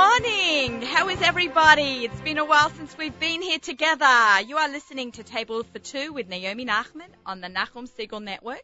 morning. 0.00 0.80
How 0.80 1.10
is 1.10 1.20
everybody? 1.20 2.06
It's 2.06 2.22
been 2.22 2.38
a 2.38 2.44
while 2.46 2.70
since 2.70 2.96
we've 2.96 3.20
been 3.20 3.42
here 3.42 3.58
together. 3.58 4.40
You 4.46 4.56
are 4.56 4.70
listening 4.70 5.12
to 5.12 5.22
Table 5.22 5.62
for 5.62 5.78
Two 5.78 6.14
with 6.14 6.26
Naomi 6.26 6.64
Nachman 6.64 7.10
on 7.26 7.42
the 7.42 7.48
Nachum 7.48 7.86
Segal 7.86 8.22
Network. 8.22 8.62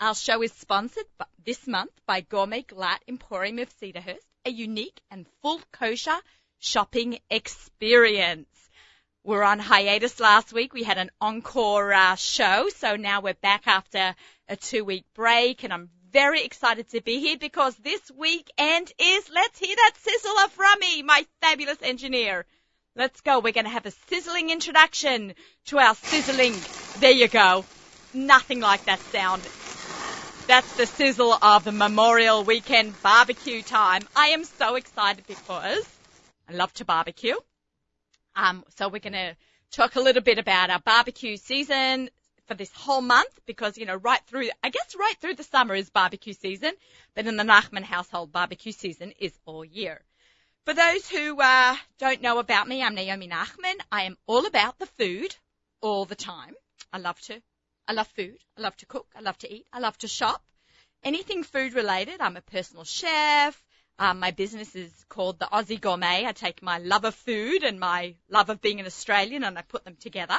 Our 0.00 0.14
show 0.14 0.42
is 0.42 0.52
sponsored 0.54 1.04
this 1.44 1.66
month 1.66 1.90
by 2.06 2.22
Gourmet 2.22 2.62
Glatt 2.62 3.00
Emporium 3.06 3.58
of 3.58 3.68
Cedarhurst, 3.78 4.24
a 4.46 4.50
unique 4.50 4.98
and 5.10 5.26
full 5.42 5.60
kosher 5.70 6.18
shopping 6.60 7.18
experience. 7.28 8.48
We're 9.22 9.42
on 9.42 9.58
hiatus 9.58 10.18
last 10.18 10.54
week. 10.54 10.72
We 10.72 10.84
had 10.84 10.96
an 10.96 11.10
encore 11.20 11.92
uh, 11.92 12.14
show, 12.14 12.70
so 12.74 12.96
now 12.96 13.20
we're 13.20 13.34
back 13.34 13.66
after 13.66 14.14
a 14.48 14.56
two 14.56 14.86
week 14.86 15.04
break 15.12 15.62
and 15.62 15.74
I'm 15.74 15.90
very 16.12 16.42
excited 16.44 16.88
to 16.90 17.00
be 17.00 17.20
here 17.20 17.38
because 17.38 17.74
this 17.76 18.10
weekend 18.16 18.92
is, 18.98 19.30
let's 19.32 19.58
hear 19.58 19.74
that 19.74 19.92
sizzle 19.98 20.38
of 20.44 20.58
Rami, 20.58 21.02
my 21.02 21.26
fabulous 21.40 21.78
engineer. 21.82 22.44
Let's 22.96 23.20
go. 23.20 23.38
We're 23.38 23.52
going 23.52 23.64
to 23.64 23.70
have 23.70 23.86
a 23.86 23.92
sizzling 24.08 24.50
introduction 24.50 25.34
to 25.66 25.78
our 25.78 25.94
sizzling. 25.94 26.54
There 27.00 27.12
you 27.12 27.28
go. 27.28 27.64
Nothing 28.12 28.60
like 28.60 28.84
that 28.86 28.98
sound. 29.12 29.42
That's 30.48 30.76
the 30.76 30.86
sizzle 30.86 31.32
of 31.32 31.62
the 31.62 31.72
Memorial 31.72 32.42
Weekend 32.42 33.00
barbecue 33.02 33.62
time. 33.62 34.02
I 34.16 34.28
am 34.28 34.42
so 34.42 34.74
excited 34.74 35.24
because 35.28 35.86
I 36.48 36.54
love 36.54 36.72
to 36.74 36.84
barbecue. 36.84 37.36
Um, 38.34 38.64
so 38.76 38.88
we're 38.88 38.98
going 38.98 39.12
to 39.12 39.36
talk 39.70 39.94
a 39.94 40.00
little 40.00 40.22
bit 40.22 40.38
about 40.38 40.70
our 40.70 40.80
barbecue 40.80 41.36
season, 41.36 42.10
for 42.50 42.56
this 42.56 42.72
whole 42.72 43.00
month 43.00 43.38
because, 43.46 43.78
you 43.78 43.86
know, 43.86 43.94
right 43.94 44.20
through, 44.26 44.50
I 44.60 44.70
guess 44.70 44.96
right 44.98 45.14
through 45.20 45.36
the 45.36 45.44
summer 45.44 45.72
is 45.72 45.88
barbecue 45.88 46.32
season, 46.32 46.72
but 47.14 47.28
in 47.28 47.36
the 47.36 47.44
Nachman 47.44 47.84
household, 47.84 48.32
barbecue 48.32 48.72
season 48.72 49.12
is 49.20 49.32
all 49.46 49.64
year. 49.64 50.02
For 50.64 50.74
those 50.74 51.08
who 51.08 51.40
uh, 51.40 51.76
don't 52.00 52.22
know 52.22 52.40
about 52.40 52.66
me, 52.66 52.82
I'm 52.82 52.96
Naomi 52.96 53.28
Nachman. 53.28 53.76
I 53.92 54.02
am 54.02 54.18
all 54.26 54.46
about 54.46 54.80
the 54.80 54.86
food 54.86 55.32
all 55.80 56.06
the 56.06 56.16
time. 56.16 56.54
I 56.92 56.98
love 56.98 57.20
to, 57.20 57.40
I 57.86 57.92
love 57.92 58.08
food. 58.08 58.38
I 58.58 58.62
love 58.62 58.76
to 58.78 58.86
cook. 58.86 59.06
I 59.14 59.20
love 59.20 59.38
to 59.38 59.54
eat. 59.54 59.66
I 59.72 59.78
love 59.78 59.96
to 59.98 60.08
shop. 60.08 60.42
Anything 61.04 61.44
food 61.44 61.74
related. 61.74 62.20
I'm 62.20 62.36
a 62.36 62.40
personal 62.40 62.82
chef. 62.82 63.62
Um, 64.00 64.18
my 64.18 64.32
business 64.32 64.74
is 64.74 64.90
called 65.08 65.38
the 65.38 65.46
Aussie 65.52 65.80
Gourmet. 65.80 66.26
I 66.26 66.32
take 66.32 66.62
my 66.62 66.78
love 66.78 67.04
of 67.04 67.14
food 67.14 67.62
and 67.62 67.78
my 67.78 68.16
love 68.28 68.50
of 68.50 68.60
being 68.60 68.80
an 68.80 68.86
Australian 68.86 69.44
and 69.44 69.56
I 69.56 69.62
put 69.62 69.84
them 69.84 69.96
together. 70.00 70.38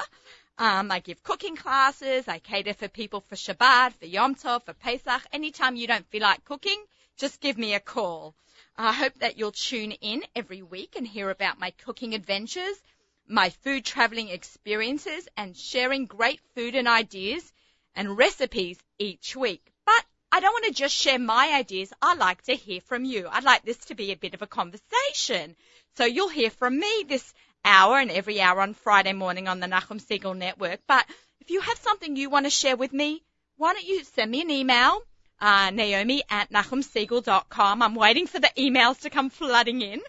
Um, 0.57 0.91
I 0.91 0.99
give 0.99 1.23
cooking 1.23 1.55
classes. 1.55 2.27
I 2.27 2.39
cater 2.39 2.73
for 2.73 2.87
people 2.87 3.21
for 3.21 3.35
Shabbat, 3.35 3.93
for 3.93 4.05
Yom 4.05 4.35
Tov, 4.35 4.63
for 4.63 4.73
Pesach. 4.73 5.23
Anytime 5.33 5.75
you 5.75 5.87
don't 5.87 6.07
feel 6.07 6.21
like 6.21 6.45
cooking, 6.45 6.83
just 7.17 7.39
give 7.39 7.57
me 7.57 7.73
a 7.73 7.79
call. 7.79 8.35
I 8.77 8.93
hope 8.93 9.15
that 9.15 9.37
you'll 9.37 9.51
tune 9.51 9.91
in 9.91 10.23
every 10.35 10.61
week 10.61 10.95
and 10.95 11.07
hear 11.07 11.29
about 11.29 11.59
my 11.59 11.71
cooking 11.71 12.13
adventures, 12.13 12.81
my 13.27 13.49
food 13.49 13.85
traveling 13.85 14.29
experiences, 14.29 15.27
and 15.35 15.55
sharing 15.57 16.05
great 16.05 16.39
food 16.55 16.75
and 16.75 16.87
ideas 16.87 17.51
and 17.95 18.17
recipes 18.17 18.77
each 18.97 19.35
week. 19.35 19.71
But 19.85 20.05
I 20.31 20.39
don't 20.39 20.53
want 20.53 20.65
to 20.65 20.73
just 20.73 20.95
share 20.95 21.19
my 21.19 21.53
ideas. 21.53 21.91
I 22.01 22.15
like 22.15 22.41
to 22.43 22.55
hear 22.55 22.81
from 22.81 23.03
you. 23.03 23.27
I'd 23.29 23.43
like 23.43 23.63
this 23.63 23.77
to 23.85 23.95
be 23.95 24.11
a 24.11 24.17
bit 24.17 24.33
of 24.33 24.41
a 24.41 24.47
conversation. 24.47 25.55
So 25.97 26.05
you'll 26.05 26.29
hear 26.29 26.49
from 26.49 26.79
me 26.79 27.05
this 27.07 27.33
hour 27.63 27.99
and 27.99 28.11
every 28.11 28.41
hour 28.41 28.61
on 28.61 28.73
Friday 28.73 29.13
morning 29.13 29.47
on 29.47 29.59
the 29.59 29.67
Nachum 29.67 30.01
Segal 30.01 30.37
Network. 30.37 30.79
But 30.87 31.05
if 31.39 31.49
you 31.49 31.61
have 31.61 31.77
something 31.77 32.15
you 32.15 32.29
want 32.29 32.45
to 32.45 32.49
share 32.49 32.75
with 32.75 32.93
me, 32.93 33.23
why 33.57 33.73
don't 33.73 33.85
you 33.85 34.03
send 34.03 34.31
me 34.31 34.41
an 34.41 34.49
email, 34.49 35.01
uh, 35.39 35.69
naomi 35.71 36.23
at 36.29 36.51
nachumsegal.com. 36.51 37.81
I'm 37.81 37.95
waiting 37.95 38.27
for 38.27 38.39
the 38.39 38.51
emails 38.57 39.01
to 39.01 39.09
come 39.09 39.29
flooding 39.29 39.81
in. 39.81 40.01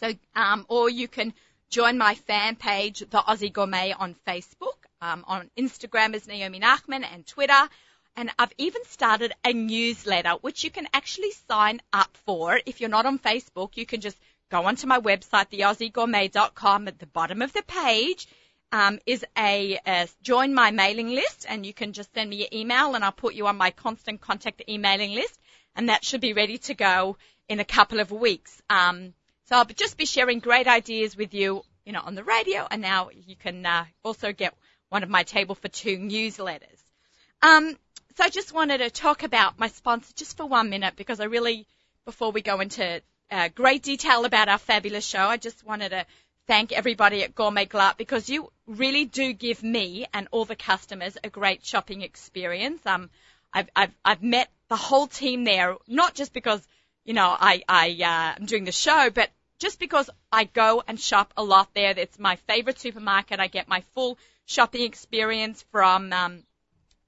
So, 0.00 0.12
um, 0.34 0.66
or 0.68 0.90
you 0.90 1.08
can 1.08 1.32
join 1.70 1.98
my 1.98 2.14
fan 2.14 2.56
page, 2.56 3.00
The 3.00 3.18
Aussie 3.18 3.52
Gourmet, 3.52 3.92
on 3.92 4.14
Facebook. 4.26 4.76
Um, 5.00 5.24
on 5.26 5.50
Instagram 5.58 6.14
is 6.14 6.26
Naomi 6.26 6.60
Nachman 6.60 7.04
and 7.04 7.26
Twitter. 7.26 7.68
And 8.16 8.30
I've 8.38 8.52
even 8.58 8.84
started 8.84 9.32
a 9.44 9.52
newsletter, 9.52 10.34
which 10.40 10.62
you 10.62 10.70
can 10.70 10.86
actually 10.94 11.32
sign 11.48 11.80
up 11.92 12.16
for. 12.24 12.60
If 12.64 12.80
you're 12.80 12.90
not 12.90 13.06
on 13.06 13.18
Facebook, 13.18 13.76
you 13.76 13.86
can 13.86 14.00
just 14.00 14.16
go 14.54 14.66
onto 14.66 14.86
my 14.86 15.00
website, 15.00 15.50
theaussiegourmet.com. 15.50 16.86
At 16.86 17.00
the 17.00 17.06
bottom 17.06 17.42
of 17.42 17.52
the 17.52 17.64
page 17.66 18.28
um, 18.70 19.00
is 19.04 19.24
a, 19.36 19.80
a, 19.84 20.08
join 20.22 20.54
my 20.54 20.70
mailing 20.70 21.08
list, 21.08 21.44
and 21.48 21.66
you 21.66 21.74
can 21.74 21.92
just 21.92 22.14
send 22.14 22.30
me 22.30 22.36
your 22.36 22.48
email, 22.52 22.94
and 22.94 23.04
I'll 23.04 23.10
put 23.10 23.34
you 23.34 23.48
on 23.48 23.56
my 23.56 23.72
constant 23.72 24.20
contact 24.20 24.62
emailing 24.68 25.12
list, 25.12 25.40
and 25.74 25.88
that 25.88 26.04
should 26.04 26.20
be 26.20 26.34
ready 26.34 26.58
to 26.58 26.74
go 26.74 27.16
in 27.48 27.58
a 27.58 27.64
couple 27.64 27.98
of 27.98 28.12
weeks. 28.12 28.62
Um, 28.70 29.14
so 29.48 29.56
I'll 29.56 29.64
just 29.64 29.96
be 29.96 30.06
sharing 30.06 30.38
great 30.38 30.68
ideas 30.68 31.16
with 31.16 31.34
you, 31.34 31.64
you 31.84 31.92
know, 31.92 32.02
on 32.04 32.14
the 32.14 32.22
radio, 32.22 32.64
and 32.70 32.80
now 32.80 33.10
you 33.12 33.34
can 33.34 33.66
uh, 33.66 33.86
also 34.04 34.32
get 34.32 34.54
one 34.88 35.02
of 35.02 35.10
my 35.10 35.24
table 35.24 35.56
for 35.56 35.66
two 35.66 35.98
newsletters. 35.98 36.80
Um, 37.42 37.76
so 38.16 38.22
I 38.22 38.28
just 38.28 38.52
wanted 38.52 38.78
to 38.78 38.90
talk 38.90 39.24
about 39.24 39.58
my 39.58 39.66
sponsor 39.66 40.12
just 40.14 40.36
for 40.36 40.46
one 40.46 40.70
minute 40.70 40.94
because 40.94 41.18
I 41.18 41.24
really, 41.24 41.66
before 42.04 42.30
we 42.30 42.40
go 42.40 42.60
into 42.60 43.02
uh, 43.34 43.48
great 43.48 43.82
detail 43.82 44.24
about 44.24 44.48
our 44.48 44.58
fabulous 44.58 45.04
show. 45.04 45.26
I 45.26 45.38
just 45.38 45.66
wanted 45.66 45.88
to 45.88 46.06
thank 46.46 46.70
everybody 46.70 47.24
at 47.24 47.34
Gourmet 47.34 47.66
Glatt 47.66 47.96
because 47.96 48.28
you 48.28 48.52
really 48.66 49.06
do 49.06 49.32
give 49.32 49.60
me 49.62 50.06
and 50.14 50.28
all 50.30 50.44
the 50.44 50.54
customers 50.54 51.18
a 51.24 51.30
great 51.30 51.64
shopping 51.64 52.02
experience. 52.02 52.86
Um, 52.86 53.10
I've, 53.52 53.68
I've, 53.74 53.92
I've 54.04 54.22
met 54.22 54.50
the 54.68 54.76
whole 54.76 55.08
team 55.08 55.42
there, 55.42 55.76
not 55.88 56.14
just 56.14 56.32
because, 56.32 56.64
you 57.04 57.12
know, 57.12 57.36
I, 57.38 57.64
I, 57.68 57.88
uh, 57.90 58.40
am 58.40 58.46
doing 58.46 58.64
the 58.64 58.72
show, 58.72 59.10
but 59.12 59.30
just 59.58 59.80
because 59.80 60.08
I 60.30 60.44
go 60.44 60.84
and 60.86 60.98
shop 60.98 61.32
a 61.36 61.42
lot 61.42 61.70
there. 61.74 61.94
It's 61.96 62.18
my 62.20 62.36
favorite 62.48 62.78
supermarket. 62.78 63.40
I 63.40 63.48
get 63.48 63.66
my 63.66 63.82
full 63.94 64.16
shopping 64.46 64.82
experience 64.82 65.64
from, 65.72 66.12
um, 66.12 66.44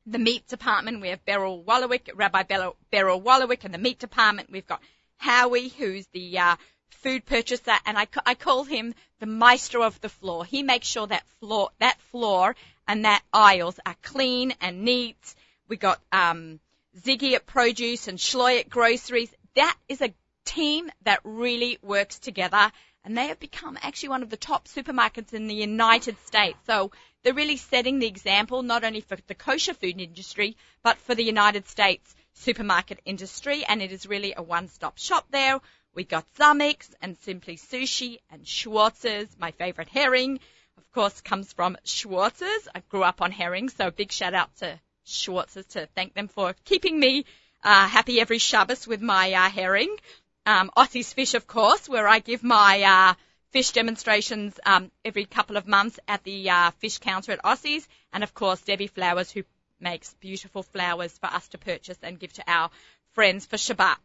the 0.06 0.18
meat 0.18 0.46
department. 0.48 1.00
We 1.00 1.08
have 1.08 1.24
Beryl 1.24 1.62
Wallowik, 1.62 2.10
Rabbi 2.14 2.44
Beryl 2.90 3.20
Wallowik 3.20 3.64
in 3.64 3.72
the 3.72 3.78
meat 3.78 3.98
department. 3.98 4.50
We've 4.50 4.66
got 4.66 4.80
Howie, 5.18 5.68
who's 5.68 6.06
the 6.08 6.38
uh, 6.38 6.56
food 6.90 7.24
purchaser, 7.24 7.76
and 7.84 7.98
I, 7.98 8.06
I 8.24 8.34
call 8.34 8.64
him 8.64 8.94
the 9.18 9.26
maestro 9.26 9.82
of 9.82 10.00
the 10.00 10.08
floor. 10.08 10.44
He 10.44 10.62
makes 10.62 10.86
sure 10.86 11.06
that 11.06 11.26
floor, 11.40 11.70
that 11.78 12.00
floor 12.10 12.56
and 12.88 13.04
that 13.04 13.22
aisles 13.32 13.78
are 13.84 13.96
clean 14.02 14.54
and 14.60 14.82
neat. 14.82 15.34
We 15.68 15.76
got 15.76 16.00
um, 16.12 16.60
Ziggy 17.00 17.34
at 17.34 17.46
produce 17.46 18.08
and 18.08 18.18
Shloy 18.18 18.60
at 18.60 18.68
groceries. 18.68 19.32
That 19.54 19.76
is 19.88 20.00
a 20.00 20.14
team 20.44 20.90
that 21.02 21.20
really 21.24 21.78
works 21.82 22.18
together, 22.18 22.70
and 23.04 23.16
they 23.16 23.28
have 23.28 23.40
become 23.40 23.78
actually 23.82 24.10
one 24.10 24.22
of 24.22 24.30
the 24.30 24.36
top 24.36 24.68
supermarkets 24.68 25.32
in 25.32 25.46
the 25.48 25.54
United 25.54 26.16
States. 26.26 26.58
So 26.66 26.92
they're 27.22 27.34
really 27.34 27.56
setting 27.56 27.98
the 27.98 28.06
example 28.06 28.62
not 28.62 28.84
only 28.84 29.00
for 29.00 29.16
the 29.26 29.34
kosher 29.34 29.74
food 29.74 30.00
industry, 30.00 30.56
but 30.82 30.98
for 30.98 31.14
the 31.14 31.24
United 31.24 31.68
States 31.68 32.14
supermarket 32.36 33.00
industry, 33.04 33.64
and 33.64 33.82
it 33.82 33.92
is 33.92 34.06
really 34.06 34.34
a 34.36 34.42
one-stop 34.42 34.98
shop 34.98 35.26
there. 35.30 35.60
We 35.94 36.04
got 36.04 36.26
Zomick's 36.34 36.94
and 37.00 37.16
Simply 37.18 37.56
Sushi 37.56 38.18
and 38.30 38.46
Schwartz's, 38.46 39.36
my 39.38 39.50
favorite 39.52 39.88
herring, 39.88 40.40
of 40.76 40.92
course, 40.92 41.20
comes 41.20 41.52
from 41.52 41.76
Schwartz's. 41.84 42.68
I 42.74 42.80
grew 42.88 43.02
up 43.02 43.22
on 43.22 43.32
herring, 43.32 43.68
so 43.70 43.90
big 43.90 44.12
shout 44.12 44.34
out 44.34 44.54
to 44.56 44.78
Schwartz's 45.04 45.66
to 45.66 45.86
thank 45.94 46.14
them 46.14 46.28
for 46.28 46.54
keeping 46.64 46.98
me 46.98 47.24
uh, 47.64 47.88
happy 47.88 48.20
every 48.20 48.38
Shabbos 48.38 48.86
with 48.86 49.00
my 49.00 49.32
uh, 49.32 49.50
herring. 49.50 49.96
Um, 50.44 50.70
Aussie's 50.76 51.12
Fish, 51.12 51.34
of 51.34 51.46
course, 51.46 51.88
where 51.88 52.06
I 52.06 52.18
give 52.20 52.44
my 52.44 52.82
uh, 52.82 53.14
fish 53.50 53.70
demonstrations 53.72 54.58
um, 54.64 54.90
every 55.04 55.24
couple 55.24 55.56
of 55.56 55.66
months 55.66 55.98
at 56.06 56.22
the 56.24 56.50
uh, 56.50 56.70
fish 56.72 56.98
counter 56.98 57.32
at 57.32 57.44
Aussie's, 57.44 57.88
and 58.12 58.22
of 58.22 58.34
course 58.34 58.60
Debbie 58.60 58.86
Flowers, 58.86 59.30
who 59.30 59.44
makes 59.80 60.14
beautiful 60.14 60.62
flowers 60.62 61.16
for 61.18 61.26
us 61.26 61.48
to 61.48 61.58
purchase 61.58 61.98
and 62.02 62.18
give 62.18 62.32
to 62.34 62.44
our 62.46 62.70
friends 63.12 63.46
for 63.46 63.56
Shabbat. 63.56 63.96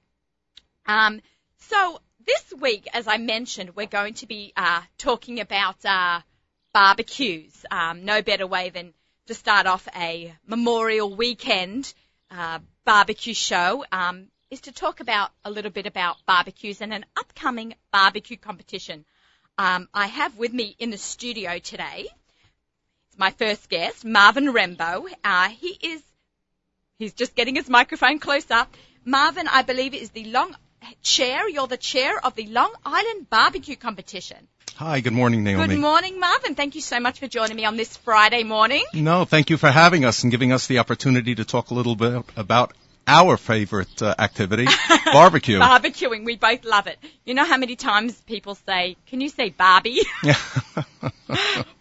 Um, 0.85 1.21
so 1.57 2.01
this 2.25 2.53
week, 2.59 2.87
as 2.93 3.07
I 3.07 3.17
mentioned, 3.17 3.75
we're 3.75 3.87
going 3.87 4.15
to 4.15 4.27
be 4.27 4.53
uh, 4.55 4.81
talking 4.97 5.39
about 5.39 5.83
uh, 5.85 6.21
barbecues. 6.73 7.65
Um, 7.69 8.05
no 8.05 8.21
better 8.21 8.47
way 8.47 8.69
than 8.69 8.93
to 9.27 9.33
start 9.33 9.67
off 9.67 9.87
a 9.95 10.33
Memorial 10.45 11.13
Weekend 11.15 11.93
uh, 12.29 12.59
barbecue 12.85 13.33
show 13.33 13.85
um, 13.91 14.27
is 14.49 14.61
to 14.61 14.71
talk 14.71 14.99
about 14.99 15.31
a 15.45 15.51
little 15.51 15.71
bit 15.71 15.85
about 15.85 16.17
barbecues 16.25 16.81
and 16.81 16.93
an 16.93 17.05
upcoming 17.15 17.73
barbecue 17.91 18.37
competition. 18.37 19.05
Um, 19.57 19.87
I 19.93 20.07
have 20.07 20.37
with 20.37 20.53
me 20.53 20.75
in 20.79 20.89
the 20.89 20.97
studio 20.97 21.59
today 21.59 22.07
my 23.21 23.29
first 23.29 23.69
guest, 23.69 24.03
Marvin 24.03 24.47
Rembo. 24.47 25.05
Uh, 25.23 25.49
he 25.49 25.77
is, 25.93 26.01
he's 26.97 27.13
just 27.13 27.35
getting 27.35 27.55
his 27.55 27.69
microphone 27.69 28.17
close 28.17 28.49
up. 28.49 28.75
Marvin, 29.05 29.47
I 29.47 29.61
believe, 29.61 29.93
is 29.93 30.09
the 30.09 30.25
long 30.25 30.55
chair. 31.03 31.47
You're 31.47 31.67
the 31.67 31.77
chair 31.77 32.13
of 32.25 32.33
the 32.33 32.47
Long 32.47 32.73
Island 32.83 33.29
Barbecue 33.29 33.75
Competition. 33.75 34.47
Hi, 34.75 35.01
good 35.01 35.13
morning, 35.13 35.43
Naomi. 35.43 35.67
Good 35.67 35.79
morning, 35.79 36.19
Marvin. 36.19 36.55
Thank 36.55 36.73
you 36.73 36.81
so 36.81 36.99
much 36.99 37.19
for 37.19 37.27
joining 37.27 37.55
me 37.55 37.65
on 37.65 37.77
this 37.77 37.95
Friday 37.97 38.43
morning. 38.43 38.83
No, 38.95 39.25
thank 39.25 39.51
you 39.51 39.57
for 39.57 39.69
having 39.69 40.03
us 40.05 40.23
and 40.23 40.31
giving 40.31 40.51
us 40.51 40.65
the 40.65 40.79
opportunity 40.79 41.35
to 41.35 41.45
talk 41.45 41.69
a 41.69 41.75
little 41.75 41.95
bit 41.95 42.23
about 42.35 42.73
our 43.11 43.35
favorite 43.35 44.01
uh, 44.01 44.15
activity, 44.17 44.67
barbecue. 45.05 45.59
Barbecuing, 45.59 46.23
we 46.23 46.37
both 46.37 46.63
love 46.63 46.87
it. 46.87 46.97
You 47.25 47.33
know 47.33 47.43
how 47.45 47.57
many 47.57 47.75
times 47.75 48.15
people 48.21 48.55
say, 48.55 48.95
"Can 49.07 49.19
you 49.19 49.29
say 49.29 49.49
Barbie?" 49.49 50.01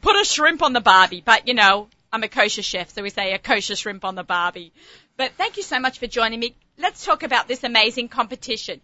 Put 0.02 0.20
a 0.20 0.24
shrimp 0.24 0.62
on 0.62 0.72
the 0.72 0.80
Barbie, 0.80 1.22
but 1.24 1.46
you 1.46 1.54
know, 1.54 1.88
I'm 2.12 2.24
a 2.24 2.28
kosher 2.28 2.62
chef, 2.62 2.90
so 2.90 3.02
we 3.02 3.10
say 3.10 3.32
a 3.32 3.38
kosher 3.38 3.76
shrimp 3.76 4.04
on 4.04 4.16
the 4.16 4.24
Barbie. 4.24 4.72
But 5.16 5.32
thank 5.36 5.56
you 5.56 5.62
so 5.62 5.78
much 5.78 5.98
for 6.00 6.06
joining 6.08 6.40
me. 6.40 6.56
Let's 6.78 7.04
talk 7.04 7.22
about 7.22 7.46
this 7.46 7.62
amazing 7.62 8.08
competition. 8.08 8.80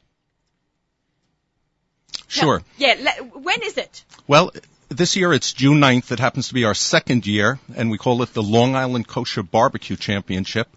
Sure. 2.28 2.62
Yeah, 2.78 2.94
le- 3.00 3.24
when 3.40 3.62
is 3.62 3.76
it? 3.76 4.04
Well, 4.28 4.52
this 4.88 5.16
year 5.16 5.32
it's 5.32 5.52
June 5.52 5.80
9th. 5.80 6.12
It 6.12 6.20
happens 6.20 6.48
to 6.48 6.54
be 6.54 6.64
our 6.64 6.74
second 6.74 7.26
year, 7.26 7.58
and 7.74 7.90
we 7.90 7.98
call 7.98 8.22
it 8.22 8.32
the 8.34 8.42
Long 8.42 8.76
Island 8.76 9.08
Kosher 9.08 9.42
Barbecue 9.42 9.96
Championship. 9.96 10.68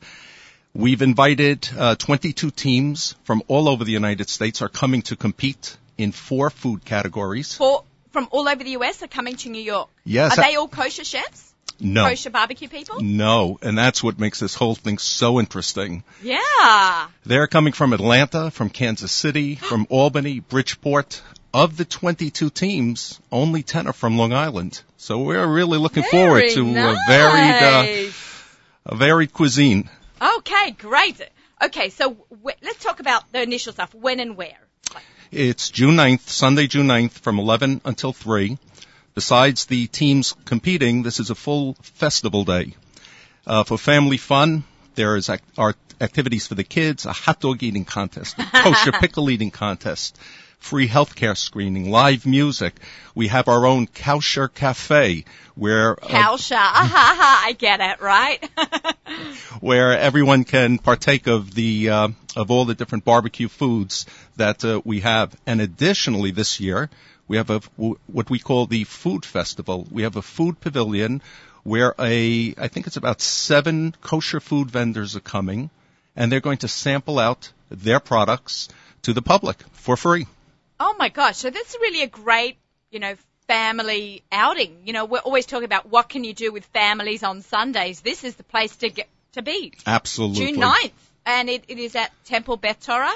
We've 0.79 1.01
invited 1.01 1.67
uh, 1.77 1.95
22 1.95 2.51
teams 2.51 3.13
from 3.25 3.43
all 3.49 3.67
over 3.67 3.83
the 3.83 3.91
United 3.91 4.29
States 4.29 4.61
are 4.61 4.69
coming 4.69 5.01
to 5.03 5.17
compete 5.17 5.75
in 5.97 6.13
four 6.13 6.49
food 6.49 6.85
categories. 6.85 7.53
For 7.53 7.83
from 8.13 8.29
all 8.31 8.47
over 8.47 8.63
the 8.63 8.69
US 8.77 9.03
are 9.03 9.07
coming 9.07 9.35
to 9.35 9.49
New 9.49 9.61
York. 9.61 9.89
Yes. 10.05 10.37
Are 10.37 10.41
they 10.41 10.55
all 10.55 10.69
kosher 10.69 11.03
chefs? 11.03 11.53
No. 11.81 12.07
Kosher 12.07 12.29
barbecue 12.29 12.69
people? 12.69 13.01
No, 13.01 13.59
and 13.61 13.77
that's 13.77 14.01
what 14.01 14.19
makes 14.19 14.39
this 14.39 14.55
whole 14.55 14.73
thing 14.73 14.99
so 14.99 15.41
interesting. 15.41 16.05
Yeah. 16.23 17.07
They're 17.25 17.47
coming 17.47 17.73
from 17.73 17.91
Atlanta, 17.91 18.49
from 18.49 18.69
Kansas 18.69 19.11
City, 19.11 19.55
from 19.69 19.85
Albany, 19.89 20.39
Bridgeport. 20.39 21.21
Of 21.53 21.75
the 21.75 21.83
22 21.83 22.51
teams, 22.51 23.19
only 23.33 23.63
10 23.63 23.87
are 23.87 23.93
from 23.93 24.17
Long 24.17 24.31
Island. 24.31 24.81
So 24.95 25.19
we're 25.19 25.45
really 25.45 25.77
looking 25.77 26.03
forward 26.03 26.43
to 26.51 26.63
nice. 26.63 26.95
a 26.95 27.11
varied, 27.11 28.07
uh, 28.07 28.11
a 28.85 28.95
varied 28.95 29.33
cuisine. 29.33 29.89
Okay, 30.21 30.71
great. 30.71 31.21
Okay, 31.61 31.89
so 31.89 32.13
w- 32.29 32.57
let's 32.61 32.83
talk 32.83 32.99
about 32.99 33.31
the 33.31 33.41
initial 33.41 33.73
stuff. 33.73 33.93
When 33.93 34.19
and 34.19 34.35
where? 34.35 34.57
It's 35.31 35.69
June 35.69 35.95
9th, 35.95 36.27
Sunday, 36.27 36.67
June 36.67 36.87
9th 36.87 37.11
from 37.11 37.39
11 37.39 37.81
until 37.85 38.13
3. 38.13 38.57
Besides 39.15 39.65
the 39.65 39.87
teams 39.87 40.33
competing, 40.45 41.03
this 41.03 41.19
is 41.19 41.29
a 41.29 41.35
full 41.35 41.75
festival 41.81 42.45
day. 42.45 42.75
Uh, 43.45 43.63
for 43.63 43.77
family 43.77 44.17
fun, 44.17 44.63
there 44.95 45.15
is 45.15 45.29
ac- 45.29 45.41
art 45.57 45.77
activities 46.01 46.47
for 46.47 46.55
the 46.55 46.63
kids, 46.63 47.05
a 47.05 47.11
hot 47.13 47.39
dog 47.39 47.61
eating 47.63 47.85
contest, 47.85 48.37
a 48.39 48.45
kosher 48.45 48.91
pickle 48.99 49.29
eating 49.29 49.51
contest, 49.51 50.17
free 50.59 50.87
healthcare 50.87 51.37
screening, 51.37 51.89
live 51.89 52.25
music. 52.25 52.75
We 53.15 53.29
have 53.29 53.47
our 53.47 53.65
own 53.65 53.87
kosher 53.87 54.47
cafe 54.47 55.25
where 55.55 55.93
uh, 55.93 56.07
Kausha. 56.07 56.51
Ah, 56.61 57.45
I 57.45 57.53
get 57.53 57.79
it, 57.79 58.01
right? 58.01 58.49
where 59.59 59.97
everyone 59.97 60.43
can 60.43 60.77
partake 60.77 61.27
of 61.27 61.53
the 61.53 61.89
uh, 61.89 62.07
of 62.35 62.51
all 62.51 62.65
the 62.65 62.75
different 62.75 63.05
barbecue 63.05 63.47
foods 63.47 64.05
that 64.37 64.63
uh, 64.63 64.81
we 64.85 64.99
have. 65.01 65.35
And 65.45 65.61
additionally, 65.61 66.31
this 66.31 66.59
year 66.59 66.89
we 67.27 67.37
have 67.37 67.49
a 67.49 67.59
what 68.07 68.29
we 68.29 68.39
call 68.39 68.65
the 68.65 68.83
food 68.83 69.25
festival. 69.25 69.87
We 69.91 70.03
have 70.03 70.17
a 70.17 70.21
food 70.21 70.59
pavilion 70.59 71.21
where 71.63 71.93
a 71.99 72.53
I 72.57 72.67
think 72.67 72.87
it's 72.87 72.97
about 72.97 73.21
seven 73.21 73.95
kosher 74.01 74.39
food 74.39 74.71
vendors 74.71 75.15
are 75.15 75.21
coming, 75.21 75.69
and 76.15 76.31
they're 76.31 76.41
going 76.41 76.59
to 76.59 76.67
sample 76.67 77.19
out 77.19 77.51
their 77.69 77.99
products 77.99 78.69
to 79.03 79.13
the 79.13 79.21
public 79.21 79.57
for 79.71 79.95
free. 79.95 80.27
Oh 80.79 80.95
my 80.97 81.09
gosh, 81.09 81.37
so 81.37 81.49
this 81.49 81.69
is 81.69 81.77
really 81.81 82.03
a 82.03 82.07
great, 82.07 82.57
you 82.91 82.99
know, 82.99 83.15
family 83.47 84.23
outing. 84.31 84.83
You 84.85 84.93
know, 84.93 85.05
we're 85.05 85.19
always 85.19 85.45
talking 85.45 85.65
about 85.65 85.89
what 85.89 86.09
can 86.09 86.23
you 86.23 86.33
do 86.33 86.51
with 86.51 86.65
families 86.65 87.23
on 87.23 87.41
Sundays. 87.41 88.01
This 88.01 88.23
is 88.23 88.35
the 88.35 88.43
place 88.43 88.75
to 88.77 88.89
get 88.89 89.07
to 89.33 89.41
be. 89.41 89.73
Absolutely. 89.85 90.53
June 90.53 90.61
9th. 90.61 90.91
And 91.25 91.49
it, 91.49 91.65
it 91.67 91.77
is 91.77 91.95
at 91.95 92.11
Temple 92.25 92.57
Beth 92.57 92.83
Torah. 92.83 93.13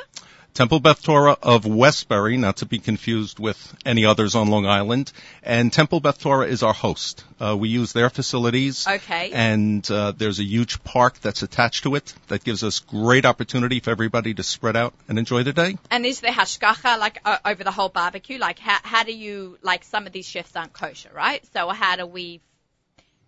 Temple 0.53 0.79
Beth 0.79 1.01
Torah 1.01 1.37
of 1.41 1.65
Westbury, 1.65 2.37
not 2.37 2.57
to 2.57 2.67
be 2.67 2.77
confused 2.77 3.39
with 3.39 3.75
any 3.85 4.05
others 4.05 4.35
on 4.35 4.49
Long 4.49 4.67
Island. 4.67 5.11
And 5.41 5.73
Temple 5.73 5.99
Beth 5.99 6.19
Torah 6.19 6.45
is 6.47 6.61
our 6.61 6.73
host. 6.73 7.23
Uh, 7.39 7.57
we 7.57 7.69
use 7.69 7.91
their 7.93 8.09
facilities. 8.11 8.87
Okay. 8.87 9.31
And 9.33 9.89
uh, 9.89 10.11
there's 10.15 10.39
a 10.39 10.43
huge 10.43 10.83
park 10.83 11.19
that's 11.21 11.41
attached 11.41 11.83
to 11.83 11.95
it 11.95 12.13
that 12.27 12.43
gives 12.43 12.63
us 12.63 12.79
great 12.79 13.25
opportunity 13.25 13.79
for 13.79 13.89
everybody 13.89 14.35
to 14.35 14.43
spread 14.43 14.75
out 14.75 14.93
and 15.07 15.17
enjoy 15.17 15.41
the 15.41 15.53
day. 15.53 15.77
And 15.89 16.05
is 16.05 16.19
there 16.19 16.31
hashgacha 16.31 16.99
like 16.99 17.19
o- 17.25 17.37
over 17.45 17.63
the 17.63 17.71
whole 17.71 17.89
barbecue? 17.89 18.37
Like 18.37 18.59
how 18.59 18.77
how 18.83 19.03
do 19.03 19.13
you 19.13 19.57
like 19.63 19.83
some 19.83 20.05
of 20.05 20.13
these 20.13 20.27
chefs 20.27 20.55
aren't 20.55 20.73
kosher, 20.73 21.09
right? 21.15 21.43
So 21.53 21.69
how 21.69 21.95
do 21.95 22.05
we, 22.05 22.41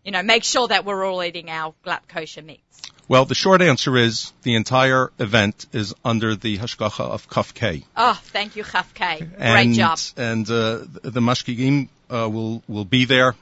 you 0.05 0.11
know, 0.11 0.23
make 0.23 0.43
sure 0.43 0.67
that 0.67 0.85
we're 0.85 1.03
all 1.03 1.21
eating 1.23 1.49
our 1.49 1.73
glatt 1.83 2.07
kosher 2.07 2.43
meats? 2.43 2.61
Well, 3.07 3.25
the 3.25 3.35
short 3.35 3.61
answer 3.61 3.97
is 3.97 4.31
the 4.43 4.55
entire 4.55 5.11
event 5.19 5.67
is 5.73 5.93
under 6.03 6.35
the 6.35 6.57
hashgacha 6.57 7.01
of 7.01 7.29
Kaf 7.29 7.53
K. 7.53 7.83
Oh, 7.95 8.19
thank 8.23 8.55
you, 8.55 8.63
Chafke. 8.63 9.19
Great 9.19 9.29
and, 9.39 9.73
job. 9.75 9.99
And 10.17 10.49
uh, 10.49 10.85
the 11.03 11.21
mashgichim 11.21 11.89
uh, 12.09 12.29
will 12.31 12.63
will 12.67 12.85
be 12.85 13.05
there 13.05 13.35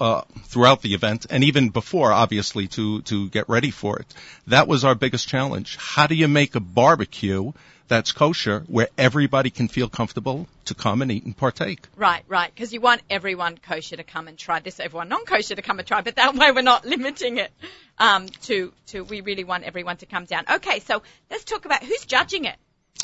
uh, 0.00 0.22
throughout 0.44 0.80
the 0.80 0.94
event, 0.94 1.26
and 1.28 1.44
even 1.44 1.68
before, 1.68 2.12
obviously, 2.12 2.68
to 2.68 3.02
to 3.02 3.28
get 3.28 3.48
ready 3.48 3.70
for 3.70 3.98
it. 3.98 4.06
That 4.46 4.68
was 4.68 4.84
our 4.84 4.94
biggest 4.94 5.28
challenge. 5.28 5.76
How 5.76 6.06
do 6.06 6.14
you 6.14 6.28
make 6.28 6.54
a 6.54 6.60
barbecue 6.60 7.52
that's 7.90 8.12
kosher 8.12 8.60
where 8.68 8.88
everybody 8.96 9.50
can 9.50 9.66
feel 9.66 9.88
comfortable 9.88 10.46
to 10.64 10.74
come 10.74 11.02
and 11.02 11.10
eat 11.10 11.24
and 11.24 11.36
partake? 11.36 11.80
Right, 11.96 12.22
right. 12.28 12.54
Because 12.54 12.72
you 12.72 12.80
want 12.80 13.02
everyone 13.10 13.58
kosher 13.58 13.96
to 13.96 14.04
come 14.04 14.28
and 14.28 14.38
try 14.38 14.60
this, 14.60 14.78
everyone 14.78 15.08
non-kosher 15.08 15.56
to 15.56 15.62
come 15.62 15.80
and 15.80 15.86
try, 15.86 16.00
but 16.00 16.14
that 16.16 16.34
way 16.34 16.52
we're 16.52 16.62
not 16.62 16.86
limiting 16.86 17.38
it 17.38 17.52
um, 17.98 18.26
to 18.42 18.72
to. 18.86 19.02
We 19.02 19.20
really 19.20 19.44
want 19.44 19.64
everyone 19.64 19.96
to 19.98 20.06
come 20.06 20.24
down. 20.24 20.44
Okay, 20.50 20.78
so 20.80 21.02
let's 21.30 21.44
talk 21.44 21.64
about 21.64 21.82
who's 21.82 22.06
judging 22.06 22.44
it. 22.44 22.56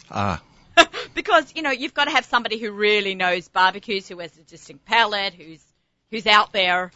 Ah, 0.08 0.40
because 1.14 1.52
you 1.56 1.62
know 1.62 1.72
you've 1.72 1.94
got 1.94 2.04
to 2.04 2.12
have 2.12 2.24
somebody 2.24 2.58
who 2.58 2.70
really 2.70 3.16
knows 3.16 3.48
barbecues, 3.48 4.08
who 4.08 4.20
has 4.20 4.38
a 4.38 4.42
distinct 4.42 4.84
palate, 4.84 5.34
who's 5.34 5.62
who's 6.10 6.26
out 6.26 6.52
there. 6.52 6.92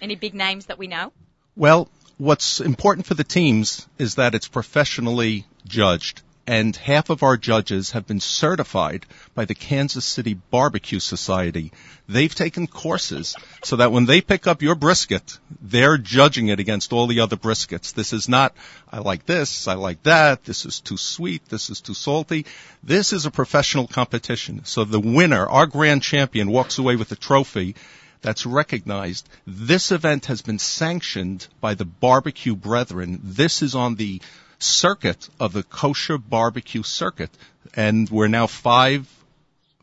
Any 0.00 0.16
big 0.16 0.34
names 0.34 0.66
that 0.66 0.78
we 0.78 0.86
know? 0.86 1.12
Well, 1.56 1.88
what's 2.18 2.60
important 2.60 3.06
for 3.06 3.14
the 3.14 3.24
teams 3.24 3.88
is 3.98 4.16
that 4.16 4.34
it's 4.34 4.48
professionally 4.48 5.46
judged. 5.66 6.22
And 6.46 6.74
half 6.74 7.08
of 7.08 7.22
our 7.22 7.36
judges 7.36 7.92
have 7.92 8.06
been 8.06 8.18
certified 8.18 9.06
by 9.32 9.44
the 9.44 9.54
Kansas 9.54 10.04
City 10.04 10.34
Barbecue 10.34 10.98
Society. 10.98 11.72
They've 12.08 12.34
taken 12.34 12.66
courses 12.66 13.36
so 13.62 13.76
that 13.76 13.92
when 13.92 14.06
they 14.06 14.20
pick 14.20 14.48
up 14.48 14.60
your 14.60 14.74
brisket, 14.74 15.38
they're 15.60 15.98
judging 15.98 16.48
it 16.48 16.58
against 16.58 16.92
all 16.92 17.06
the 17.06 17.20
other 17.20 17.36
briskets. 17.36 17.94
This 17.94 18.12
is 18.12 18.28
not, 18.28 18.54
I 18.90 18.98
like 18.98 19.24
this, 19.24 19.68
I 19.68 19.74
like 19.74 20.02
that, 20.02 20.42
this 20.42 20.66
is 20.66 20.80
too 20.80 20.96
sweet, 20.96 21.44
this 21.46 21.70
is 21.70 21.80
too 21.80 21.94
salty. 21.94 22.44
This 22.82 23.12
is 23.12 23.24
a 23.24 23.30
professional 23.30 23.86
competition. 23.86 24.64
So 24.64 24.82
the 24.82 24.98
winner, 24.98 25.46
our 25.46 25.66
grand 25.66 26.02
champion, 26.02 26.50
walks 26.50 26.76
away 26.78 26.96
with 26.96 27.12
a 27.12 27.16
trophy 27.16 27.76
that's 28.20 28.46
recognized. 28.46 29.28
This 29.46 29.92
event 29.92 30.26
has 30.26 30.42
been 30.42 30.58
sanctioned 30.58 31.46
by 31.60 31.74
the 31.74 31.84
Barbecue 31.84 32.56
Brethren. 32.56 33.20
This 33.22 33.62
is 33.62 33.74
on 33.74 33.96
the 33.96 34.20
circuit 34.62 35.28
of 35.40 35.52
the 35.52 35.62
kosher 35.62 36.18
barbecue 36.18 36.82
circuit, 36.82 37.30
and 37.74 38.08
we're 38.10 38.28
now 38.28 38.46
five 38.46 39.06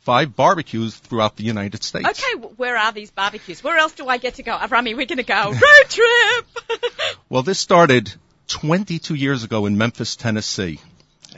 five 0.01 0.36
barbecues 0.36 0.95
throughout 0.95 1.36
the 1.36 1.43
United 1.43 1.83
States. 1.83 2.07
Okay, 2.09 2.48
where 2.57 2.77
are 2.77 2.91
these 2.91 3.12
barbecues? 3.12 3.63
Where 3.63 3.77
else 3.77 3.91
do 3.93 4.07
I 4.07 4.17
get 4.17 4.36
to 4.36 4.43
go? 4.43 4.53
Uh, 4.53 4.67
Rami, 4.71 4.95
we're 4.95 5.05
going 5.05 5.17
to 5.17 5.24
go 5.24 5.51
road 5.51 5.89
trip. 5.89 6.45
Well, 7.29 7.43
this 7.43 7.59
started 7.59 8.12
22 8.48 9.13
years 9.13 9.43
ago 9.43 9.67
in 9.67 9.77
Memphis, 9.77 10.15
Tennessee, 10.15 10.79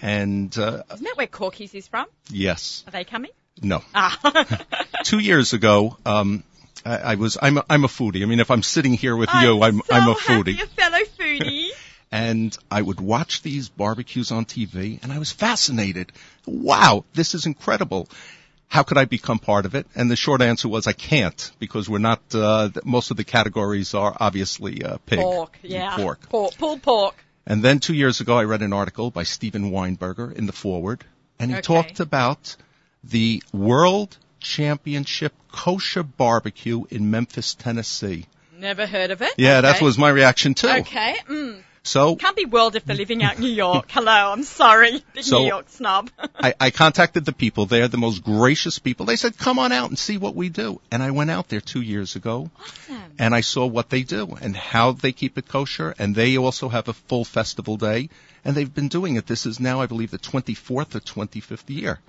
and 0.01 0.57
uh, 0.57 0.83
Isn't 0.93 1.03
that 1.03 1.17
where 1.17 1.27
Corky's 1.27 1.74
is 1.74 1.86
from? 1.88 2.05
yes, 2.29 2.83
Are 2.88 2.91
they 2.91 3.03
coming? 3.03 3.31
no, 3.62 3.83
Ah. 3.93 4.17
two 5.03 5.19
years 5.19 5.51
ago. 5.51 5.98
Um, 6.05 6.43
I, 6.86 6.98
I 6.98 7.15
was 7.15 7.38
I'm 7.41 7.57
a, 7.57 7.65
I'm 7.69 7.83
a 7.83 7.88
foodie. 7.89 8.24
I 8.24 8.25
mean, 8.25 8.39
if 8.39 8.50
I'm 8.50 8.63
sitting 8.63 8.93
here 8.93 9.15
with 9.17 9.29
you, 9.41 9.62
I'm 9.62 9.79
so 9.79 9.83
I'm 9.91 10.07
a 10.10 10.13
happy, 10.13 10.53
foodie. 10.53 10.63
a 10.63 10.67
fellow 10.67 11.00
foodie. 11.19 11.67
And 12.12 12.56
I 12.70 12.82
would 12.82 13.00
watch 13.00 13.41
these 13.41 13.70
barbecues 13.70 14.32
on 14.32 14.46
TV, 14.46 15.01
and 15.01 15.12
I 15.13 15.20
was 15.20 15.32
fascinated. 15.32 16.12
Wow, 16.46 17.06
this 17.13 17.34
is 17.34 17.46
incredible. 17.46 18.10
How 18.68 18.84
could 18.84 18.98
I 18.98 19.06
become 19.06 19.39
part 19.39 19.65
of 19.65 19.75
it? 19.75 19.88
And 19.96 20.10
the 20.10 20.15
short 20.15 20.41
answer 20.41 20.68
was 20.70 20.88
I 20.88 20.94
can't 20.94 21.51
because 21.60 21.89
we're 21.89 22.00
not. 22.00 22.22
Uh, 22.34 22.70
most 22.84 23.12
of 23.12 23.18
the 23.18 23.24
categories 23.24 23.94
are 23.94 24.15
obviously 24.20 24.84
uh, 24.84 24.98
pig, 25.06 25.20
pork, 25.20 25.58
yeah. 25.62 25.96
pork. 25.96 26.30
Pork, 26.30 26.58
pulled 26.58 26.82
pork. 26.82 27.15
And 27.46 27.63
then 27.63 27.80
two 27.80 27.94
years 27.94 28.22
ago, 28.22 28.38
I 28.38 28.44
read 28.44 28.62
an 28.62 28.72
article 28.72 29.10
by 29.12 29.24
Steven 29.24 29.72
Weinberger 29.72 30.32
in 30.32 30.46
the 30.46 30.53
forward, 30.53 31.03
and 31.39 31.50
he 31.51 31.58
Okay. 31.58 31.62
talked 31.63 32.00
about 32.00 32.56
the 33.03 33.41
World 33.51 34.18
Championship 34.39 35.34
Kosher 35.51 36.03
Barbecue 36.03 36.84
in 36.89 37.10
Memphis, 37.10 37.56
Tennessee. 37.56 38.25
Never 38.58 38.86
heard 38.86 39.12
of 39.12 39.22
it. 39.22 39.34
Yeah, 39.38 39.62
that 39.62 39.82
was 39.82 39.98
my 39.98 40.10
reaction 40.10 40.53
too. 40.53 40.70
Okay. 40.70 41.15
Mm. 41.27 41.63
So 41.83 42.15
Can't 42.15 42.35
be 42.35 42.45
world 42.45 42.75
if 42.75 42.85
they're 42.85 42.95
living 42.95 43.23
out 43.23 43.35
in 43.35 43.41
New 43.41 43.50
York. 43.50 43.85
Hello, 43.89 44.31
I'm 44.31 44.43
sorry, 44.43 45.03
big 45.13 45.23
So- 45.23 45.39
New 45.39 45.47
York 45.47 45.69
snob. 45.69 46.11
I, 46.35 46.53
I 46.59 46.69
contacted 46.69 47.25
the 47.25 47.33
people. 47.33 47.65
They're 47.65 47.88
the 47.88 47.97
most 47.97 48.23
gracious 48.23 48.77
people. 48.77 49.07
They 49.07 49.15
said, 49.15 49.38
come 49.38 49.57
on 49.57 49.71
out 49.71 49.89
and 49.89 49.97
see 49.97 50.17
what 50.17 50.35
we 50.35 50.50
do. 50.50 50.79
And 50.91 51.01
I 51.01 51.11
went 51.11 51.31
out 51.31 51.50
there 51.50 51.61
two 51.61 51.81
years 51.81 52.15
ago 52.15 52.51
awesome. 52.59 53.01
and 53.17 53.33
I 53.33 53.41
saw 53.41 53.65
what 53.65 53.89
they 53.89 54.03
do 54.03 54.38
and 54.41 54.55
how 54.55 54.91
they 54.91 55.11
keep 55.11 55.38
it 55.39 55.47
kosher. 55.47 55.95
And 55.97 56.13
they 56.15 56.38
also 56.38 56.69
have 56.69 56.88
a 56.88 56.93
full 56.93 57.25
festival 57.25 57.77
day. 57.77 58.09
And 58.45 58.55
they've 58.55 58.73
been 58.73 58.88
doing 58.88 59.15
it. 59.15 59.25
This 59.25 59.45
is 59.45 59.59
now, 59.59 59.81
I 59.81 59.88
believe, 59.88 60.11
the 60.11 60.19
24th 60.19 60.95
or 60.95 61.00
25th 61.00 61.69
year. 61.69 62.00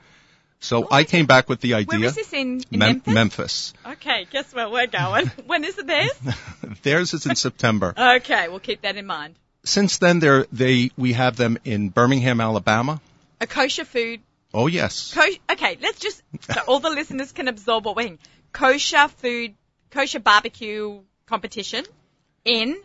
So 0.61 0.87
I 0.91 1.03
came 1.05 1.27
back 1.27 1.49
with 1.49 1.61
the 1.61 1.75
idea. 1.75 1.99
Where 1.99 2.09
is 2.09 2.15
this 2.15 2.33
in, 2.33 2.63
in 2.71 2.79
Mem- 2.79 3.03
Memphis? 3.05 3.15
Memphis. 3.15 3.75
Okay, 3.85 4.27
guess 4.31 4.55
where 4.55 4.71
we're 4.71 4.87
going. 4.87 5.27
when 5.47 5.65
is 5.65 5.77
it 5.77 5.87
theirs? 5.89 6.13
Theirs 6.83 7.15
is 7.15 7.27
in 7.27 7.35
September. 7.35 7.93
Okay, 7.99 8.49
we'll 8.49 8.61
keep 8.61 8.83
that 8.83 8.97
in 8.97 9.05
mind. 9.07 9.35
Since 9.65 9.99
then, 9.99 10.19
they're, 10.19 10.47
they 10.53 10.91
we 10.97 11.13
have 11.13 11.37
them 11.37 11.59
in 11.65 11.89
Birmingham, 11.91 12.41
Alabama. 12.41 13.01
A 13.41 13.47
kosher 13.47 13.85
food. 13.85 14.21
Oh 14.55 14.67
yes, 14.67 15.15
Co- 15.15 15.23
okay, 15.53 15.79
let's 15.81 15.99
just 15.99 16.23
so 16.43 16.61
all 16.69 16.79
the 16.81 16.91
listeners 16.91 17.33
can 17.33 17.49
absorb 17.49 17.85
what 17.87 17.97
we're 17.97 18.03
saying. 18.03 18.19
Kosher 18.53 19.09
food, 19.09 19.55
kosher 19.91 20.21
barbecue 20.21 21.01
competition 21.27 21.85
in 22.45 22.77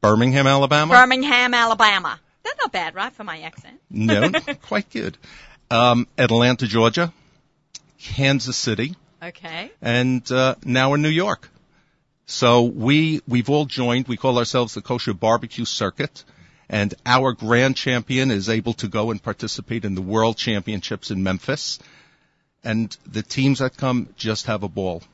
Birmingham, 0.00 0.46
Alabama. 0.46 0.94
Birmingham, 0.94 1.52
Alabama. 1.52 2.18
That's 2.44 2.58
not 2.60 2.72
bad, 2.72 2.94
right, 2.94 3.12
for 3.12 3.24
my 3.24 3.40
accent? 3.40 3.78
no, 3.90 4.30
quite 4.62 4.88
good. 4.90 5.18
Um, 5.70 6.06
Atlanta, 6.16 6.66
Georgia, 6.66 7.12
Kansas 7.98 8.56
City, 8.56 8.94
Okay. 9.22 9.70
and 9.82 10.30
uh, 10.32 10.54
now 10.64 10.94
in 10.94 11.02
New 11.02 11.08
York. 11.10 11.50
So 12.26 12.64
we 12.64 13.20
we've 13.28 13.48
all 13.48 13.66
joined. 13.66 14.08
We 14.08 14.16
call 14.16 14.38
ourselves 14.38 14.74
the 14.74 14.82
Kosher 14.82 15.14
Barbecue 15.14 15.64
Circuit, 15.64 16.24
and 16.68 16.92
our 17.06 17.32
grand 17.32 17.76
champion 17.76 18.32
is 18.32 18.48
able 18.48 18.74
to 18.74 18.88
go 18.88 19.12
and 19.12 19.22
participate 19.22 19.84
in 19.84 19.94
the 19.94 20.02
World 20.02 20.36
Championships 20.36 21.12
in 21.12 21.22
Memphis. 21.22 21.78
And 22.64 22.94
the 23.06 23.22
teams 23.22 23.60
that 23.60 23.76
come 23.76 24.08
just 24.16 24.46
have 24.46 24.64
a 24.64 24.68
ball. 24.68 25.04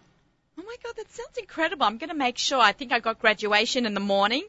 Oh 0.58 0.62
my 0.66 0.76
god, 0.82 0.96
that 0.96 1.12
sounds 1.12 1.36
incredible. 1.36 1.84
I'm 1.84 1.98
going 1.98 2.08
to 2.08 2.16
make 2.16 2.38
sure. 2.38 2.58
I 2.58 2.72
think 2.72 2.92
I 2.92 3.00
got 3.00 3.18
graduation 3.18 3.84
in 3.84 3.92
the 3.92 4.00
morning. 4.00 4.44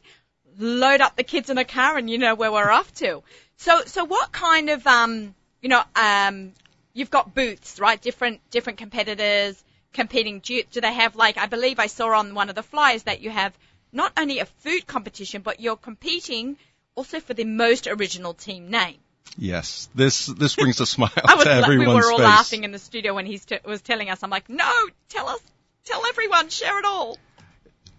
Load 0.58 1.02
up 1.02 1.16
the 1.16 1.24
kids 1.24 1.50
in 1.50 1.58
a 1.58 1.66
car, 1.66 1.98
and 1.98 2.08
you 2.08 2.16
know 2.16 2.34
where 2.34 2.50
we're 2.50 2.70
off 2.70 2.94
to. 2.94 3.22
So, 3.58 3.82
so 3.84 4.04
what 4.04 4.32
kind 4.32 4.70
of 4.70 4.86
um, 4.86 5.34
you 5.60 5.68
know, 5.68 5.82
um, 5.96 6.52
you've 6.94 7.10
got 7.10 7.34
booths, 7.34 7.78
right? 7.78 8.00
Different 8.00 8.40
different 8.50 8.78
competitors 8.78 9.62
competing. 9.94 10.40
Do, 10.40 10.52
you, 10.54 10.64
do 10.70 10.80
they 10.82 10.92
have 10.92 11.16
like? 11.16 11.38
I 11.38 11.46
believe 11.46 11.78
I 11.78 11.86
saw 11.86 12.08
on 12.18 12.34
one 12.34 12.50
of 12.50 12.54
the 12.54 12.62
flyers 12.62 13.04
that 13.04 13.20
you 13.22 13.30
have 13.30 13.52
not 13.92 14.12
only 14.18 14.40
a 14.40 14.46
food 14.46 14.86
competition, 14.86 15.40
but 15.42 15.60
you're 15.60 15.76
competing 15.76 16.56
also 16.96 17.20
for 17.20 17.32
the 17.34 17.44
most 17.44 17.86
original 17.86 18.34
team 18.34 18.70
name. 18.70 18.98
Yes, 19.38 19.88
this 19.94 20.26
this 20.26 20.54
brings 20.56 20.80
a 20.80 20.86
smile 20.94 21.10
I 21.24 21.34
was 21.36 21.44
to 21.44 21.60
la- 21.60 21.68
we 21.68 21.78
were 21.78 22.10
all 22.10 22.18
face. 22.18 22.24
laughing 22.24 22.64
in 22.64 22.72
the 22.72 22.78
studio 22.78 23.14
when 23.14 23.26
he 23.26 23.38
st- 23.38 23.64
was 23.64 23.80
telling 23.82 24.10
us. 24.10 24.22
I'm 24.22 24.30
like, 24.30 24.48
no, 24.50 24.70
tell 25.08 25.28
us, 25.28 25.40
tell 25.84 26.04
everyone, 26.06 26.50
share 26.50 26.78
it 26.78 26.84
all. 26.84 27.18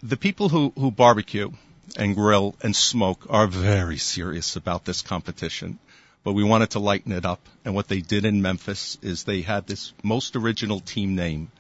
the 0.04 0.18
people 0.18 0.50
who, 0.50 0.72
who 0.78 0.92
barbecue 0.92 1.50
and 1.98 2.16
grill 2.16 2.56
and 2.62 2.76
smoke 2.76 3.26
are 3.30 3.48
very 3.48 3.98
serious 3.98 4.56
about 4.56 4.86
this 4.86 5.02
competition. 5.02 5.80
But 6.24 6.34
we 6.34 6.44
wanted 6.44 6.72
to 6.72 6.80
lighten 6.80 7.12
it 7.12 7.26
up. 7.26 7.40
And 7.64 7.76
what 7.76 7.88
they 7.88 8.02
did 8.02 8.26
in 8.26 8.42
Memphis 8.42 8.98
is 9.02 9.24
they 9.24 9.42
had 9.42 9.68
this 9.68 9.94
most 10.04 10.36
original 10.36 10.80
team 10.80 11.16
name. 11.16 11.52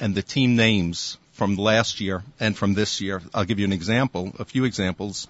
And 0.00 0.14
the 0.14 0.22
team 0.22 0.56
names 0.56 1.18
from 1.32 1.56
last 1.56 2.00
year 2.00 2.22
and 2.40 2.56
from 2.56 2.74
this 2.74 3.00
year, 3.00 3.22
I'll 3.34 3.44
give 3.44 3.58
you 3.58 3.64
an 3.64 3.72
example, 3.72 4.32
a 4.38 4.44
few 4.44 4.64
examples. 4.64 5.28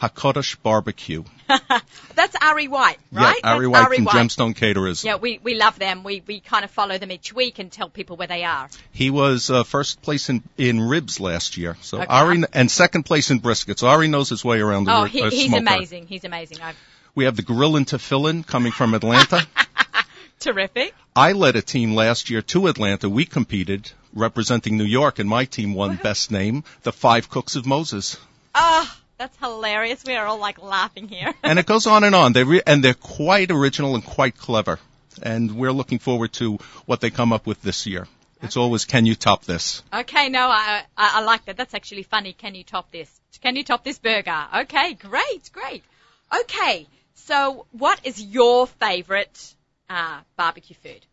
Hakadosh 0.00 0.56
Barbecue. 0.62 1.24
That's 2.14 2.36
Ari 2.42 2.68
White, 2.68 2.98
right? 3.12 3.40
Yeah, 3.42 3.50
Ari 3.54 3.66
White 3.66 3.94
from 3.94 4.04
Gemstone 4.04 4.54
Caterers. 4.54 5.02
Yeah, 5.02 5.16
we, 5.16 5.40
we 5.42 5.54
love 5.54 5.78
them. 5.78 6.04
We, 6.04 6.22
we 6.26 6.40
kind 6.40 6.66
of 6.66 6.70
follow 6.70 6.98
them 6.98 7.10
each 7.10 7.32
week 7.32 7.58
and 7.58 7.72
tell 7.72 7.88
people 7.88 8.18
where 8.18 8.26
they 8.28 8.44
are. 8.44 8.68
He 8.92 9.08
was 9.08 9.48
uh, 9.48 9.64
first 9.64 10.02
place 10.02 10.28
in, 10.28 10.42
in 10.58 10.82
ribs 10.82 11.18
last 11.18 11.56
year. 11.56 11.78
So 11.80 11.96
Okay. 11.98 12.06
Ari, 12.10 12.44
and 12.52 12.70
second 12.70 13.04
place 13.04 13.30
in 13.30 13.40
briskets. 13.40 13.78
So 13.78 13.88
Ari 13.88 14.08
knows 14.08 14.28
his 14.28 14.44
way 14.44 14.60
around 14.60 14.84
the 14.84 14.94
Oh, 14.94 15.04
he, 15.04 15.22
uh, 15.22 15.30
he's 15.30 15.46
smoker. 15.48 15.62
amazing. 15.62 16.06
He's 16.08 16.24
amazing. 16.24 16.58
I've, 16.62 16.76
We 17.14 17.24
have 17.24 17.36
the 17.36 17.42
grill 17.42 17.76
and 17.76 17.86
tefillin 17.86 18.46
coming 18.46 18.72
from 18.72 18.92
Atlanta. 18.92 19.46
terrific. 20.40 20.94
I 21.14 21.32
led 21.32 21.56
a 21.56 21.62
team 21.62 21.94
last 21.94 22.28
year 22.28 22.42
to 22.42 22.66
Atlanta. 22.66 23.08
We 23.08 23.24
competed 23.24 23.90
representing 24.16 24.76
New 24.76 24.84
York, 24.84 25.18
and 25.20 25.28
my 25.28 25.44
team 25.44 25.74
won 25.74 25.96
best 26.02 26.30
name, 26.30 26.64
the 26.82 26.92
Five 26.92 27.28
Cooks 27.30 27.54
of 27.54 27.66
Moses. 27.66 28.16
Oh, 28.54 28.96
that's 29.18 29.36
hilarious. 29.38 30.02
We 30.04 30.16
are 30.16 30.26
all 30.26 30.38
like 30.38 30.60
laughing 30.60 31.08
here. 31.08 31.32
And 31.42 31.58
it 31.58 31.66
goes 31.66 31.86
on 31.86 32.02
and 32.02 32.14
on. 32.14 32.32
They 32.32 32.44
re- 32.44 32.62
and 32.66 32.82
they're 32.82 32.94
quite 32.94 33.50
original 33.50 33.94
and 33.94 34.04
quite 34.04 34.36
clever. 34.36 34.78
And 35.22 35.52
we're 35.56 35.72
looking 35.72 35.98
forward 35.98 36.32
to 36.34 36.58
what 36.86 37.00
they 37.00 37.10
come 37.10 37.32
up 37.32 37.46
with 37.46 37.62
this 37.62 37.86
year. 37.86 38.08
It's 38.42 38.56
always, 38.56 38.84
can 38.84 39.06
you 39.06 39.14
top 39.14 39.44
this? 39.44 39.82
Okay, 39.92 40.28
no, 40.28 40.48
I, 40.48 40.82
I, 40.96 41.20
I 41.20 41.24
like 41.24 41.46
that. 41.46 41.56
That's 41.56 41.72
actually 41.72 42.02
funny. 42.02 42.34
Can 42.34 42.54
you 42.54 42.64
top 42.64 42.92
this? 42.92 43.10
Can 43.40 43.56
you 43.56 43.64
top 43.64 43.82
this 43.82 43.98
burger? 43.98 44.46
Okay, 44.54 44.94
great, 44.94 45.50
great. 45.52 45.82
Okay, 46.42 46.86
so 47.14 47.66
what 47.72 47.98
is 48.04 48.20
your 48.20 48.66
favorite 48.66 49.54
uh, 49.88 50.20
barbecue 50.36 50.76
food? 50.82 51.06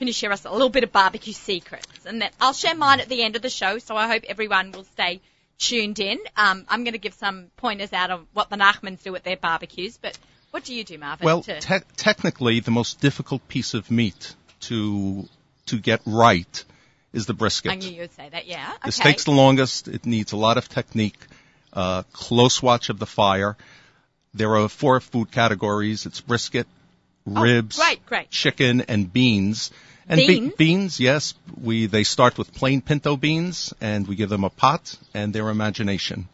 Can 0.00 0.06
you 0.06 0.14
share 0.14 0.32
us 0.32 0.46
a 0.46 0.50
little 0.50 0.70
bit 0.70 0.82
of 0.82 0.92
barbecue 0.92 1.34
secrets? 1.34 2.06
And 2.06 2.22
then 2.22 2.30
I'll 2.40 2.54
share 2.54 2.74
mine 2.74 3.00
at 3.00 3.10
the 3.10 3.22
end 3.22 3.36
of 3.36 3.42
the 3.42 3.50
show, 3.50 3.76
so 3.76 3.94
I 3.96 4.08
hope 4.08 4.24
everyone 4.26 4.72
will 4.72 4.84
stay 4.84 5.20
tuned 5.58 5.98
in. 5.98 6.18
Um, 6.38 6.64
I'm 6.70 6.84
going 6.84 6.94
to 6.94 6.98
give 6.98 7.12
some 7.12 7.48
pointers 7.58 7.92
out 7.92 8.10
of 8.10 8.26
what 8.32 8.48
the 8.48 8.56
Nachmans 8.56 9.02
do 9.02 9.14
at 9.14 9.24
their 9.24 9.36
barbecues, 9.36 9.98
but 9.98 10.18
what 10.52 10.64
do 10.64 10.72
you 10.74 10.84
do, 10.84 10.96
Marvin? 10.96 11.26
Well, 11.26 11.42
to- 11.42 11.60
te- 11.60 11.84
technically, 11.98 12.60
the 12.60 12.70
most 12.70 13.02
difficult 13.02 13.46
piece 13.46 13.74
of 13.74 13.90
meat 13.90 14.34
to 14.60 15.28
to 15.66 15.78
get 15.78 16.00
right 16.06 16.64
is 17.12 17.26
the 17.26 17.34
brisket. 17.34 17.70
I 17.72 17.74
knew 17.74 17.90
you 17.90 18.00
would 18.00 18.14
say 18.14 18.26
that, 18.30 18.46
yeah. 18.46 18.70
Okay. 18.76 18.78
This 18.86 18.98
takes 18.98 19.24
the 19.24 19.32
longest. 19.32 19.86
It 19.86 20.06
needs 20.06 20.32
a 20.32 20.38
lot 20.38 20.56
of 20.56 20.66
technique, 20.70 21.18
uh, 21.74 22.04
close 22.14 22.62
watch 22.62 22.88
of 22.88 22.98
the 22.98 23.04
fire. 23.04 23.54
There 24.32 24.56
are 24.56 24.66
four 24.70 24.98
food 25.00 25.30
categories. 25.30 26.06
It's 26.06 26.22
brisket, 26.22 26.66
Oh, 27.34 27.42
ribs, 27.42 27.78
Oh, 27.78 27.82
great, 27.84 28.06
great. 28.06 28.30
chicken, 28.30 28.82
and 28.82 29.12
beans. 29.12 29.70
And 30.08 30.18
be- 30.18 30.52
Beans? 30.56 30.98
yes. 30.98 31.34
We 31.60 31.86
they 31.86 32.02
start 32.02 32.36
with 32.36 32.52
plain 32.52 32.80
pinto 32.80 33.16
beans, 33.16 33.72
and 33.80 34.08
we 34.08 34.16
give 34.16 34.28
them 34.28 34.42
a 34.42 34.50
pot 34.50 34.96
and 35.14 35.32
their 35.32 35.48
imagination, 35.50 36.28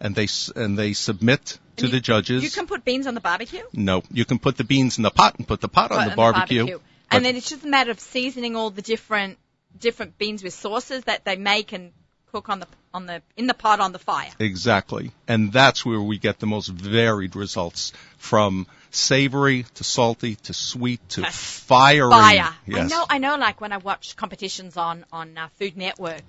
and 0.00 0.14
they 0.14 0.28
and 0.54 0.78
they 0.78 0.92
submit 0.92 1.58
to 1.76 1.86
you- 1.86 1.92
the 1.92 2.00
judges. 2.00 2.42
You 2.42 2.50
can 2.50 2.66
put 2.66 2.84
beans 2.84 3.06
on 3.06 3.14
the 3.14 3.20
barbecue? 3.20 3.62
no, 3.72 4.02
you 4.12 4.24
can 4.26 4.38
put 4.38 4.56
the 4.58 4.64
beans 4.64 4.98
in 4.98 5.02
the 5.02 5.10
pot 5.10 5.36
and 5.38 5.48
put 5.48 5.60
the 5.62 5.68
pot 5.68 5.90
on 5.92 6.04
the 6.04 6.10
on 6.10 6.16
barbecue. 6.16 6.78
And 7.10 7.24
then 7.24 7.36
it's 7.36 7.48
just 7.48 7.64
a 7.64 7.68
matter 7.68 7.90
of 7.90 7.98
seasoning 8.00 8.54
all 8.54 8.70
the 8.70 8.82
different 8.82 9.38
different 9.78 10.18
beans 10.18 10.42
with 10.42 10.52
sauces 10.52 11.04
that 11.04 11.24
they 11.24 11.36
make 11.36 11.72
and 11.72 11.92
cook 12.32 12.48
on 12.50 12.60
the 12.60 12.66
on 12.92 13.06
the 13.06 13.22
in 13.36 13.46
the 13.46 13.54
pot 13.54 13.80
on 13.80 13.92
the 13.92 13.98
fire. 13.98 14.30
Exactly. 14.38 15.10
And 15.26 15.52
that's 15.52 15.86
where 15.86 16.00
we 16.00 16.18
get 16.18 16.38
the 16.38 16.46
most 16.46 16.68
varied 16.68 17.34
results 17.34 17.92
from 18.18 18.66
savory 18.90 19.64
to 19.74 19.84
salty 19.84 20.36
to 20.36 20.52
sweet 20.52 21.00
to 21.10 21.24
fiery. 21.24 22.10
Fire. 22.10 22.54
I 22.72 22.82
know. 22.86 23.06
I 23.08 23.18
know. 23.18 23.36
Like 23.36 23.60
when 23.60 23.72
I 23.72 23.78
watch 23.78 24.16
competitions 24.16 24.76
on 24.76 25.04
on 25.12 25.36
uh, 25.36 25.48
Food 25.58 25.76
Network, 25.76 26.22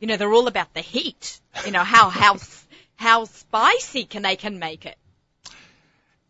you 0.00 0.06
know, 0.06 0.16
they're 0.16 0.32
all 0.32 0.46
about 0.46 0.74
the 0.74 0.80
heat. 0.80 1.40
You 1.64 1.72
know 1.72 1.84
how 1.84 2.08
how 2.08 2.38
how 2.96 3.24
spicy 3.24 4.04
can 4.04 4.22
they 4.22 4.36
can 4.36 4.58
make 4.58 4.86
it. 4.86 4.96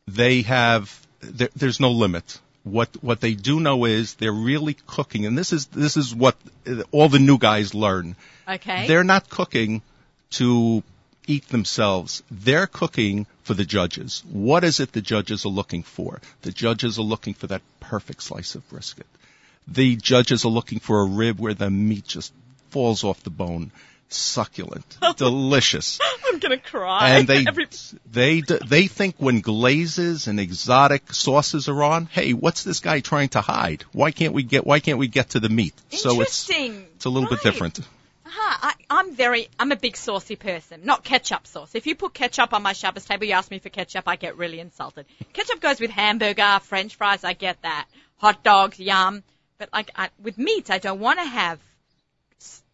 They 0.07 0.43
have, 0.43 1.07
there, 1.21 1.49
there's 1.57 1.81
no 1.81 1.91
limit. 1.91 2.41
What, 2.63 2.91
what 3.03 3.21
they 3.21 3.35
do 3.35 3.61
know 3.61 3.85
is 3.85 4.15
they're 4.15 4.33
really 4.33 4.75
cooking, 4.87 5.27
and 5.27 5.37
this 5.37 5.53
is, 5.53 5.67
this 5.67 5.97
is 5.97 6.15
what 6.15 6.37
uh, 6.67 6.83
all 6.93 7.09
the 7.09 7.19
new 7.19 7.39
guys 7.39 7.75
learn. 7.75 8.17
Okay. 8.49 8.87
They're 8.87 9.05
not 9.05 9.29
cooking 9.29 9.83
to 10.33 10.83
eat 11.27 11.49
themselves. 11.49 12.23
They're 12.31 12.67
cooking 12.67 13.27
for 13.43 13.55
the 13.55 13.65
judges. 13.65 14.23
What 14.31 14.65
is 14.65 14.81
it 14.81 14.93
the 14.93 15.01
judges 15.01 15.45
are 15.45 15.51
looking 15.51 15.83
for? 15.83 16.21
The 16.43 16.53
judges 16.53 16.99
are 16.99 17.03
looking 17.03 17.35
for 17.35 17.47
that 17.49 17.63
perfect 17.81 18.23
slice 18.23 18.55
of 18.55 18.69
brisket. 18.69 19.07
The 19.67 19.97
judges 19.97 20.45
are 20.45 20.49
looking 20.51 20.81
for 20.81 21.01
a 21.01 21.07
rib 21.07 21.39
where 21.41 21.55
the 21.55 21.71
meat 21.71 22.07
just 22.07 22.33
falls 22.71 23.05
off 23.05 23.23
the 23.23 23.31
bone. 23.31 23.71
Succulent. 24.11 24.99
delicious. 25.17 25.99
I'm 26.27 26.39
gonna 26.39 26.59
cry. 26.59 27.11
And 27.11 27.27
they, 27.27 27.45
Every- 27.47 27.67
they, 28.11 28.43
they 28.43 28.87
think 28.87 29.17
when 29.19 29.41
glazes 29.41 30.29
and 30.29 30.39
exotic 30.39 31.13
sauces 31.13 31.69
are 31.69 31.83
on, 31.83 32.07
hey, 32.07 32.33
what's 32.33 32.63
this 32.63 32.81
guy 32.81 33.01
trying 33.01 33.31
to 33.31 33.41
hide? 33.41 33.85
Why 33.93 34.11
can't 34.11 34.35
we 34.35 34.43
get, 34.43 34.67
why 34.67 34.81
can't 34.81 34.99
we 34.99 35.09
get 35.09 35.31
to 35.31 35.41
the 35.41 35.49
meat? 35.49 35.75
So 35.91 36.21
it's, 36.21 36.49
it's 36.51 37.05
a 37.07 37.11
little 37.11 37.29
bit 37.29 37.41
different. 37.43 37.81
Aha, 38.37 38.59
I, 38.63 38.75
I'm 38.91 39.15
very, 39.15 39.49
I'm 39.61 39.71
a 39.71 39.77
big 39.77 39.97
saucy 39.97 40.35
person, 40.35 40.81
not 40.85 41.05
ketchup 41.05 41.47
sauce. 41.47 41.75
If 41.75 41.87
you 41.87 41.95
put 41.95 42.15
ketchup 42.15 42.53
on 42.53 42.63
my 42.63 42.73
Shabbos 42.73 43.05
table, 43.05 43.27
you 43.27 43.33
ask 43.33 43.51
me 43.51 43.61
for 43.61 43.69
ketchup, 43.69 44.09
I 44.09 44.17
get 44.17 44.37
really 44.37 44.59
insulted. 44.59 45.07
Ketchup 45.33 45.61
goes 45.61 45.79
with 45.79 45.91
hamburger, 45.91 46.59
french 46.63 46.97
fries, 46.97 47.23
I 47.23 47.35
get 47.35 47.63
that. 47.63 47.87
Hot 48.17 48.43
dogs, 48.43 48.81
yum. 48.81 49.23
But 49.59 49.69
like, 49.73 49.91
I, 49.95 50.11
with 50.21 50.37
meat, 50.37 50.69
I 50.69 50.79
don't 50.79 50.99
want 50.99 51.21
to 51.21 51.25
have 51.25 51.61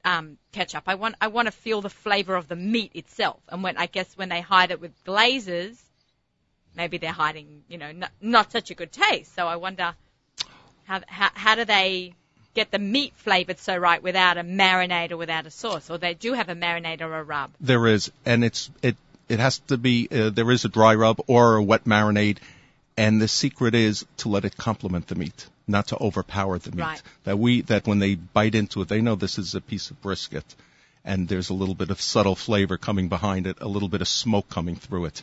um, 0.04 0.38
ketchup. 0.52 0.84
I 0.86 0.94
want 0.94 1.16
I 1.20 1.28
want 1.28 1.46
to 1.46 1.52
feel 1.52 1.82
the 1.82 1.90
flavor 1.90 2.34
of 2.34 2.48
the 2.48 2.56
meat 2.56 2.92
itself. 2.94 3.40
And 3.48 3.62
when 3.62 3.76
I 3.76 3.86
guess 3.86 4.16
when 4.16 4.30
they 4.30 4.40
hide 4.40 4.70
it 4.70 4.80
with 4.80 4.92
glazes, 5.04 5.78
maybe 6.74 6.96
they're 6.96 7.12
hiding, 7.12 7.64
you 7.68 7.76
know, 7.76 7.92
not, 7.92 8.10
not 8.20 8.52
such 8.52 8.70
a 8.70 8.74
good 8.74 8.92
taste. 8.92 9.34
So 9.34 9.46
I 9.46 9.56
wonder 9.56 9.94
how 10.84 11.02
how, 11.06 11.30
how 11.34 11.54
do 11.54 11.66
they 11.66 12.14
get 12.54 12.70
the 12.70 12.78
meat 12.78 13.12
flavored 13.16 13.58
so 13.58 13.76
right 13.76 14.02
without 14.02 14.38
a 14.38 14.42
marinade 14.42 15.12
or 15.12 15.16
without 15.16 15.46
a 15.46 15.50
sauce, 15.50 15.90
or 15.90 15.98
they 15.98 16.14
do 16.14 16.32
have 16.32 16.48
a 16.48 16.54
marinade 16.54 17.00
or 17.00 17.16
a 17.16 17.22
rub. 17.22 17.50
There 17.60 17.86
is, 17.86 18.10
and 18.24 18.44
it's 18.44 18.70
it 18.82 18.96
it 19.28 19.38
has 19.38 19.58
to 19.68 19.76
be 19.76 20.08
uh, 20.10 20.30
there 20.30 20.50
is 20.50 20.64
a 20.64 20.68
dry 20.68 20.94
rub 20.94 21.20
or 21.26 21.56
a 21.56 21.62
wet 21.62 21.84
marinade, 21.84 22.38
and 22.96 23.20
the 23.20 23.28
secret 23.28 23.74
is 23.74 24.04
to 24.18 24.28
let 24.28 24.44
it 24.44 24.56
complement 24.56 25.06
the 25.06 25.14
meat, 25.14 25.46
not 25.66 25.88
to 25.88 25.96
overpower 25.98 26.58
the 26.58 26.72
meat. 26.72 26.82
Right. 26.82 27.02
That 27.24 27.38
we 27.38 27.62
that 27.62 27.86
when 27.86 27.98
they 27.98 28.14
bite 28.14 28.54
into 28.54 28.82
it, 28.82 28.88
they 28.88 29.00
know 29.00 29.14
this 29.14 29.38
is 29.38 29.54
a 29.54 29.60
piece 29.60 29.90
of 29.90 30.00
brisket, 30.02 30.44
and 31.04 31.28
there's 31.28 31.50
a 31.50 31.54
little 31.54 31.74
bit 31.74 31.90
of 31.90 32.00
subtle 32.00 32.34
flavor 32.34 32.76
coming 32.76 33.08
behind 33.08 33.46
it, 33.46 33.58
a 33.60 33.68
little 33.68 33.88
bit 33.88 34.00
of 34.00 34.08
smoke 34.08 34.48
coming 34.48 34.76
through 34.76 35.06
it. 35.06 35.22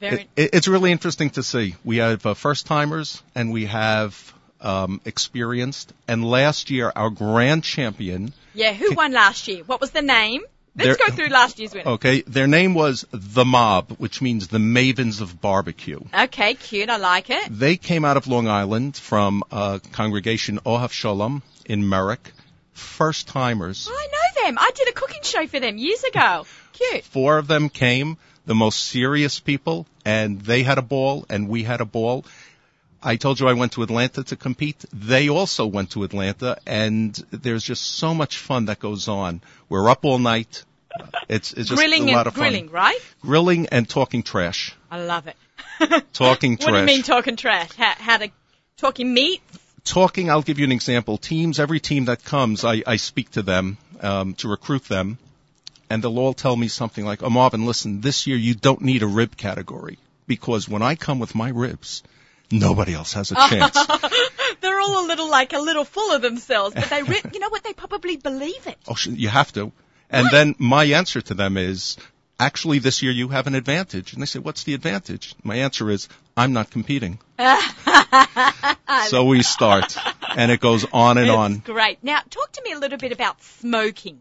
Very 0.00 0.22
It, 0.22 0.28
it, 0.36 0.50
it's 0.54 0.68
really 0.68 0.92
interesting 0.92 1.30
to 1.30 1.42
see. 1.42 1.74
We 1.84 1.96
have 1.96 2.24
uh, 2.24 2.34
first 2.34 2.66
timers 2.66 3.20
and 3.34 3.52
we 3.52 3.66
have 3.66 4.32
um, 4.60 5.00
experienced. 5.04 5.92
And 6.06 6.24
last 6.24 6.70
year, 6.70 6.92
our 6.94 7.10
grand 7.10 7.64
champion, 7.64 8.32
yeah. 8.54 8.72
Who 8.72 8.94
won 8.94 9.12
last 9.12 9.46
year? 9.48 9.62
What 9.64 9.80
was 9.80 9.90
the 9.90 10.02
name? 10.02 10.42
Let's 10.76 10.96
go 10.96 11.12
through 11.12 11.28
last 11.28 11.58
year's 11.58 11.74
winner. 11.74 11.90
okay, 11.92 12.22
their 12.22 12.46
name 12.46 12.74
was 12.74 13.04
the 13.10 13.44
Mob, 13.44 13.96
which 13.98 14.22
means 14.22 14.46
the 14.46 14.58
Mavens 14.58 15.20
of 15.20 15.40
Barbecue. 15.40 15.98
Okay, 16.14 16.54
cute. 16.54 16.88
I 16.88 16.98
like 16.98 17.30
it. 17.30 17.48
They 17.50 17.76
came 17.76 18.04
out 18.04 18.16
of 18.16 18.28
Long 18.28 18.46
Island 18.46 18.96
from 18.96 19.42
uh, 19.50 19.80
congregation 19.92 20.60
Ohav 20.64 20.92
Shalom 20.92 21.42
in 21.66 21.88
Merrick. 21.88 22.32
First 22.74 23.26
timers. 23.26 23.88
I 23.90 24.06
know 24.06 24.44
them. 24.44 24.58
I 24.58 24.70
did 24.74 24.88
a 24.88 24.92
cooking 24.92 25.22
show 25.22 25.46
for 25.48 25.58
them 25.58 25.78
years 25.78 26.04
ago. 26.04 26.46
Cute. 26.74 27.04
Four 27.04 27.38
of 27.38 27.48
them 27.48 27.70
came, 27.70 28.16
the 28.46 28.54
most 28.54 28.78
serious 28.78 29.40
people, 29.40 29.86
and 30.04 30.40
they 30.40 30.62
had 30.62 30.78
a 30.78 30.82
ball, 30.82 31.26
and 31.28 31.48
we 31.48 31.64
had 31.64 31.80
a 31.80 31.84
ball. 31.84 32.24
I 33.02 33.16
told 33.16 33.38
you 33.40 33.48
I 33.48 33.52
went 33.52 33.72
to 33.72 33.82
Atlanta 33.82 34.24
to 34.24 34.36
compete. 34.36 34.84
They 34.92 35.28
also 35.28 35.66
went 35.66 35.92
to 35.92 36.04
Atlanta, 36.04 36.58
and 36.66 37.14
there's 37.30 37.62
just 37.62 37.82
so 37.82 38.14
much 38.14 38.38
fun 38.38 38.66
that 38.66 38.80
goes 38.80 39.08
on. 39.08 39.40
We're 39.68 39.88
up 39.88 40.04
all 40.04 40.18
night. 40.18 40.64
It's, 41.28 41.52
it's 41.52 41.68
just 41.68 41.78
grilling 41.78 42.10
a 42.10 42.12
lot 42.12 42.26
of 42.26 42.34
fun. 42.34 42.42
grilling, 42.42 42.70
right? 42.70 42.98
Grilling 43.22 43.68
and 43.68 43.88
talking 43.88 44.22
trash. 44.22 44.74
I 44.90 45.00
love 45.00 45.28
it. 45.28 45.36
Talking 46.12 46.56
trash. 46.56 46.66
What 46.66 46.72
do 46.72 46.80
you 46.80 46.86
mean 46.86 47.02
talking 47.04 47.36
trash? 47.36 47.72
How, 47.74 47.94
how 47.98 48.16
to 48.16 48.30
talking 48.78 49.14
meat? 49.14 49.40
talking, 49.88 50.30
I'll 50.30 50.42
give 50.42 50.58
you 50.58 50.64
an 50.64 50.72
example. 50.72 51.18
Teams, 51.18 51.58
every 51.58 51.80
team 51.80 52.06
that 52.06 52.24
comes, 52.24 52.64
I, 52.64 52.82
I 52.86 52.96
speak 52.96 53.30
to 53.32 53.42
them 53.42 53.78
um, 54.00 54.34
to 54.34 54.48
recruit 54.48 54.84
them, 54.84 55.18
and 55.90 56.02
they'll 56.02 56.18
all 56.18 56.34
tell 56.34 56.56
me 56.56 56.68
something 56.68 57.04
like, 57.04 57.22
"Oh, 57.22 57.30
Marvin, 57.30 57.66
listen, 57.66 58.00
this 58.00 58.26
year 58.26 58.36
you 58.36 58.54
don't 58.54 58.82
need 58.82 59.02
a 59.02 59.06
rib 59.06 59.36
category 59.36 59.98
because 60.26 60.68
when 60.68 60.82
I 60.82 60.94
come 60.94 61.18
with 61.18 61.34
my 61.34 61.48
ribs, 61.48 62.02
nobody 62.50 62.94
else 62.94 63.12
has 63.14 63.32
a 63.32 63.36
oh. 63.38 63.48
chance." 63.48 63.76
They're 64.60 64.80
all 64.80 65.04
a 65.04 65.06
little 65.06 65.30
like 65.30 65.52
a 65.52 65.58
little 65.58 65.84
full 65.84 66.14
of 66.14 66.22
themselves, 66.22 66.74
but 66.74 66.90
they, 66.90 67.02
re- 67.02 67.22
you 67.32 67.40
know 67.40 67.48
what? 67.48 67.62
They 67.62 67.72
probably 67.72 68.16
believe 68.16 68.66
it. 68.66 68.76
oh, 68.88 68.96
you 69.06 69.28
have 69.28 69.52
to. 69.52 69.72
And 70.10 70.28
then 70.30 70.54
my 70.58 70.84
answer 70.84 71.20
to 71.20 71.34
them 71.34 71.56
is, 71.56 71.96
actually, 72.40 72.78
this 72.78 73.02
year 73.02 73.12
you 73.12 73.28
have 73.28 73.46
an 73.46 73.54
advantage. 73.54 74.12
And 74.12 74.22
they 74.22 74.26
say, 74.26 74.38
what's 74.38 74.64
the 74.64 74.74
advantage? 74.74 75.34
My 75.42 75.56
answer 75.56 75.90
is, 75.90 76.08
I'm 76.36 76.52
not 76.52 76.70
competing. 76.70 77.18
so 79.08 79.24
we 79.26 79.42
start, 79.42 79.96
and 80.36 80.50
it 80.50 80.60
goes 80.60 80.86
on 80.92 81.18
and 81.18 81.28
It's 81.28 81.36
on. 81.36 81.58
great. 81.58 82.02
Now, 82.02 82.20
talk 82.30 82.52
to 82.52 82.62
me 82.62 82.72
a 82.72 82.78
little 82.78 82.98
bit 82.98 83.12
about 83.12 83.42
smoking. 83.42 84.20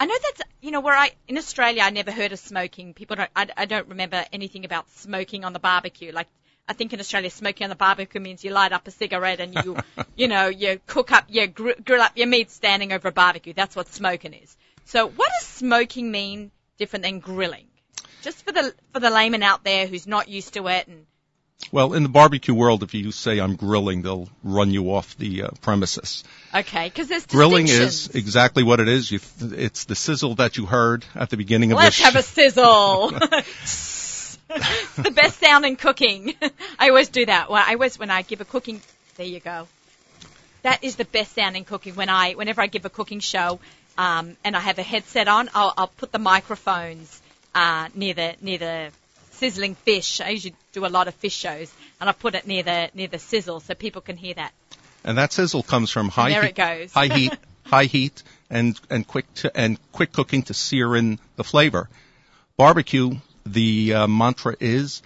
I 0.00 0.06
know 0.06 0.14
that's, 0.20 0.42
you 0.60 0.70
know, 0.70 0.80
where 0.80 0.96
I, 0.96 1.12
in 1.28 1.38
Australia, 1.38 1.82
I 1.82 1.90
never 1.90 2.10
heard 2.10 2.32
of 2.32 2.38
smoking. 2.38 2.94
People 2.94 3.16
don't, 3.16 3.30
I, 3.36 3.48
I 3.56 3.66
don't 3.66 3.88
remember 3.88 4.24
anything 4.32 4.64
about 4.64 4.90
smoking 4.96 5.44
on 5.44 5.52
the 5.52 5.60
barbecue. 5.60 6.10
Like, 6.10 6.28
I 6.68 6.74
think 6.74 6.92
in 6.92 7.00
Australia, 7.00 7.28
smoking 7.30 7.64
on 7.64 7.70
the 7.70 7.76
barbecue 7.76 8.20
means 8.20 8.44
you 8.44 8.50
light 8.52 8.72
up 8.72 8.86
a 8.86 8.90
cigarette 8.90 9.40
and 9.40 9.54
you, 9.54 9.76
you 10.16 10.28
know, 10.28 10.46
you 10.48 10.80
cook 10.86 11.10
up, 11.12 11.24
you 11.28 11.46
gr- 11.48 11.72
grill 11.84 12.00
up 12.02 12.16
your 12.16 12.28
meat 12.28 12.50
standing 12.50 12.92
over 12.92 13.08
a 13.08 13.12
barbecue. 13.12 13.52
That's 13.52 13.74
what 13.76 13.88
smoking 13.88 14.32
is. 14.32 14.56
So 14.84 15.06
what 15.08 15.30
does 15.38 15.46
smoking 15.48 16.10
mean 16.10 16.50
different 16.78 17.04
than 17.04 17.18
grilling? 17.18 17.66
Just 18.22 18.44
for 18.44 18.52
the, 18.52 18.74
for 18.92 19.00
the 19.00 19.10
layman 19.10 19.42
out 19.42 19.64
there 19.64 19.86
who's 19.86 20.06
not 20.06 20.28
used 20.28 20.54
to 20.54 20.68
it 20.68 20.86
and, 20.86 21.06
Well, 21.72 21.94
in 21.94 22.04
the 22.04 22.08
barbecue 22.08 22.54
world, 22.54 22.84
if 22.84 22.94
you 22.94 23.10
say 23.10 23.40
I'm 23.40 23.56
grilling, 23.56 24.02
they'll 24.02 24.28
run 24.44 24.70
you 24.70 24.94
off 24.94 25.16
the 25.18 25.42
uh, 25.44 25.48
premises. 25.60 26.22
okay, 26.54 26.90
cause 26.90 27.08
there's 27.08 27.26
Grilling 27.26 27.66
is 27.68 28.08
exactly 28.14 28.62
what 28.62 28.78
it 28.78 28.86
is. 28.88 29.10
You 29.10 29.18
th- 29.18 29.52
it's 29.52 29.84
the 29.84 29.96
sizzle 29.96 30.36
that 30.36 30.56
you 30.56 30.66
heard 30.66 31.04
at 31.16 31.30
the 31.30 31.36
beginning 31.36 31.72
of 31.72 31.78
Let's 31.78 31.98
the 31.98 32.04
have 32.04 32.16
a 32.16 32.22
sizzle. 32.36 33.12
the 34.96 35.10
best 35.10 35.40
sound 35.40 35.64
in 35.64 35.76
cooking. 35.76 36.34
I 36.78 36.88
always 36.88 37.08
do 37.08 37.26
that. 37.26 37.50
Well, 37.50 37.62
I 37.64 37.74
always 37.74 37.98
when 37.98 38.10
I 38.10 38.22
give 38.22 38.40
a 38.40 38.44
cooking. 38.44 38.80
There 39.16 39.26
you 39.26 39.40
go. 39.40 39.68
That 40.62 40.84
is 40.84 40.96
the 40.96 41.04
best 41.04 41.34
sound 41.34 41.56
in 41.56 41.64
cooking. 41.64 41.94
When 41.94 42.08
I, 42.08 42.32
whenever 42.34 42.60
I 42.60 42.68
give 42.68 42.84
a 42.84 42.90
cooking 42.90 43.20
show, 43.20 43.58
um, 43.98 44.36
and 44.44 44.56
I 44.56 44.60
have 44.60 44.78
a 44.78 44.82
headset 44.82 45.28
on, 45.28 45.50
I'll, 45.54 45.74
I'll 45.76 45.88
put 45.88 46.12
the 46.12 46.18
microphones 46.18 47.20
uh, 47.54 47.88
near 47.94 48.14
the 48.14 48.34
near 48.40 48.58
the 48.58 48.90
sizzling 49.32 49.74
fish. 49.74 50.20
I 50.20 50.30
usually 50.30 50.54
do 50.72 50.86
a 50.86 50.88
lot 50.88 51.08
of 51.08 51.14
fish 51.14 51.34
shows, 51.34 51.72
and 52.00 52.08
I 52.08 52.12
put 52.12 52.34
it 52.34 52.46
near 52.46 52.62
the 52.62 52.90
near 52.94 53.08
the 53.08 53.18
sizzle 53.18 53.60
so 53.60 53.74
people 53.74 54.00
can 54.00 54.16
hear 54.16 54.34
that. 54.34 54.52
and 55.04 55.18
that 55.18 55.32
sizzle 55.32 55.62
comes 55.62 55.90
from 55.90 56.08
high 56.08 56.30
there 56.30 56.42
heat, 56.42 56.50
it 56.50 56.54
goes. 56.54 56.92
high 56.92 57.08
heat, 57.08 57.36
high 57.66 57.84
heat, 57.84 58.22
and 58.48 58.80
and 58.88 59.06
quick 59.06 59.32
to, 59.34 59.54
and 59.56 59.78
quick 59.92 60.12
cooking 60.12 60.42
to 60.44 60.54
sear 60.54 60.96
in 60.96 61.18
the 61.36 61.44
flavor. 61.44 61.88
Barbecue, 62.56 63.16
the 63.44 63.94
uh, 63.94 64.06
mantra 64.06 64.56
is 64.60 65.02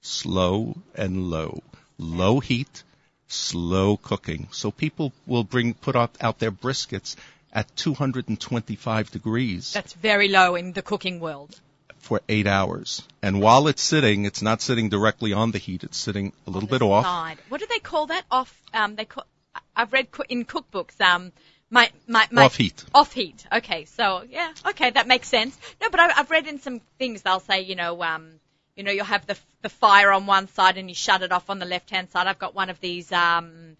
slow 0.00 0.76
and 0.94 1.30
low, 1.30 1.62
low 1.98 2.40
heat, 2.40 2.82
slow 3.26 3.96
cooking. 3.96 4.48
So 4.50 4.70
people 4.70 5.12
will 5.26 5.44
bring 5.44 5.74
put 5.74 5.96
out, 5.96 6.16
out 6.20 6.38
their 6.38 6.52
briskets 6.52 7.16
at 7.52 7.74
225 7.76 9.10
degrees. 9.10 9.72
That's 9.72 9.92
very 9.94 10.28
low 10.28 10.54
in 10.54 10.72
the 10.72 10.82
cooking 10.82 11.20
world. 11.20 11.60
for 11.98 12.20
eight 12.28 12.46
hours. 12.46 13.02
And 13.22 13.40
while 13.40 13.68
it's 13.68 13.82
sitting, 13.82 14.24
it's 14.24 14.40
not 14.40 14.62
sitting 14.62 14.88
directly 14.88 15.32
on 15.32 15.50
the 15.50 15.58
heat. 15.58 15.84
It's 15.84 15.98
sitting 15.98 16.32
a 16.46 16.50
little 16.50 16.68
bit 16.68 16.78
the 16.78 16.88
off. 16.88 17.36
What 17.48 17.60
do 17.60 17.66
they 17.68 17.80
call 17.80 18.06
that? 18.06 18.24
Off. 18.30 18.54
Um, 18.72 18.94
they 18.94 19.04
call. 19.04 19.26
I've 19.74 19.92
read 19.92 20.08
in 20.28 20.44
cookbooks. 20.44 21.00
Um, 21.00 21.32
my 21.70 21.90
my, 22.06 22.26
my 22.30 22.44
Off 22.44 22.56
heat. 22.56 22.84
Off 22.94 23.12
heat. 23.12 23.46
Okay, 23.52 23.84
so 23.84 24.24
yeah, 24.28 24.52
okay, 24.66 24.90
that 24.90 25.06
makes 25.06 25.28
sense. 25.28 25.58
No, 25.80 25.90
but 25.90 26.00
I, 26.00 26.12
I've 26.16 26.30
read 26.30 26.46
in 26.46 26.60
some 26.60 26.80
things 26.98 27.22
they'll 27.22 27.40
say, 27.40 27.62
you 27.62 27.74
know, 27.74 28.02
um, 28.02 28.30
you 28.76 28.84
know, 28.84 28.92
you'll 28.92 29.04
have 29.04 29.26
the 29.26 29.36
the 29.62 29.68
fire 29.68 30.12
on 30.12 30.26
one 30.26 30.48
side 30.48 30.78
and 30.78 30.88
you 30.88 30.94
shut 30.94 31.22
it 31.22 31.32
off 31.32 31.50
on 31.50 31.58
the 31.58 31.66
left 31.66 31.90
hand 31.90 32.10
side. 32.10 32.26
I've 32.26 32.38
got 32.38 32.54
one 32.54 32.70
of 32.70 32.80
these. 32.80 33.10
Um, 33.12 33.76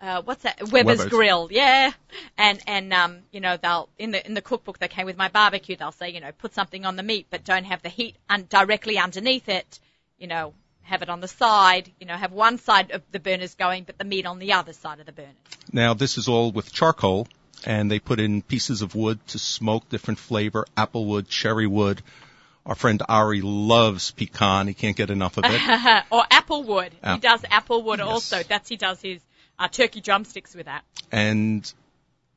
uh, 0.00 0.20
what's 0.22 0.42
that? 0.42 0.60
Weber's, 0.72 0.98
Weber's. 0.98 1.06
grill, 1.06 1.48
yeah. 1.50 1.92
And 2.36 2.60
and 2.66 2.92
um, 2.92 3.18
you 3.30 3.40
know, 3.40 3.56
they'll 3.56 3.88
in 3.98 4.10
the 4.10 4.24
in 4.26 4.34
the 4.34 4.42
cookbook 4.42 4.78
that 4.78 4.90
came 4.90 5.06
with 5.06 5.16
my 5.16 5.28
barbecue, 5.28 5.76
they'll 5.76 5.92
say, 5.92 6.10
you 6.10 6.20
know, 6.20 6.32
put 6.32 6.54
something 6.54 6.84
on 6.84 6.96
the 6.96 7.02
meat, 7.02 7.26
but 7.30 7.44
don't 7.44 7.64
have 7.64 7.82
the 7.82 7.88
heat 7.88 8.16
un- 8.28 8.46
directly 8.48 8.98
underneath 8.98 9.48
it. 9.48 9.78
You 10.18 10.26
know, 10.26 10.54
have 10.82 11.02
it 11.02 11.08
on 11.08 11.20
the 11.20 11.28
side. 11.28 11.90
You 12.00 12.06
know, 12.06 12.16
have 12.16 12.32
one 12.32 12.58
side 12.58 12.90
of 12.90 13.02
the 13.12 13.20
burners 13.20 13.54
going, 13.54 13.84
but 13.84 13.98
the 13.98 14.04
meat 14.04 14.26
on 14.26 14.38
the 14.38 14.52
other 14.54 14.72
side 14.72 15.00
of 15.00 15.06
the 15.06 15.12
burners. 15.12 15.34
Now 15.72 15.94
this 15.94 16.18
is 16.18 16.28
all 16.28 16.52
with 16.52 16.72
charcoal, 16.72 17.28
and 17.64 17.90
they 17.90 17.98
put 17.98 18.20
in 18.20 18.42
pieces 18.42 18.82
of 18.82 18.94
wood 18.94 19.18
to 19.28 19.38
smoke 19.38 19.88
different 19.88 20.18
flavor: 20.18 20.66
apple 20.76 21.06
wood, 21.06 21.28
cherry 21.28 21.66
wood. 21.66 22.02
Our 22.64 22.76
friend 22.76 23.02
Ari 23.08 23.40
loves 23.42 24.12
pecan. 24.12 24.68
He 24.68 24.74
can't 24.74 24.96
get 24.96 25.10
enough 25.10 25.36
of 25.36 25.44
it. 25.46 26.04
or 26.10 26.22
apple 26.30 26.62
wood. 26.62 26.92
He 27.04 27.18
does 27.18 27.44
apple 27.50 27.82
wood 27.82 27.98
Yes. 27.98 28.08
also. 28.08 28.42
That's 28.44 28.68
he 28.68 28.76
does 28.76 29.00
his 29.00 29.20
uh, 29.58 29.66
turkey 29.68 30.00
drumsticks 30.00 30.54
with 30.54 30.66
that. 30.66 30.84
and 31.10 31.72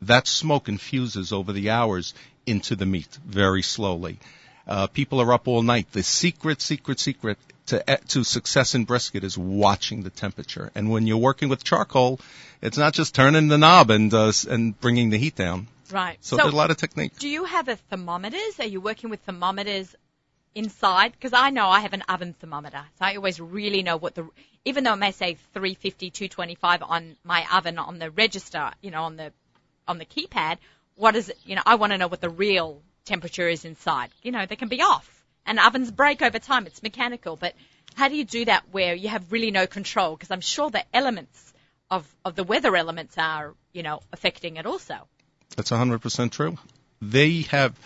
that 0.02 0.28
smoke 0.28 0.68
infuses 0.68 1.32
over 1.32 1.54
the 1.54 1.70
hours 1.70 2.14
into 2.46 2.76
the 2.76 2.86
meat 2.86 3.18
very 3.26 3.62
slowly. 3.62 4.20
Uh, 4.68 4.88
people 4.88 5.22
are 5.22 5.34
up 5.34 5.48
all 5.48 5.62
night. 5.62 5.92
The 5.92 6.04
secret, 6.04 6.62
secret, 6.62 7.00
secret 7.00 7.38
to 7.68 7.90
eh, 7.90 7.98
to 8.10 8.24
success 8.24 8.76
in 8.76 8.86
brisket 8.86 9.24
is 9.24 9.38
watching 9.38 10.04
the 10.04 10.10
temperature. 10.10 10.72
And 10.76 10.90
when 10.90 11.08
you're 11.08 11.18
working 11.18 11.50
with 11.50 11.64
charcoal, 11.64 12.20
it's 12.62 12.78
not 12.78 12.94
just 12.94 13.14
turning 13.16 13.48
the 13.48 13.58
knob 13.58 13.92
and 13.92 14.14
uh, 14.14 14.32
and 14.50 14.80
bringing 14.80 15.10
the 15.10 15.18
heat 15.18 15.36
down. 15.36 15.68
Right. 15.92 16.18
So, 16.22 16.36
there's 16.36 16.52
a 16.52 16.56
lot 16.56 16.72
of 16.72 16.78
technique. 16.78 17.18
do 17.20 17.30
you 17.30 17.44
have 17.44 17.68
a 17.68 17.76
thermometers? 17.76 18.60
Are 18.60 18.66
you 18.66 18.82
working 18.82 19.10
with 19.12 19.22
thermometers 19.22 19.96
inside? 20.56 21.12
Because 21.12 21.34
I 21.34 21.52
know 21.52 21.68
I 21.68 21.82
have 21.82 21.94
an 21.94 22.02
oven 22.10 22.34
thermometer, 22.34 22.84
so 22.98 23.06
I 23.06 23.16
always 23.16 23.40
really 23.40 23.84
know 23.84 23.98
what 23.98 24.16
the 24.16 24.28
even 24.66 24.84
though 24.84 24.94
it 24.94 24.98
may 24.98 25.12
say 25.12 25.38
350, 25.54 26.10
225 26.10 26.82
on 26.82 27.16
my 27.24 27.46
oven 27.54 27.78
on 27.78 28.00
the 28.00 28.10
register, 28.10 28.72
you 28.82 28.90
know, 28.90 29.04
on 29.04 29.16
the 29.16 29.32
on 29.88 30.00
the 30.00 30.06
keypad, 30.06 30.58
what 30.96 31.16
is 31.16 31.30
it? 31.30 31.38
You 31.46 31.56
know, 31.56 31.62
I 31.66 31.76
want 31.76 31.92
to 31.92 32.00
know 32.00 32.08
what 32.08 32.22
the 32.22 32.30
real 32.30 32.82
temperature 33.06 33.48
is 33.48 33.66
inside. 33.66 34.10
You 34.24 34.32
know, 34.32 34.46
they 34.46 34.56
can 34.56 34.68
be 34.68 34.82
off, 34.82 35.24
and 35.46 35.60
ovens 35.60 35.92
break 35.92 36.22
over 36.22 36.40
time. 36.40 36.66
It's 36.68 36.84
mechanical, 36.84 37.36
but 37.36 37.54
how 37.96 38.10
do 38.10 38.16
you 38.16 38.26
do 38.26 38.46
that 38.46 38.64
where 38.72 38.94
you 38.94 39.10
have 39.10 39.32
really 39.32 39.52
no 39.52 39.68
control? 39.68 40.16
Because 40.16 40.32
I'm 40.32 40.42
sure 40.42 40.70
the 40.70 40.84
elements 40.94 41.54
of 41.90 42.08
of 42.26 42.36
the 42.36 42.44
weather 42.44 42.76
elements 42.76 43.18
are, 43.18 43.54
you 43.74 43.84
know, 43.84 44.02
affecting 44.12 44.58
it 44.58 44.66
also. 44.66 44.96
That's 45.56 45.72
100% 45.72 46.32
true. 46.32 46.58
They 47.02 47.42
have, 47.44 47.78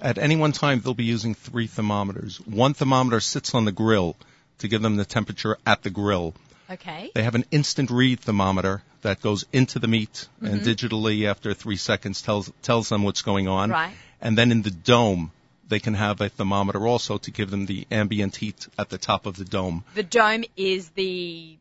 at 0.00 0.18
any 0.18 0.36
one 0.36 0.52
time, 0.52 0.80
they'll 0.80 0.94
be 0.94 1.04
using 1.04 1.34
three 1.34 1.66
thermometers. 1.66 2.40
One 2.40 2.72
thermometer 2.72 3.20
sits 3.20 3.54
on 3.54 3.64
the 3.64 3.72
grill 3.72 4.16
to 4.58 4.68
give 4.68 4.80
them 4.80 4.96
the 4.96 5.04
temperature 5.04 5.58
at 5.66 5.82
the 5.82 5.90
grill. 5.90 6.34
Okay. 6.70 7.10
They 7.14 7.22
have 7.22 7.34
an 7.34 7.44
instant 7.50 7.90
read 7.90 8.20
thermometer 8.20 8.82
that 9.02 9.20
goes 9.20 9.44
into 9.52 9.78
the 9.78 9.88
meat 9.88 10.28
and 10.40 10.60
mm-hmm. 10.60 10.68
digitally 10.68 11.28
after 11.28 11.52
three 11.52 11.76
seconds 11.76 12.22
tells 12.22 12.52
tells 12.62 12.88
them 12.88 13.02
what's 13.02 13.22
going 13.22 13.48
on. 13.48 13.70
Right. 13.70 13.94
And 14.20 14.36
then 14.36 14.50
in 14.52 14.62
the 14.62 14.70
dome, 14.70 15.32
they 15.68 15.80
can 15.80 15.94
have 15.94 16.20
a 16.20 16.28
thermometer 16.28 16.86
also 16.86 17.18
to 17.18 17.30
give 17.30 17.50
them 17.50 17.66
the 17.66 17.86
ambient 17.90 18.36
heat 18.36 18.66
at 18.78 18.88
the 18.90 18.98
top 18.98 19.26
of 19.26 19.36
the 19.36 19.44
dome. 19.44 19.84
The 19.94 20.02
dome 20.02 20.44
is 20.56 20.88
the 20.90 21.56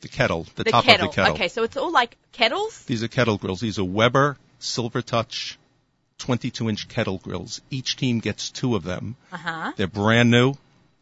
The 0.00 0.08
kettle, 0.08 0.46
the, 0.56 0.64
the 0.64 0.70
top 0.72 0.84
kettle. 0.84 1.08
of 1.08 1.14
the 1.14 1.16
kettle. 1.22 1.34
Okay, 1.34 1.48
so 1.48 1.62
it's 1.62 1.76
all 1.76 1.92
like 1.92 2.16
kettles. 2.32 2.84
These 2.84 3.02
are 3.02 3.08
kettle 3.08 3.38
grills. 3.38 3.60
These 3.60 3.78
are 3.78 3.84
Weber 3.84 4.36
Silver 4.58 5.00
Touch 5.02 5.58
22 6.18 6.68
inch 6.68 6.88
kettle 6.88 7.18
grills. 7.18 7.60
Each 7.70 7.96
team 7.96 8.18
gets 8.20 8.50
two 8.50 8.76
of 8.76 8.82
them. 8.84 9.16
Uh 9.32 9.36
huh. 9.38 9.72
They're 9.76 9.86
brand 9.86 10.30
new. 10.30 10.54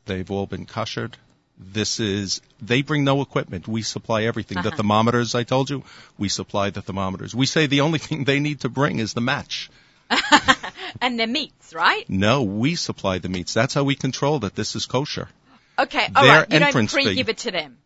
They've 0.07 0.31
all 0.31 0.47
been 0.47 0.67
koshered. 0.67 1.15
This 1.59 2.01
is, 2.01 2.41
they 2.63 2.81
bring 2.81 3.05
no 3.05 3.21
equipment. 3.21 3.69
We 3.69 3.83
supply 3.83 4.23
everything. 4.25 4.57
The 4.63 4.69
Uh-huh. 4.69 4.77
thermometers, 4.79 5.35
I 5.35 5.43
told 5.45 5.69
you, 5.69 5.83
we 6.19 6.29
supply 6.31 6.71
the 6.71 6.81
thermometers. 6.81 7.35
We 7.35 7.45
say 7.47 7.67
the 7.67 7.83
only 7.83 7.99
thing 8.07 8.25
they 8.25 8.41
need 8.41 8.61
to 8.61 8.69
bring 8.71 8.99
is 8.99 9.13
the 9.13 9.21
match. 9.21 9.71
And 11.01 11.19
their 11.19 11.27
meats, 11.27 11.75
right? 11.75 12.09
No, 12.09 12.43
we 12.43 12.75
supply 12.75 13.19
the 13.19 13.29
meats. 13.29 13.55
That's 13.55 13.75
how 13.75 13.85
we 13.85 13.95
control 13.95 14.41
that 14.41 14.55
this 14.55 14.77
is 14.77 14.87
kosher. 14.87 15.29
Okay, 15.79 16.09
all 16.15 16.23
Their 16.23 16.41
right. 16.41 16.53
You 16.53 16.59
don't 16.59 16.69
entrance 16.69 16.93
fee. 16.93 17.05
pre-give 17.05 17.29
it 17.29 17.39
to 17.39 17.51
them. 17.51 17.79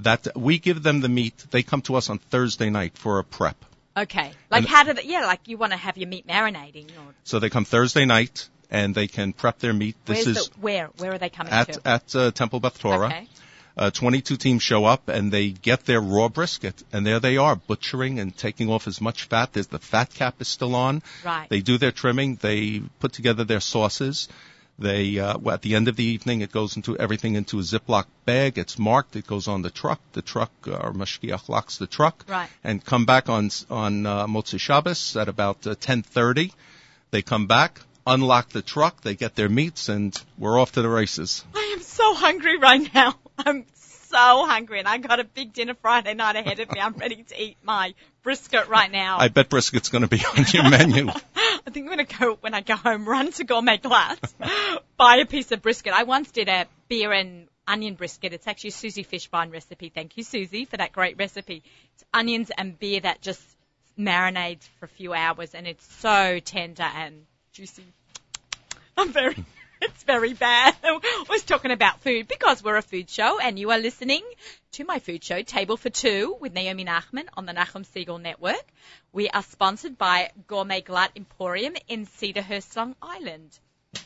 That, 0.00 0.26
we 0.36 0.58
give 0.58 0.82
them 0.82 1.00
the 1.00 1.08
meat. 1.08 1.46
They 1.50 1.62
come 1.62 1.80
to 1.82 1.96
us 1.96 2.10
on 2.10 2.18
Thursday 2.18 2.68
night 2.68 2.98
for 2.98 3.18
a 3.18 3.24
prep. 3.24 3.56
Okay. 3.96 4.30
Like 4.50 4.62
And- 4.62 4.68
how 4.68 4.84
do 4.84 4.92
they, 4.92 5.04
yeah, 5.04 5.24
like 5.24 5.48
you 5.48 5.56
want 5.56 5.72
to 5.72 5.78
have 5.78 5.96
your 5.96 6.08
meat 6.08 6.26
marinating 6.26 6.90
or 6.90 7.14
So 7.24 7.38
they 7.38 7.48
come 7.48 7.64
Thursday 7.64 8.04
night 8.04 8.48
and 8.70 8.94
they 8.94 9.06
can 9.06 9.32
prep 9.32 9.58
their 9.58 9.72
meat. 9.72 9.96
This 10.04 10.26
where's 10.26 10.36
is 10.36 10.48
the, 10.48 10.60
where, 10.60 10.86
where 10.98 11.12
are 11.14 11.18
they 11.18 11.30
coming 11.30 11.52
at, 11.52 11.72
to? 11.72 11.88
at 11.88 12.16
uh, 12.16 12.30
Temple 12.32 12.60
Beth 12.60 12.78
Torah. 12.78 13.06
Okay. 13.06 13.28
Uh, 13.76 13.90
22 13.90 14.36
teams 14.38 14.62
show 14.62 14.86
up 14.86 15.08
and 15.08 15.30
they 15.30 15.50
get 15.50 15.84
their 15.84 16.00
raw 16.00 16.28
brisket, 16.28 16.82
and 16.92 17.06
there 17.06 17.20
they 17.20 17.36
are, 17.36 17.56
butchering 17.56 18.18
and 18.18 18.34
taking 18.34 18.70
off 18.70 18.86
as 18.86 19.00
much 19.02 19.24
fat. 19.24 19.52
There's 19.52 19.66
the 19.66 19.78
fat 19.78 20.14
cap 20.14 20.36
is 20.40 20.48
still 20.48 20.74
on. 20.74 21.02
Right. 21.24 21.46
They 21.50 21.60
do 21.60 21.76
their 21.76 21.92
trimming. 21.92 22.36
They 22.36 22.80
put 23.00 23.12
together 23.12 23.44
their 23.44 23.60
sauces. 23.60 24.28
They 24.78 25.18
uh, 25.18 25.36
well, 25.38 25.54
at 25.54 25.62
the 25.62 25.74
end 25.74 25.88
of 25.88 25.96
the 25.96 26.04
evening, 26.04 26.40
it 26.42 26.52
goes 26.52 26.76
into 26.76 26.96
everything 26.98 27.34
into 27.34 27.58
a 27.58 27.62
Ziploc 27.62 28.04
bag. 28.26 28.56
It's 28.58 28.78
marked. 28.78 29.14
It 29.16 29.26
goes 29.26 29.46
on 29.48 29.60
the 29.62 29.70
truck. 29.70 30.00
The 30.12 30.22
truck, 30.22 30.50
uh, 30.66 30.72
or 30.76 30.92
mashgiach 30.92 31.48
locks 31.48 31.76
the 31.78 31.86
truck, 31.86 32.24
Right. 32.28 32.48
and 32.64 32.82
come 32.84 33.04
back 33.06 33.28
on 33.28 33.50
on 33.70 34.04
uh, 34.06 34.26
Motzei 34.26 34.58
Shabbos 34.60 35.16
at 35.16 35.28
about 35.28 35.66
uh, 35.66 35.74
10:30. 35.76 36.52
They 37.10 37.22
come 37.22 37.46
back, 37.46 37.80
unlock 38.06 38.50
the 38.50 38.60
truck. 38.62 39.00
They 39.02 39.14
get 39.16 39.34
their 39.34 39.48
meats, 39.48 39.88
and 39.88 40.14
we're 40.38 40.58
off 40.60 40.72
to 40.72 40.82
the 40.82 40.88
races. 40.90 41.44
I 41.54 41.72
am 41.76 41.82
so 41.82 42.14
hungry 42.14 42.58
right 42.58 42.92
now. 42.94 43.14
I'm 43.38 43.64
so 43.74 44.46
hungry 44.46 44.78
and 44.78 44.88
I 44.88 44.98
got 44.98 45.20
a 45.20 45.24
big 45.24 45.52
dinner 45.52 45.74
Friday 45.74 46.14
night 46.14 46.36
ahead 46.36 46.60
of 46.60 46.70
me. 46.70 46.80
I'm 46.80 46.94
ready 46.94 47.22
to 47.22 47.42
eat 47.42 47.56
my 47.62 47.94
brisket 48.22 48.68
right 48.68 48.90
now. 48.90 49.18
I 49.18 49.28
bet 49.28 49.48
brisket's 49.48 49.88
going 49.88 50.02
to 50.02 50.08
be 50.08 50.24
on 50.24 50.44
your 50.52 50.68
menu. 50.70 51.08
I 51.36 51.70
think 51.70 51.88
I'm 51.88 51.94
going 51.94 52.06
to 52.06 52.18
go, 52.18 52.34
when 52.40 52.54
I 52.54 52.60
go 52.60 52.76
home, 52.76 53.08
run 53.08 53.32
to 53.32 53.44
Gourmet 53.44 53.78
Glatt, 53.78 54.18
buy 54.96 55.16
a 55.16 55.26
piece 55.26 55.50
of 55.52 55.62
brisket. 55.62 55.92
I 55.92 56.04
once 56.04 56.30
did 56.30 56.48
a 56.48 56.66
beer 56.88 57.12
and 57.12 57.48
onion 57.66 57.94
brisket. 57.94 58.32
It's 58.32 58.46
actually 58.46 58.68
a 58.68 58.72
Susie 58.72 59.04
Fishbein 59.04 59.52
recipe. 59.52 59.88
Thank 59.88 60.16
you, 60.16 60.22
Susie, 60.22 60.64
for 60.64 60.76
that 60.76 60.92
great 60.92 61.18
recipe. 61.18 61.62
It's 61.94 62.04
onions 62.14 62.50
and 62.56 62.78
beer 62.78 63.00
that 63.00 63.20
just 63.20 63.42
marinades 63.98 64.68
for 64.78 64.84
a 64.84 64.88
few 64.88 65.14
hours 65.14 65.54
and 65.54 65.66
it's 65.66 65.84
so 65.96 66.38
tender 66.38 66.82
and 66.82 67.24
juicy. 67.52 67.84
I'm 68.96 69.12
very, 69.12 69.36
it's 69.82 70.02
very 70.04 70.32
bad. 70.32 70.74
I 70.84 71.24
was 71.28 71.42
talking 71.42 71.70
about 71.70 72.00
food 72.00 72.28
because 72.28 72.62
we're 72.62 72.76
a 72.76 72.82
food 72.82 73.10
show 73.10 73.38
and 73.38 73.58
you 73.58 73.70
are 73.70 73.78
listening 73.78 74.22
to 74.72 74.84
my 74.84 74.98
food 74.98 75.22
show, 75.22 75.42
Table 75.42 75.76
for 75.76 75.90
Two 75.90 76.36
with 76.40 76.54
Naomi 76.54 76.84
Nachman 76.84 77.26
on 77.36 77.46
the 77.46 77.52
Nachum 77.52 77.86
Segal 77.86 78.20
Network. 78.20 78.64
We 79.12 79.28
are 79.28 79.42
sponsored 79.42 79.98
by 79.98 80.30
Gourmet 80.46 80.80
Glatt 80.82 81.10
Emporium 81.16 81.74
in 81.88 82.06
Cedarhurst, 82.06 82.76
Long 82.76 82.94
Island. 83.02 83.58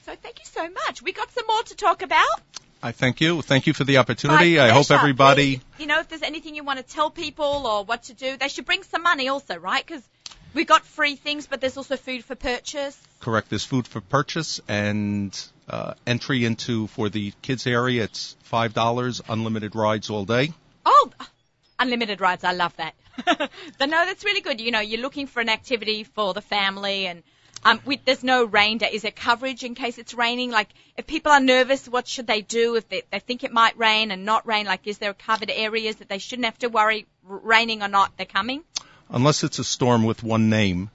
So 0.05 0.15
thank 0.15 0.39
you 0.39 0.45
so 0.45 0.69
much. 0.69 1.03
We 1.03 1.13
got 1.13 1.31
some 1.33 1.47
more 1.47 1.63
to 1.65 1.77
talk 1.77 2.03
about. 2.03 2.41
I 2.83 2.93
thank 2.93 3.21
you. 3.21 3.43
Thank 3.43 3.67
you 3.67 3.75
for 3.75 3.85
the 3.85 3.99
opportunity. 3.99 4.59
I 4.59 4.71
hope 4.71 4.91
everybody. 4.91 5.57
Please, 5.59 5.65
you 5.81 5.87
know, 5.87 6.01
if 6.01 6.09
there's 6.09 6.23
anything 6.23 6.55
you 6.55 6.65
want 6.65 6.79
to 6.79 6.85
tell 6.85 7.11
people 7.11 7.67
or 7.67 7.85
what 7.85 8.05
to 8.05 8.15
do, 8.15 8.37
they 8.39 8.49
should 8.49 8.65
bring 8.65 8.83
some 8.85 9.03
money 9.03 9.29
also, 9.29 9.57
right? 9.57 9.85
Because 9.87 10.03
we 10.55 10.65
got 10.65 10.85
free 10.85 11.17
things, 11.17 11.47
but 11.47 11.61
there's 11.61 11.77
also 11.77 11.97
food 11.97 12.25
for 12.25 12.35
purchase. 12.35 12.99
Correct. 13.21 13.51
There's 13.51 13.65
food 13.65 13.87
for 13.87 14.01
purchase 14.01 14.61
and 14.69 15.37
uh, 15.69 15.95
entry 16.07 16.45
into 16.45 16.87
for 16.89 17.09
the 17.09 17.33
kids 17.43 17.67
area. 17.67 18.05
It's 18.05 18.37
five 18.43 18.75
dollars, 18.75 19.21
unlimited 19.29 19.75
rides 19.75 20.11
all 20.11 20.25
day. 20.25 20.53
Oh, 20.85 21.13
unlimited 21.79 22.21
rides. 22.21 22.45
I 22.45 22.53
love 22.53 22.77
that. 22.77 22.95
but 23.27 23.89
no, 23.89 24.05
that's 24.05 24.25
really 24.25 24.41
good. 24.41 24.61
You 24.61 24.71
know, 24.71 24.81
you're 24.81 25.01
looking 25.01 25.27
for 25.27 25.41
an 25.41 25.49
activity 25.49 26.05
for 26.05 26.35
the 26.35 26.41
family 26.41 27.07
and 27.07 27.23
um, 27.63 27.81
we, 27.85 28.01
there's 28.05 28.25
no 28.25 28.45
rain 28.45 28.79
day. 28.79 28.91
Is 28.93 29.03
there 29.03 29.11
coverage 29.11 29.65
in 29.65 29.75
case 29.75 29.99
it's 29.99 30.15
raining? 30.15 30.51
Like, 30.51 30.69
if 30.97 31.07
people 31.07 31.31
are 31.31 31.41
nervous, 31.41 31.87
what 31.87 32.09
should 32.09 32.27
they 32.27 32.41
do 32.41 32.77
if 32.77 32.89
they, 32.89 33.03
they 33.11 33.19
think 33.19 33.45
it 33.45 33.53
might 33.53 33.79
rain 33.79 34.11
and 34.11 34.25
not 34.25 34.47
rain? 34.47 34.65
Like, 34.65 34.87
is 34.87 34.97
there 34.97 35.13
covered 35.13 35.51
areas 35.51 35.97
that 35.97 36.09
they 36.09 36.19
shouldn't 36.19 36.47
have 36.47 36.59
to 36.61 36.69
worry, 36.69 37.07
raining 37.23 37.83
or 37.83 37.89
not, 37.89 38.17
they're 38.17 38.25
coming? 38.25 38.65
Unless 39.11 39.45
it's 39.45 39.59
a 39.59 39.65
storm 39.65 40.05
with 40.05 40.23
one 40.23 40.51
name, 40.51 40.91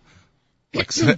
like 0.73 0.95
like 1.03 1.17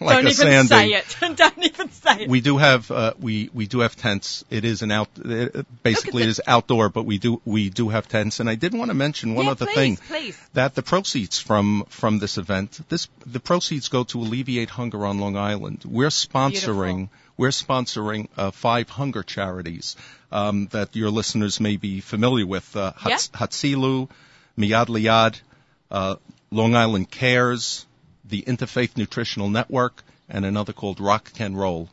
Don't 0.00 0.26
a 0.26 0.30
even 0.30 0.32
Sandy. 0.34 0.68
say 0.68 0.88
it. 0.92 1.16
Don't 1.36 1.64
even 1.64 1.90
say 1.90 2.22
it. 2.22 2.28
We 2.28 2.40
do 2.40 2.56
have 2.58 2.90
uh, 2.90 3.14
we 3.18 3.50
we 3.52 3.66
do 3.66 3.80
have 3.80 3.96
tents. 3.96 4.44
It 4.50 4.64
is 4.64 4.82
an 4.82 4.90
out. 4.90 5.08
It, 5.24 5.66
basically, 5.82 6.22
it 6.22 6.28
is 6.28 6.40
outdoor, 6.46 6.88
but 6.88 7.04
we 7.04 7.18
do 7.18 7.40
we 7.44 7.70
do 7.70 7.88
have 7.88 8.08
tents. 8.08 8.40
And 8.40 8.48
I 8.48 8.54
did 8.54 8.74
want 8.74 8.90
to 8.90 8.94
mention 8.94 9.34
one 9.34 9.46
yeah, 9.46 9.52
other 9.52 9.66
please, 9.66 9.74
thing. 9.74 9.96
please. 9.96 10.38
that 10.54 10.74
the 10.74 10.82
proceeds 10.82 11.38
from 11.38 11.84
from 11.88 12.18
this 12.18 12.38
event 12.38 12.80
this 12.88 13.08
the 13.26 13.40
proceeds 13.40 13.88
go 13.88 14.04
to 14.04 14.18
alleviate 14.18 14.70
hunger 14.70 15.06
on 15.06 15.18
Long 15.18 15.36
Island. 15.36 15.82
We're 15.84 16.08
sponsoring 16.08 17.08
we're 17.36 17.50
sponsoring 17.50 18.28
uh, 18.36 18.50
five 18.50 18.88
hunger 18.90 19.22
charities 19.22 19.96
um, 20.32 20.66
that 20.72 20.94
your 20.96 21.10
listeners 21.10 21.60
may 21.60 21.76
be 21.76 22.00
familiar 22.00 22.46
with: 22.46 22.76
uh, 22.76 22.92
Hats- 22.96 23.28
Hatzilu, 23.30 24.10
Miyad 24.58 24.86
Liad, 24.88 25.40
uh, 25.90 26.16
Long 26.50 26.74
Island 26.74 27.10
Cares, 27.10 27.86
the 28.24 28.42
Interfaith 28.42 28.96
Nutritional 28.96 29.48
Network, 29.48 30.02
and 30.28 30.44
another 30.44 30.72
called 30.72 31.00
Rock 31.00 31.32
Can 31.34 31.56
Roll. 31.56 31.88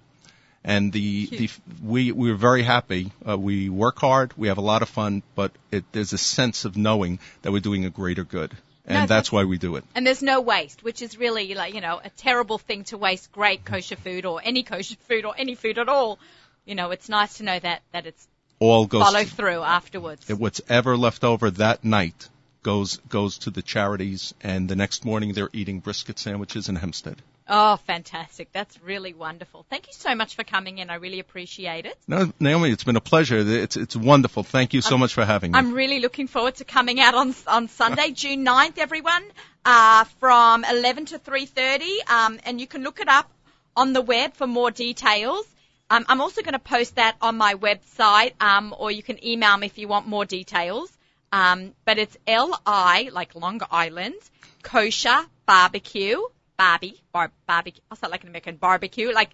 And 0.63 0.91
the, 0.91 1.27
the 1.27 1.49
we 1.83 2.11
we're 2.11 2.35
very 2.35 2.63
happy. 2.63 3.11
Uh, 3.27 3.37
we 3.37 3.69
work 3.69 3.99
hard. 3.99 4.33
We 4.35 4.47
have 4.47 4.57
a 4.57 4.61
lot 4.61 4.81
of 4.81 4.89
fun, 4.89 5.21
but 5.35 5.51
it, 5.71 5.83
there's 5.91 6.13
a 6.13 6.17
sense 6.17 6.65
of 6.65 6.75
knowing 6.75 7.19
that 7.43 7.51
we're 7.51 7.59
doing 7.59 7.85
a 7.85 7.91
greater 7.91 8.23
good, 8.23 8.51
and 8.87 9.01
No, 9.01 9.05
that's 9.05 9.31
why 9.31 9.43
we 9.43 9.59
do 9.59 9.75
it. 9.75 9.83
And 9.93 10.07
there's 10.07 10.23
no 10.23 10.41
waste, 10.41 10.83
which 10.83 11.03
is 11.03 11.19
really 11.19 11.53
like, 11.53 11.75
you 11.75 11.81
know, 11.81 12.01
a 12.03 12.09
terrible 12.09 12.57
thing 12.57 12.83
to 12.85 12.97
waste 12.97 13.31
great 13.31 13.63
kosher 13.63 13.95
food 13.95 14.25
or 14.25 14.41
any 14.43 14.63
kosher 14.63 14.95
food 15.07 15.23
or 15.25 15.35
any 15.37 15.53
food 15.53 15.77
at 15.77 15.87
all. 15.87 16.17
You 16.65 16.73
know, 16.73 16.89
it's 16.89 17.09
nice 17.09 17.35
to 17.37 17.43
know 17.43 17.59
that, 17.59 17.83
that 17.91 18.07
it's 18.07 18.27
All 18.57 18.87
goes 18.87 19.03
follow 19.03 19.23
through 19.23 19.61
afterwards. 19.61 20.27
It, 20.31 20.39
what's 20.39 20.61
ever 20.67 20.97
left 20.97 21.23
over 21.23 21.51
that 21.51 21.83
night 21.83 22.27
goes 22.65 22.97
goes 23.09 23.37
to 23.37 23.51
the 23.51 23.61
charities, 23.61 24.33
and 24.41 24.67
the 24.67 24.75
next 24.75 25.05
morning 25.05 25.33
they're 25.33 25.53
eating 25.53 25.79
brisket 25.79 26.17
sandwiches 26.17 26.67
in 26.67 26.75
Hempstead. 26.75 27.21
Oh, 27.47 27.77
fantastic. 27.85 28.51
That's 28.51 28.75
really 28.81 29.13
wonderful. 29.13 29.67
Thank 29.69 29.85
you 29.85 29.93
so 29.93 30.15
much 30.15 30.35
for 30.35 30.43
coming 30.43 30.79
in. 30.79 30.89
I 30.89 30.95
really 30.95 31.19
appreciate 31.19 31.85
it. 31.85 31.95
No, 32.07 32.33
Naomi, 32.39 32.71
it's 32.71 32.83
been 32.83 32.95
a 32.95 33.07
pleasure. 33.11 33.37
It's 33.37 33.77
it's 33.77 33.95
wonderful. 33.95 34.41
Thank 34.41 34.73
you 34.73 34.81
so 34.81 34.97
much 34.97 35.13
for 35.13 35.23
having 35.23 35.51
me. 35.51 35.59
I'm 35.59 35.73
really 35.73 35.99
looking 35.99 36.27
forward 36.27 36.55
to 36.55 36.65
coming 36.65 36.99
out 36.99 37.13
on 37.13 37.35
on 37.45 37.67
Sunday, 37.67 38.09
June 38.23 38.43
9th, 38.43 38.79
everyone, 38.79 39.23
uh, 39.63 40.05
from 40.19 40.65
11 40.65 41.05
to 41.11 41.19
3:30, 41.19 42.09
um, 42.09 42.39
and 42.45 42.59
you 42.59 42.65
can 42.65 42.81
look 42.81 42.99
it 42.99 43.07
up 43.07 43.29
on 43.75 43.93
the 43.93 44.01
web 44.01 44.33
for 44.33 44.47
more 44.47 44.71
details. 44.71 45.45
Um, 45.91 46.03
I'm 46.09 46.19
also 46.19 46.41
going 46.41 46.59
to 46.63 46.67
post 46.73 46.95
that 46.95 47.15
on 47.21 47.37
my 47.37 47.53
website, 47.53 48.33
um, 48.41 48.73
or 48.75 48.89
you 48.89 49.03
can 49.03 49.23
email 49.23 49.55
me 49.55 49.67
if 49.67 49.77
you 49.77 49.87
want 49.87 50.07
more 50.07 50.25
details. 50.25 50.89
Um, 51.35 51.73
but 51.83 51.97
it's 51.97 52.15
L 52.25 52.57
I 52.65 53.09
like 53.11 53.35
Long 53.35 53.59
Island 53.69 54.15
kosher 54.61 55.19
barbecue 55.45 56.17
Barbie 56.57 57.01
bar, 57.11 57.29
barbecue. 57.45 57.81
I'll 57.91 57.97
say 57.97 58.07
like 58.07 58.23
an 58.23 58.29
American 58.29 58.55
barbecue, 58.55 59.11
like 59.11 59.31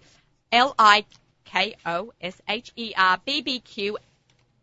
L 0.50 0.74
I 0.76 1.04
K 1.44 1.76
O 1.86 2.12
S 2.20 2.40
H 2.48 2.72
E 2.74 2.92
R 2.96 3.20
B 3.24 3.42
B 3.42 3.60
Q 3.60 3.98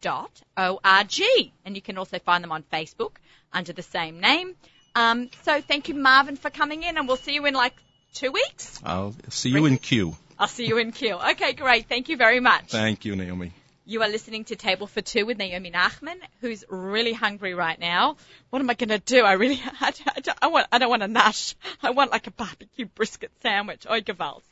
dot 0.02 0.42
org, 0.58 1.22
and 1.66 1.76
you 1.76 1.82
can 1.82 1.98
also 1.98 2.20
find 2.20 2.44
them 2.44 2.52
on 2.52 2.64
Facebook 2.64 3.14
under 3.54 3.72
the 3.72 3.84
same 3.84 4.20
name. 4.20 4.56
Um, 4.96 5.30
so 5.44 5.62
thank 5.62 5.88
you, 5.88 5.96
Marvin, 5.96 6.36
for 6.36 6.50
coming 6.50 6.84
in, 6.84 6.98
and 6.98 7.08
we'll 7.08 7.18
see 7.18 7.36
you 7.36 7.46
in 7.46 7.54
like 7.54 7.74
two 8.14 8.32
weeks. 8.32 8.82
I'll 8.84 9.16
see 9.30 9.50
you 9.50 9.66
in 9.66 9.78
Q. 9.78 10.18
I'll 10.38 10.48
see 10.48 10.68
you 10.68 10.78
in 10.78 10.92
Q. 10.92 11.16
Okay, 11.32 11.54
great. 11.54 11.88
Thank 11.88 12.10
you 12.10 12.18
very 12.18 12.42
much. 12.42 12.72
Thank 12.72 13.06
you, 13.06 13.16
Naomi. 13.16 13.54
You 13.90 14.04
are 14.04 14.08
listening 14.08 14.44
to 14.46 14.56
Table 14.56 14.86
for 14.86 15.02
Two 15.02 15.26
with 15.26 15.40
Naomi 15.40 15.72
Nachman, 15.72 16.20
who's 16.42 16.64
really 16.70 17.12
hungry 17.12 17.56
right 17.56 17.80
now. 17.80 18.18
What 18.52 18.62
am 18.62 18.70
I 18.70 18.76
going 18.76 18.90
to 18.90 19.00
do? 19.00 19.26
I 19.26 19.32
really, 19.32 19.60
I, 19.82 19.92
I, 20.06 20.36
I, 20.44 20.48
want, 20.50 20.68
I 20.72 20.78
don't 20.78 20.92
want 20.92 21.02
a 21.02 21.08
nash. 21.08 21.56
I 21.82 21.90
want 21.90 22.12
like 22.12 22.28
a 22.28 22.32
barbecue 22.32 22.86
brisket 22.86 23.32
sandwich. 23.42 23.88
Oi, 23.90 24.02
gewalt. 24.02 24.44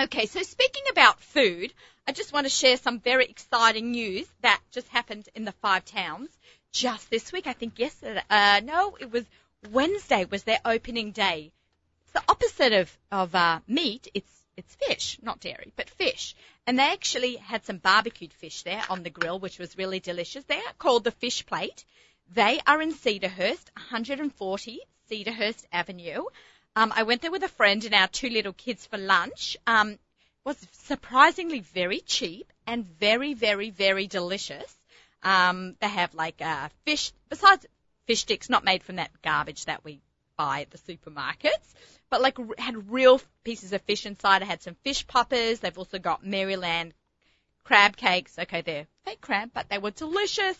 Okay, 0.00 0.24
so 0.24 0.40
speaking 0.40 0.84
about 0.90 1.20
food, 1.20 1.74
I 2.08 2.12
just 2.12 2.32
want 2.32 2.46
to 2.46 2.50
share 2.50 2.78
some 2.78 2.98
very 2.98 3.26
exciting 3.26 3.90
news 3.90 4.26
that 4.40 4.62
just 4.70 4.88
happened 4.88 5.28
in 5.34 5.44
the 5.44 5.52
five 5.60 5.84
towns 5.84 6.30
just 6.72 7.10
this 7.10 7.32
week. 7.32 7.46
I 7.46 7.52
think 7.52 7.78
yesterday, 7.78 8.22
uh, 8.30 8.62
no, 8.64 8.96
it 8.98 9.12
was 9.12 9.26
Wednesday 9.70 10.24
was 10.24 10.44
their 10.44 10.60
opening 10.64 11.12
day. 11.12 11.52
It's 12.04 12.12
the 12.12 12.22
opposite 12.26 12.72
of, 12.72 12.98
of, 13.12 13.34
uh, 13.34 13.60
meat. 13.68 14.08
It's 14.14 14.32
it's 14.56 14.74
fish, 14.74 15.18
not 15.22 15.40
dairy, 15.40 15.72
but 15.76 15.88
fish. 15.88 16.34
And 16.66 16.78
they 16.78 16.92
actually 16.92 17.36
had 17.36 17.64
some 17.64 17.78
barbecued 17.78 18.32
fish 18.32 18.62
there 18.62 18.84
on 18.88 19.02
the 19.02 19.10
grill, 19.10 19.38
which 19.38 19.58
was 19.58 19.76
really 19.78 20.00
delicious. 20.00 20.44
They 20.44 20.58
are 20.58 20.72
called 20.78 21.04
the 21.04 21.10
Fish 21.10 21.44
Plate. 21.46 21.84
They 22.32 22.60
are 22.66 22.80
in 22.80 22.92
Cedarhurst, 22.92 23.70
140 23.74 24.80
Cedarhurst 25.10 25.64
Avenue. 25.72 26.24
Um, 26.76 26.92
I 26.94 27.02
went 27.02 27.22
there 27.22 27.32
with 27.32 27.42
a 27.42 27.48
friend 27.48 27.84
and 27.84 27.94
our 27.94 28.06
two 28.06 28.28
little 28.30 28.52
kids 28.52 28.86
for 28.86 28.98
lunch. 28.98 29.56
Um, 29.66 29.98
was 30.44 30.56
surprisingly 30.72 31.60
very 31.60 32.00
cheap 32.00 32.52
and 32.66 32.86
very, 32.86 33.34
very, 33.34 33.70
very 33.70 34.06
delicious. 34.06 34.76
Um, 35.22 35.76
they 35.80 35.88
have 35.88 36.14
like 36.14 36.40
uh, 36.40 36.68
fish, 36.84 37.12
besides 37.28 37.66
fish 38.06 38.20
sticks, 38.20 38.48
not 38.48 38.64
made 38.64 38.82
from 38.82 38.96
that 38.96 39.10
garbage 39.22 39.66
that 39.66 39.84
we 39.84 40.00
buy 40.40 40.56
at 40.62 40.70
the 40.70 40.78
supermarkets 40.88 41.68
but 42.10 42.20
like 42.20 42.36
had 42.58 42.90
real 42.90 43.20
pieces 43.44 43.72
of 43.72 43.80
fish 43.82 44.04
inside. 44.04 44.42
I 44.42 44.46
had 44.46 44.62
some 44.62 44.74
fish 44.82 45.06
poppers. 45.06 45.60
They've 45.60 45.78
also 45.78 45.98
got 45.98 46.26
Maryland 46.26 46.92
crab 47.64 47.96
cakes. 47.96 48.38
Okay, 48.38 48.62
they're 48.62 48.86
fake 49.04 49.20
crab, 49.20 49.50
but 49.54 49.68
they 49.68 49.78
were 49.78 49.92
delicious. 49.92 50.58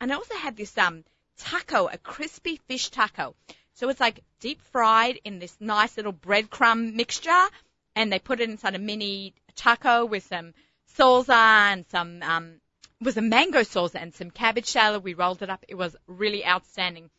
And 0.00 0.12
I 0.12 0.16
also 0.16 0.36
had 0.36 0.56
this 0.56 0.78
um 0.78 1.04
taco, 1.38 1.88
a 1.88 1.98
crispy 1.98 2.60
fish 2.68 2.90
taco. 2.90 3.34
So 3.74 3.88
it's 3.88 4.00
like 4.00 4.22
deep 4.40 4.60
fried 4.70 5.18
in 5.24 5.40
this 5.40 5.56
nice 5.58 5.96
little 5.96 6.12
breadcrumb 6.12 6.94
mixture, 6.94 7.44
and 7.96 8.12
they 8.12 8.20
put 8.20 8.40
it 8.40 8.48
inside 8.48 8.76
a 8.76 8.78
mini 8.78 9.34
taco 9.56 10.04
with 10.04 10.24
some 10.26 10.54
salsa 10.96 11.72
and 11.72 11.84
some 11.88 12.22
um 12.22 12.60
was 13.00 13.16
a 13.16 13.22
mango 13.22 13.62
salsa 13.62 13.96
and 13.96 14.14
some 14.14 14.30
cabbage 14.30 14.66
salad. 14.66 15.02
We 15.02 15.14
rolled 15.14 15.42
it 15.42 15.50
up. 15.50 15.64
It 15.66 15.74
was 15.74 15.96
really 16.06 16.46
outstanding. 16.46 17.10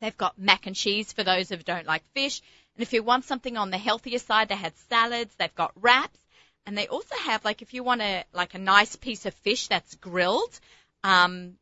They've 0.00 0.16
got 0.16 0.38
mac 0.38 0.66
and 0.66 0.76
cheese 0.76 1.12
for 1.12 1.24
those 1.24 1.48
who 1.48 1.56
don't 1.56 1.86
like 1.86 2.02
fish. 2.12 2.40
And 2.74 2.82
if 2.82 2.92
you 2.92 3.02
want 3.02 3.24
something 3.24 3.56
on 3.56 3.70
the 3.70 3.78
healthier 3.78 4.18
side, 4.18 4.48
they 4.48 4.56
had 4.56 4.76
salads, 4.88 5.34
they've 5.36 5.54
got 5.54 5.72
wraps, 5.76 6.18
and 6.66 6.76
they 6.76 6.88
also 6.88 7.14
have 7.16 7.44
like 7.44 7.62
if 7.62 7.74
you 7.74 7.82
want 7.82 8.00
a 8.00 8.24
like 8.32 8.54
a 8.54 8.58
nice 8.58 8.96
piece 8.96 9.26
of 9.26 9.34
fish 9.34 9.68
that's 9.68 9.94
grilled, 9.96 10.58
um, 11.04 11.56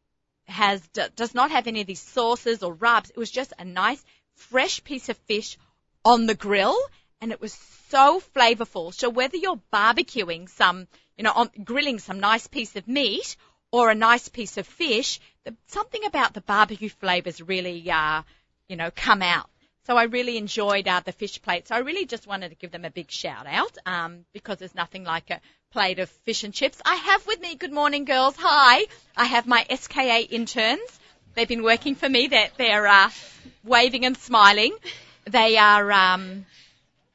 has 0.47 0.87
does 0.89 1.35
not 1.35 1.51
have 1.51 1.67
any 1.67 1.81
of 1.81 1.87
these 1.87 2.01
sauces 2.01 2.63
or 2.63 2.73
rubs. 2.75 3.11
It 3.11 3.17
was 3.17 3.31
just 3.31 3.53
a 3.59 3.65
nice 3.65 4.05
fresh 4.35 4.83
piece 4.85 5.09
of 5.09 5.17
fish 5.17 5.59
on 6.05 6.27
the 6.27 6.35
grill, 6.35 6.79
and 7.21 7.33
it 7.33 7.41
was 7.41 7.53
so 7.89 8.21
flavorful. 8.35 8.95
So 8.95 9.09
whether 9.11 9.37
you're 9.37 9.61
barbecuing 9.73 10.49
some, 10.49 10.87
you 11.17 11.25
know, 11.25 11.33
on, 11.33 11.51
grilling 11.65 11.99
some 11.99 12.21
nice 12.21 12.47
piece 12.47 12.77
of 12.77 12.87
meat 12.87 13.37
or 13.71 13.91
a 13.91 13.95
nice 13.95 14.29
piece 14.29 14.57
of 14.57 14.67
fish, 14.67 15.21
something 15.67 16.05
about 16.05 16.35
the 16.35 16.41
barbecue 16.41 16.89
flavors 16.89 17.41
really, 17.41 17.91
uh, 17.91 18.23
you 18.69 18.77
know, 18.77 18.91
come 18.95 19.23
out. 19.23 19.49
So 19.87 19.97
I 19.97 20.05
really 20.05 20.37
enjoyed 20.37 20.87
uh, 20.87 21.01
the 21.01 21.13
fish 21.13 21.41
plate. 21.41 21.69
So 21.69 21.75
I 21.75 21.79
really 21.79 22.05
just 22.05 22.27
wanted 22.27 22.51
to 22.51 22.55
give 22.55 22.71
them 22.71 22.85
a 22.85 22.91
big 22.91 23.11
shout 23.11 23.47
out 23.47 23.77
um, 23.87 24.27
because 24.35 24.59
there's 24.59 24.75
nothing 24.75 25.03
like 25.03 25.31
a 25.31 25.41
plate 25.71 25.99
of 25.99 26.11
fish 26.11 26.45
and 26.45 26.53
chips. 26.53 26.81
I 26.85 26.95
have 26.95 27.27
with 27.27 27.41
me, 27.41 27.55
good 27.55 27.73
morning 27.73 28.05
girls, 28.05 28.35
hi. 28.39 28.87
I 29.17 29.25
have 29.25 29.47
my 29.47 29.65
SKA 29.75 30.27
interns. 30.29 31.01
They've 31.35 31.49
been 31.49 31.63
working 31.63 31.95
for 31.95 32.09
me. 32.09 32.27
They're, 32.27 32.51
they're 32.59 32.87
uh, 32.87 33.11
waving 33.65 34.05
and 34.05 34.17
smiling. 34.17 34.77
They 35.25 35.57
are 35.57 35.91
um, 35.91 36.45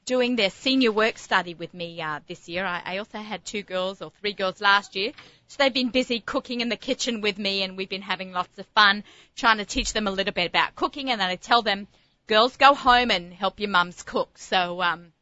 doing 0.05 0.35
their 0.35 0.49
senior 0.49 0.91
work 0.91 1.17
study 1.17 1.53
with 1.53 1.73
me 1.73 2.01
uh, 2.01 2.19
this 2.27 2.49
year. 2.49 2.65
I, 2.65 2.81
I 2.85 2.97
also 2.97 3.19
had 3.19 3.45
two 3.45 3.63
girls 3.63 4.01
or 4.01 4.11
three 4.19 4.33
girls 4.33 4.59
last 4.59 4.95
year. 4.95 5.11
So 5.47 5.57
they've 5.59 5.73
been 5.73 5.89
busy 5.89 6.19
cooking 6.19 6.61
in 6.61 6.69
the 6.69 6.75
kitchen 6.75 7.21
with 7.21 7.37
me 7.37 7.63
and 7.63 7.77
we've 7.77 7.89
been 7.89 8.01
having 8.01 8.31
lots 8.31 8.57
of 8.57 8.65
fun 8.67 9.03
trying 9.35 9.57
to 9.57 9.65
teach 9.65 9.93
them 9.93 10.07
a 10.07 10.11
little 10.11 10.33
bit 10.33 10.49
about 10.49 10.75
cooking 10.75 11.09
and 11.09 11.21
then 11.21 11.29
I 11.29 11.35
tell 11.35 11.61
them 11.61 11.87
girls 12.27 12.57
go 12.57 12.73
home 12.73 13.11
and 13.11 13.33
help 13.33 13.59
your 13.59 13.69
mums 13.69 14.03
cook. 14.03 14.37
So 14.37 14.81
um, 14.81 15.13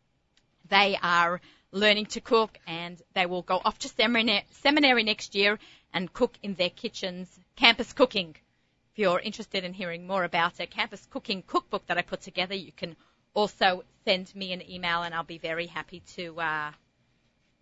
they 0.70 0.98
are 1.02 1.42
learning 1.72 2.08
to 2.08 2.22
cook 2.22 2.58
and 2.68 3.02
they 3.14 3.26
will 3.26 3.44
go 3.44 3.62
off 3.64 3.78
to 3.80 3.90
seminary, 3.90 4.46
seminary 4.62 5.04
next 5.04 5.36
year 5.36 5.60
and 5.94 6.12
cook 6.12 6.34
in 6.42 6.56
their 6.56 6.70
kitchens, 6.70 7.28
campus 7.56 7.94
cooking. 7.94 8.36
If 8.94 9.00
you're 9.00 9.20
interested 9.20 9.64
in 9.64 9.74
hearing 9.74 10.08
more 10.08 10.24
about 10.24 10.60
a 10.60 10.68
campus 10.68 11.06
cooking 11.10 11.44
cookbook 11.46 11.86
that 11.88 11.98
I 11.98 12.02
put 12.02 12.22
together, 12.22 12.56
you 12.56 12.72
can 12.72 12.96
also 13.34 13.84
send 14.06 14.34
me 14.36 14.54
an 14.54 14.70
email 14.70 15.04
and 15.04 15.14
I'll 15.14 15.24
be 15.24 15.38
very 15.38 15.68
happy 15.68 16.02
to 16.16 16.40
uh, 16.40 16.72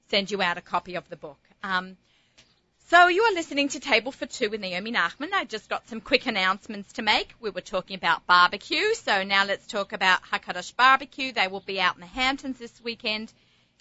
send 0.10 0.32
you 0.32 0.41
out 0.41 0.58
a 0.58 0.62
copy 0.62 0.95
of 0.95 1.08
the 1.10 1.15
book. 1.15 1.39
Um, 1.63 1.97
so 2.88 3.08
you 3.08 3.21
are 3.21 3.34
listening 3.34 3.69
to 3.69 3.79
Table 3.79 4.12
for 4.12 4.25
Two 4.25 4.49
with 4.49 4.62
Naomi 4.62 4.91
Nachman. 4.91 5.32
I 5.32 5.45
just 5.45 5.69
got 5.69 5.88
some 5.88 6.01
quick 6.01 6.25
announcements 6.25 6.93
to 6.93 7.03
make. 7.03 7.36
We 7.39 7.51
were 7.51 7.62
talking 7.62 7.95
about 7.95 8.25
barbecue, 8.25 8.95
so 8.95 9.23
now 9.23 9.45
let's 9.45 9.67
talk 9.67 9.93
about 9.93 10.23
Hakadosh 10.23 10.75
Barbecue. 10.75 11.32
They 11.32 11.47
will 11.47 11.60
be 11.60 11.79
out 11.79 11.95
in 11.95 12.01
the 12.01 12.08
Hamptons 12.08 12.58
this 12.58 12.82
weekend. 12.84 13.32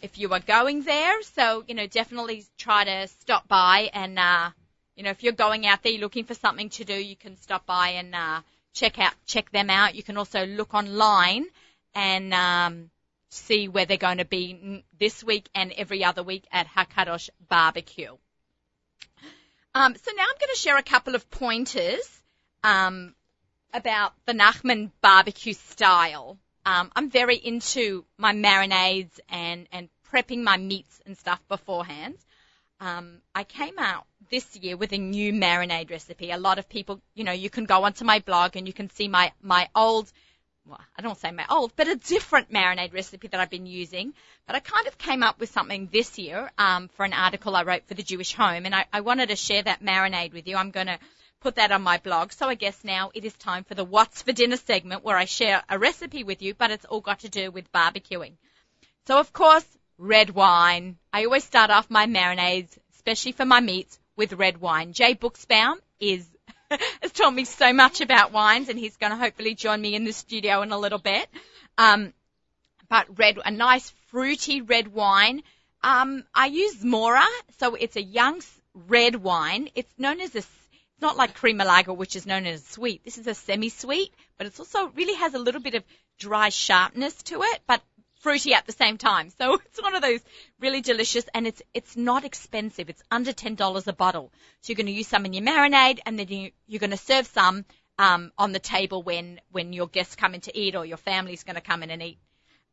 If 0.02 0.18
you 0.18 0.30
are 0.34 0.40
going 0.40 0.82
there, 0.82 1.22
so 1.22 1.64
you 1.66 1.74
know 1.74 1.86
definitely 1.86 2.44
try 2.58 2.84
to 2.84 3.08
stop 3.08 3.48
by 3.48 3.90
and 3.94 4.18
uh, 4.18 4.50
you 4.94 5.04
know 5.04 5.10
if 5.10 5.22
you're 5.22 5.32
going 5.32 5.66
out 5.66 5.82
there 5.82 5.98
looking 5.98 6.24
for 6.24 6.34
something 6.34 6.68
to 6.70 6.84
do, 6.84 6.94
you 6.94 7.16
can 7.16 7.38
stop 7.38 7.64
by 7.64 7.88
and 7.90 8.14
uh, 8.14 8.42
check 8.74 8.98
out 8.98 9.14
check 9.26 9.50
them 9.52 9.70
out. 9.70 9.94
You 9.94 10.02
can 10.02 10.18
also 10.18 10.44
look 10.44 10.74
online 10.74 11.46
and 11.98 12.32
um, 12.32 12.90
see 13.28 13.66
where 13.66 13.84
they're 13.84 13.96
going 13.96 14.18
to 14.18 14.24
be 14.24 14.84
this 15.00 15.24
week 15.24 15.48
and 15.52 15.72
every 15.72 16.04
other 16.04 16.22
week 16.22 16.44
at 16.52 16.68
Hakadosh 16.68 17.28
Barbecue. 17.48 18.12
Um, 19.74 19.96
so 19.96 20.12
now 20.16 20.22
I'm 20.22 20.38
going 20.38 20.54
to 20.54 20.60
share 20.60 20.78
a 20.78 20.82
couple 20.82 21.16
of 21.16 21.28
pointers 21.28 22.20
um, 22.62 23.16
about 23.74 24.12
the 24.26 24.32
Nachman 24.32 24.92
barbecue 25.00 25.54
style. 25.54 26.38
Um, 26.64 26.92
I'm 26.94 27.10
very 27.10 27.36
into 27.36 28.04
my 28.16 28.32
marinades 28.32 29.18
and, 29.28 29.66
and 29.72 29.88
prepping 30.12 30.44
my 30.44 30.56
meats 30.56 31.00
and 31.04 31.18
stuff 31.18 31.40
beforehand. 31.48 32.14
Um, 32.80 33.18
I 33.34 33.42
came 33.42 33.76
out 33.76 34.06
this 34.30 34.54
year 34.54 34.76
with 34.76 34.92
a 34.92 34.98
new 34.98 35.32
marinade 35.32 35.90
recipe. 35.90 36.30
A 36.30 36.38
lot 36.38 36.60
of 36.60 36.68
people, 36.68 37.00
you 37.14 37.24
know, 37.24 37.32
you 37.32 37.50
can 37.50 37.64
go 37.64 37.82
onto 37.82 38.04
my 38.04 38.20
blog 38.20 38.54
and 38.54 38.68
you 38.68 38.72
can 38.72 38.88
see 38.88 39.08
my, 39.08 39.32
my 39.42 39.68
old 39.74 40.12
well, 40.68 40.80
I 40.96 41.02
don't 41.02 41.18
say 41.18 41.30
my 41.30 41.46
old, 41.48 41.72
but 41.76 41.88
a 41.88 41.96
different 41.96 42.52
marinade 42.52 42.92
recipe 42.92 43.28
that 43.28 43.40
I've 43.40 43.50
been 43.50 43.66
using. 43.66 44.12
But 44.46 44.56
I 44.56 44.60
kind 44.60 44.86
of 44.86 44.98
came 44.98 45.22
up 45.22 45.40
with 45.40 45.50
something 45.50 45.88
this 45.90 46.18
year 46.18 46.50
um, 46.58 46.88
for 46.88 47.04
an 47.04 47.12
article 47.12 47.56
I 47.56 47.62
wrote 47.62 47.86
for 47.86 47.94
the 47.94 48.02
Jewish 48.02 48.34
Home, 48.34 48.66
and 48.66 48.74
I, 48.74 48.84
I 48.92 49.00
wanted 49.00 49.30
to 49.30 49.36
share 49.36 49.62
that 49.62 49.82
marinade 49.82 50.32
with 50.32 50.46
you. 50.46 50.56
I'm 50.56 50.70
going 50.70 50.88
to 50.88 50.98
put 51.40 51.56
that 51.56 51.72
on 51.72 51.82
my 51.82 51.98
blog. 51.98 52.32
So 52.32 52.48
I 52.48 52.54
guess 52.54 52.84
now 52.84 53.10
it 53.14 53.24
is 53.24 53.34
time 53.34 53.64
for 53.64 53.74
the 53.74 53.84
What's 53.84 54.22
for 54.22 54.32
Dinner 54.32 54.56
segment 54.56 55.04
where 55.04 55.16
I 55.16 55.24
share 55.24 55.62
a 55.68 55.78
recipe 55.78 56.24
with 56.24 56.42
you, 56.42 56.54
but 56.54 56.70
it's 56.70 56.84
all 56.84 57.00
got 57.00 57.20
to 57.20 57.28
do 57.28 57.50
with 57.50 57.72
barbecuing. 57.72 58.34
So 59.06 59.18
of 59.18 59.32
course, 59.32 59.66
red 59.96 60.30
wine. 60.30 60.98
I 61.12 61.24
always 61.24 61.44
start 61.44 61.70
off 61.70 61.90
my 61.90 62.06
marinades, 62.06 62.76
especially 62.94 63.32
for 63.32 63.44
my 63.44 63.60
meats, 63.60 63.98
with 64.16 64.32
red 64.32 64.60
wine. 64.60 64.92
Jay 64.92 65.14
Buchsbaum 65.14 65.76
is 66.00 66.26
taught 67.18 67.34
me 67.34 67.44
so 67.44 67.72
much 67.72 68.00
about 68.00 68.32
wines, 68.32 68.68
and 68.68 68.78
he's 68.78 68.96
going 68.96 69.10
to 69.10 69.18
hopefully 69.18 69.54
join 69.54 69.80
me 69.80 69.94
in 69.94 70.04
the 70.04 70.12
studio 70.12 70.62
in 70.62 70.70
a 70.70 70.78
little 70.78 71.00
bit. 71.00 71.28
Um, 71.76 72.12
but 72.88 73.18
red, 73.18 73.38
a 73.44 73.50
nice 73.50 73.90
fruity 74.06 74.60
red 74.60 74.88
wine. 74.88 75.42
Um, 75.82 76.24
I 76.34 76.46
use 76.46 76.84
Mora, 76.84 77.26
so 77.58 77.74
it's 77.74 77.96
a 77.96 78.02
young 78.02 78.40
red 78.72 79.16
wine. 79.16 79.68
It's 79.74 79.92
known 79.98 80.20
as 80.20 80.34
a, 80.34 80.38
it's 80.38 81.00
not 81.00 81.16
like 81.16 81.34
Cream 81.34 81.56
Malaga, 81.56 81.92
which 81.92 82.14
is 82.14 82.24
known 82.24 82.46
as 82.46 82.64
sweet. 82.64 83.04
This 83.04 83.18
is 83.18 83.26
a 83.26 83.34
semi-sweet, 83.34 84.12
but 84.36 84.46
it's 84.46 84.60
also 84.60 84.86
really 84.94 85.14
has 85.14 85.34
a 85.34 85.38
little 85.40 85.60
bit 85.60 85.74
of 85.74 85.82
dry 86.18 86.50
sharpness 86.50 87.14
to 87.24 87.42
it, 87.42 87.60
but 87.66 87.82
fruity 88.20 88.54
at 88.54 88.66
the 88.66 88.72
same 88.72 88.98
time. 88.98 89.30
So 89.30 89.54
it's 89.66 89.80
one 89.80 89.94
of 89.94 90.02
those 90.02 90.20
really 90.60 90.80
delicious 90.80 91.24
and 91.34 91.46
it's, 91.46 91.62
it's 91.74 91.96
not 91.96 92.24
expensive. 92.24 92.88
It's 92.88 93.02
under 93.10 93.32
$10 93.32 93.86
a 93.86 93.92
bottle. 93.92 94.32
So 94.60 94.70
you're 94.70 94.76
going 94.76 94.86
to 94.86 94.92
use 94.92 95.08
some 95.08 95.24
in 95.24 95.32
your 95.32 95.44
marinade 95.44 96.00
and 96.06 96.18
then 96.18 96.28
you, 96.28 96.50
you're 96.66 96.80
going 96.80 96.90
to 96.90 96.96
serve 96.96 97.26
some, 97.26 97.64
um, 97.98 98.32
on 98.38 98.52
the 98.52 98.58
table 98.60 99.02
when, 99.02 99.40
when 99.50 99.72
your 99.72 99.88
guests 99.88 100.14
come 100.14 100.34
in 100.34 100.40
to 100.42 100.56
eat 100.56 100.76
or 100.76 100.86
your 100.86 100.96
family's 100.96 101.44
going 101.44 101.56
to 101.56 101.60
come 101.60 101.82
in 101.82 101.90
and 101.90 102.02
eat. 102.02 102.18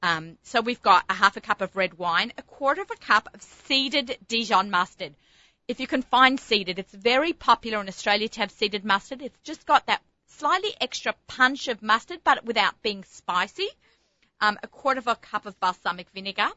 Um, 0.03 0.37
so 0.43 0.61
we've 0.61 0.81
got 0.81 1.03
a 1.09 1.13
half 1.13 1.37
a 1.37 1.41
cup 1.41 1.61
of 1.61 1.75
red 1.75 1.97
wine, 1.97 2.31
a 2.37 2.43
quarter 2.43 2.81
of 2.81 2.91
a 2.91 2.95
cup 2.95 3.29
of 3.33 3.41
seeded 3.41 4.17
Dijon 4.27 4.69
mustard. 4.69 5.15
If 5.67 5.79
you 5.79 5.87
can 5.87 6.03
find 6.03 6.39
seeded, 6.39 6.77
it's 6.77 6.93
very 6.93 7.33
popular 7.33 7.81
in 7.81 7.87
Australia 7.87 8.29
to 8.29 8.39
have 8.41 8.51
seeded 8.51 8.85
mustard. 8.85 9.23
It's 9.23 9.39
just 9.43 9.65
got 9.65 9.87
that 9.87 10.03
slightly 10.27 10.75
extra 10.79 11.15
punch 11.25 11.67
of 11.69 11.81
mustard, 11.81 12.19
but 12.23 12.45
without 12.45 12.79
being 12.83 13.03
spicy 13.05 13.69
um, 14.41 14.57
a 14.63 14.67
quarter 14.67 14.99
of 14.99 15.07
a 15.07 15.15
cup 15.15 15.45
of 15.45 15.59
balsamic 15.59 16.09
vinegar, 16.11 16.49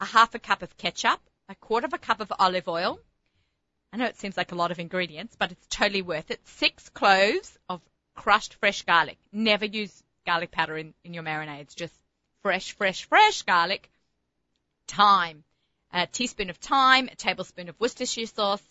a 0.00 0.04
half 0.04 0.34
a 0.34 0.38
cup 0.38 0.62
of 0.62 0.76
ketchup, 0.76 1.20
a 1.48 1.54
quarter 1.54 1.86
of 1.86 1.92
a 1.92 1.98
cup 1.98 2.20
of 2.20 2.32
olive 2.38 2.68
oil, 2.68 2.98
I 3.92 3.98
know 3.98 4.06
it 4.06 4.16
seems 4.16 4.38
like 4.38 4.52
a 4.52 4.56
lot 4.56 4.70
of 4.70 4.78
ingredients, 4.78 5.36
but 5.38 5.52
it's 5.52 5.66
totally 5.68 6.00
worth 6.00 6.30
it. 6.30 6.40
Six 6.48 6.88
cloves 6.88 7.58
of 7.68 7.82
crushed 8.14 8.54
fresh 8.54 8.82
garlic. 8.82 9.18
Never 9.32 9.66
use 9.66 10.02
garlic 10.24 10.50
powder 10.50 10.78
in, 10.78 10.94
in 11.04 11.12
your 11.12 11.22
marinades. 11.22 11.74
Just 11.76 11.94
fresh, 12.40 12.72
fresh, 12.72 13.04
fresh 13.04 13.42
garlic. 13.42 13.90
Thyme. 14.88 15.44
A 15.92 16.06
teaspoon 16.06 16.48
of 16.48 16.56
thyme, 16.56 17.08
a 17.12 17.14
tablespoon 17.14 17.68
of 17.68 17.78
Worcestershire 17.78 18.26
sauce, 18.26 18.62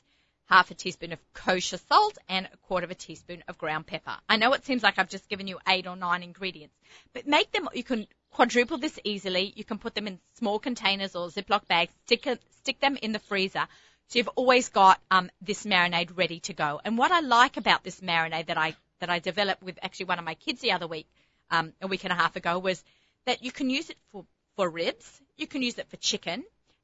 half 0.49 0.71
a 0.71 0.73
teaspoon 0.73 1.13
of 1.13 1.19
kosher 1.33 1.77
salt, 1.77 2.17
and 2.27 2.49
a 2.51 2.57
quarter 2.57 2.85
of 2.85 2.91
a 2.91 2.95
teaspoon 2.95 3.43
of 3.47 3.59
ground 3.59 3.85
pepper. 3.85 4.17
I 4.27 4.37
know 4.37 4.53
it 4.53 4.65
seems 4.65 4.81
like 4.81 4.97
I've 4.97 5.07
just 5.07 5.29
given 5.29 5.45
you 5.45 5.59
eight 5.67 5.85
or 5.85 5.95
nine 5.95 6.23
ingredients, 6.23 6.75
but 7.13 7.27
make 7.27 7.51
them, 7.51 7.69
you 7.75 7.83
can 7.83 8.07
quadruple 8.31 8.77
this 8.77 8.97
easily. 9.03 9.53
You 9.55 9.63
can 9.63 9.77
put 9.77 9.93
them 9.93 10.07
in 10.07 10.19
small 10.37 10.59
containers 10.59 11.15
or 11.15 11.27
Ziploc 11.27 11.67
bags, 11.67 11.93
stick, 12.05 12.27
stick 12.61 12.79
them 12.79 12.97
in 13.01 13.11
the 13.11 13.19
freezer. 13.19 13.67
So 14.07 14.19
you've 14.19 14.29
always 14.29 14.69
got 14.69 14.99
um, 15.09 15.29
this 15.41 15.65
marinade 15.65 16.17
ready 16.17 16.39
to 16.41 16.53
go. 16.53 16.81
And 16.83 16.97
what 16.97 17.11
I 17.11 17.21
like 17.21 17.57
about 17.57 17.83
this 17.83 18.01
marinade 18.01 18.47
that 18.47 18.57
I 18.57 18.75
that 18.99 19.09
I 19.09 19.19
developed 19.19 19.63
with 19.63 19.79
actually 19.81 20.05
one 20.07 20.19
of 20.19 20.25
my 20.25 20.35
kids 20.35 20.61
the 20.61 20.73
other 20.73 20.85
week, 20.85 21.07
um, 21.49 21.73
a 21.81 21.87
week 21.87 22.03
and 22.03 22.13
a 22.13 22.15
half 22.15 22.35
ago, 22.35 22.59
was 22.59 22.83
that 23.25 23.43
you 23.43 23.51
can 23.51 23.69
use 23.69 23.89
it 23.89 23.97
for 24.11 24.25
for 24.55 24.69
ribs, 24.69 25.21
you 25.37 25.47
can 25.47 25.61
use 25.61 25.77
it 25.77 25.89
for 25.89 25.97
chicken, 25.97 26.43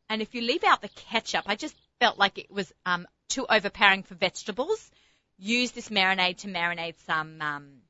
and 0.09 0.21
if 0.21 0.33
you 0.33 0.41
leave 0.41 0.63
out 0.63 0.81
the 0.81 0.89
ketchup, 0.89 1.43
I 1.47 1.55
just 1.55 1.75
felt 1.99 2.17
like 2.17 2.37
it 2.37 2.49
was 2.49 2.71
um, 2.85 3.07
too 3.29 3.45
overpowering 3.49 4.03
for 4.03 4.15
vegetables. 4.15 4.89
Use 5.37 5.71
this 5.71 5.89
marinade 5.89 6.37
to 6.37 6.47
marinate 6.47 6.95
some 7.05 7.41
um, 7.41 7.81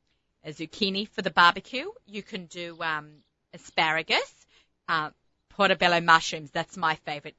zucchini 0.46 1.08
for 1.08 1.22
the 1.22 1.30
barbecue. 1.30 1.90
You 2.06 2.24
can 2.24 2.46
do 2.48 2.78
um, 2.82 3.18
asparagus, 3.58 4.46
uh, 4.88 5.10
portobello 5.50 6.02
mushrooms. 6.02 6.52
That's 6.52 6.78
my 6.78 6.96
favorite. 6.96 7.36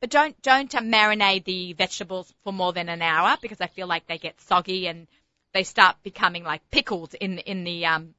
But 0.00 0.10
don't 0.10 0.40
don't 0.42 0.74
uh, 0.74 0.80
marinate 0.80 1.44
the 1.44 1.72
vegetables 1.72 2.32
for 2.44 2.52
more 2.52 2.72
than 2.72 2.88
an 2.88 3.02
hour 3.02 3.36
because 3.40 3.60
I 3.60 3.66
feel 3.66 3.86
like 3.86 4.06
they 4.06 4.18
get 4.18 4.40
soggy 4.42 4.86
and 4.86 5.06
they 5.52 5.64
start 5.64 5.96
becoming 6.02 6.44
like 6.44 6.70
pickled 6.70 7.14
in 7.14 7.38
in 7.38 7.64
the 7.64 7.86
um 7.86 8.14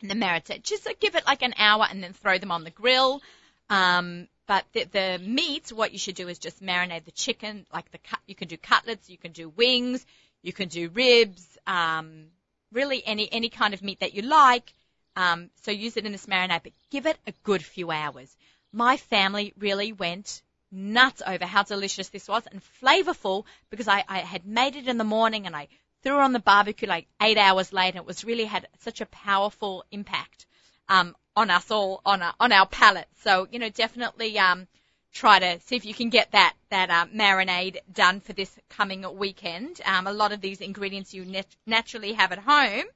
in 0.00 0.08
the 0.08 0.14
marinade. 0.14 0.62
Just 0.62 0.86
uh, 0.86 0.94
give 1.00 1.14
it 1.14 1.26
like 1.26 1.42
an 1.42 1.54
hour 1.56 1.86
and 1.88 2.02
then 2.02 2.12
throw 2.12 2.38
them 2.38 2.50
on 2.50 2.64
the 2.64 2.70
grill. 2.70 3.22
Um, 3.70 4.28
but 4.46 4.64
the, 4.72 4.84
the 4.84 5.20
meat, 5.24 5.72
what 5.72 5.92
you 5.92 5.98
should 5.98 6.16
do 6.16 6.28
is 6.28 6.38
just 6.38 6.62
marinate 6.62 7.04
the 7.04 7.12
chicken, 7.12 7.66
like 7.72 7.90
the 7.92 7.98
cut. 7.98 8.20
You 8.26 8.34
can 8.34 8.48
do 8.48 8.56
cutlets, 8.56 9.08
you 9.08 9.16
can 9.16 9.32
do 9.32 9.48
wings, 9.48 10.04
you 10.42 10.52
can 10.52 10.68
do 10.68 10.88
ribs, 10.88 11.46
um, 11.66 12.26
really 12.72 13.02
any 13.06 13.32
any 13.32 13.48
kind 13.48 13.74
of 13.74 13.82
meat 13.82 14.00
that 14.00 14.14
you 14.14 14.22
like. 14.22 14.74
Um, 15.16 15.50
so 15.62 15.70
use 15.70 15.96
it 15.96 16.06
in 16.06 16.12
this 16.12 16.26
marinade, 16.26 16.62
but 16.62 16.72
give 16.90 17.06
it 17.06 17.18
a 17.26 17.32
good 17.42 17.64
few 17.64 17.90
hours. 17.90 18.34
My 18.72 18.96
family 18.96 19.52
really 19.58 19.92
went 19.92 20.42
nuts 20.70 21.22
over 21.26 21.44
how 21.44 21.62
delicious 21.62 22.08
this 22.08 22.28
was 22.28 22.46
and 22.46 22.62
flavorful 22.82 23.44
because 23.70 23.88
I, 23.88 24.04
I 24.08 24.20
had 24.20 24.46
made 24.46 24.74
it 24.76 24.88
in 24.88 24.96
the 24.96 25.04
morning 25.04 25.46
and 25.46 25.54
I 25.54 25.68
threw 26.02 26.18
it 26.18 26.22
on 26.22 26.32
the 26.32 26.40
barbecue 26.40 26.88
like 26.88 27.06
eight 27.20 27.36
hours 27.36 27.72
later. 27.72 27.98
It 27.98 28.06
was 28.06 28.24
really 28.24 28.46
had 28.46 28.66
such 28.80 29.00
a 29.00 29.06
powerful 29.06 29.84
impact 29.90 30.46
um, 30.88 31.14
on 31.36 31.50
us 31.50 31.70
all 31.70 32.00
on 32.04 32.22
our, 32.22 32.34
on 32.40 32.52
our 32.52 32.66
palate. 32.66 33.08
So 33.22 33.46
you 33.50 33.58
know 33.58 33.68
definitely 33.68 34.38
um, 34.38 34.66
try 35.12 35.38
to 35.38 35.60
see 35.60 35.76
if 35.76 35.84
you 35.84 35.94
can 35.94 36.08
get 36.08 36.32
that 36.32 36.54
that 36.70 36.90
uh, 36.90 37.06
marinade 37.14 37.78
done 37.92 38.20
for 38.20 38.32
this 38.32 38.50
coming 38.70 39.04
weekend. 39.18 39.80
Um, 39.84 40.06
a 40.06 40.12
lot 40.12 40.32
of 40.32 40.40
these 40.40 40.60
ingredients 40.60 41.12
you 41.12 41.24
nat- 41.24 41.56
naturally 41.66 42.14
have 42.14 42.32
at 42.32 42.38
home. 42.38 42.86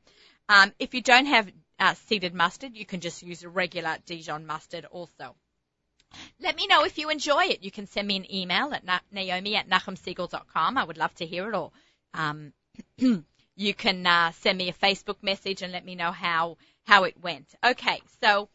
Um, 0.49 0.73
if 0.79 0.95
you 0.95 1.03
don't 1.03 1.27
have 1.27 1.51
uh, 1.79 1.95
seeded 1.95 2.35
mustard, 2.35 2.77
you 2.77 2.87
can 2.87 3.01
just 3.01 3.23
use 3.23 3.43
a 3.43 3.49
regular 3.49 3.97
Dijon 4.07 4.47
mustard 4.47 4.85
also. 4.87 5.35
Let 6.41 6.57
me 6.57 6.67
know 6.67 6.85
if 6.85 6.99
you 6.99 7.11
enjoy 7.11 7.45
it. 7.45 7.63
You 7.63 7.71
can 7.71 7.87
send 7.87 8.09
me 8.09 8.17
an 8.17 8.33
email 8.33 8.73
at 8.73 8.85
na- 8.85 9.01
naomi 9.11 9.57
at 9.57 9.69
nachumsegal.com. 9.69 10.79
I 10.79 10.85
would 10.85 10.97
love 10.97 11.15
to 11.17 11.27
hear 11.27 11.49
it 11.49 11.55
all. 11.55 11.73
Um, 12.15 12.53
you 13.57 13.75
can 13.75 14.07
uh, 14.07 14.33
send 14.33 14.59
me 14.59 14.69
a 14.69 14.73
Facebook 14.73 15.23
message 15.23 15.63
and 15.63 15.73
let 15.73 15.85
me 15.85 15.95
know 15.95 16.13
how, 16.13 16.57
how 16.85 17.05
it 17.05 17.21
went. 17.21 17.55
Okay, 17.65 18.01
so 18.23 18.49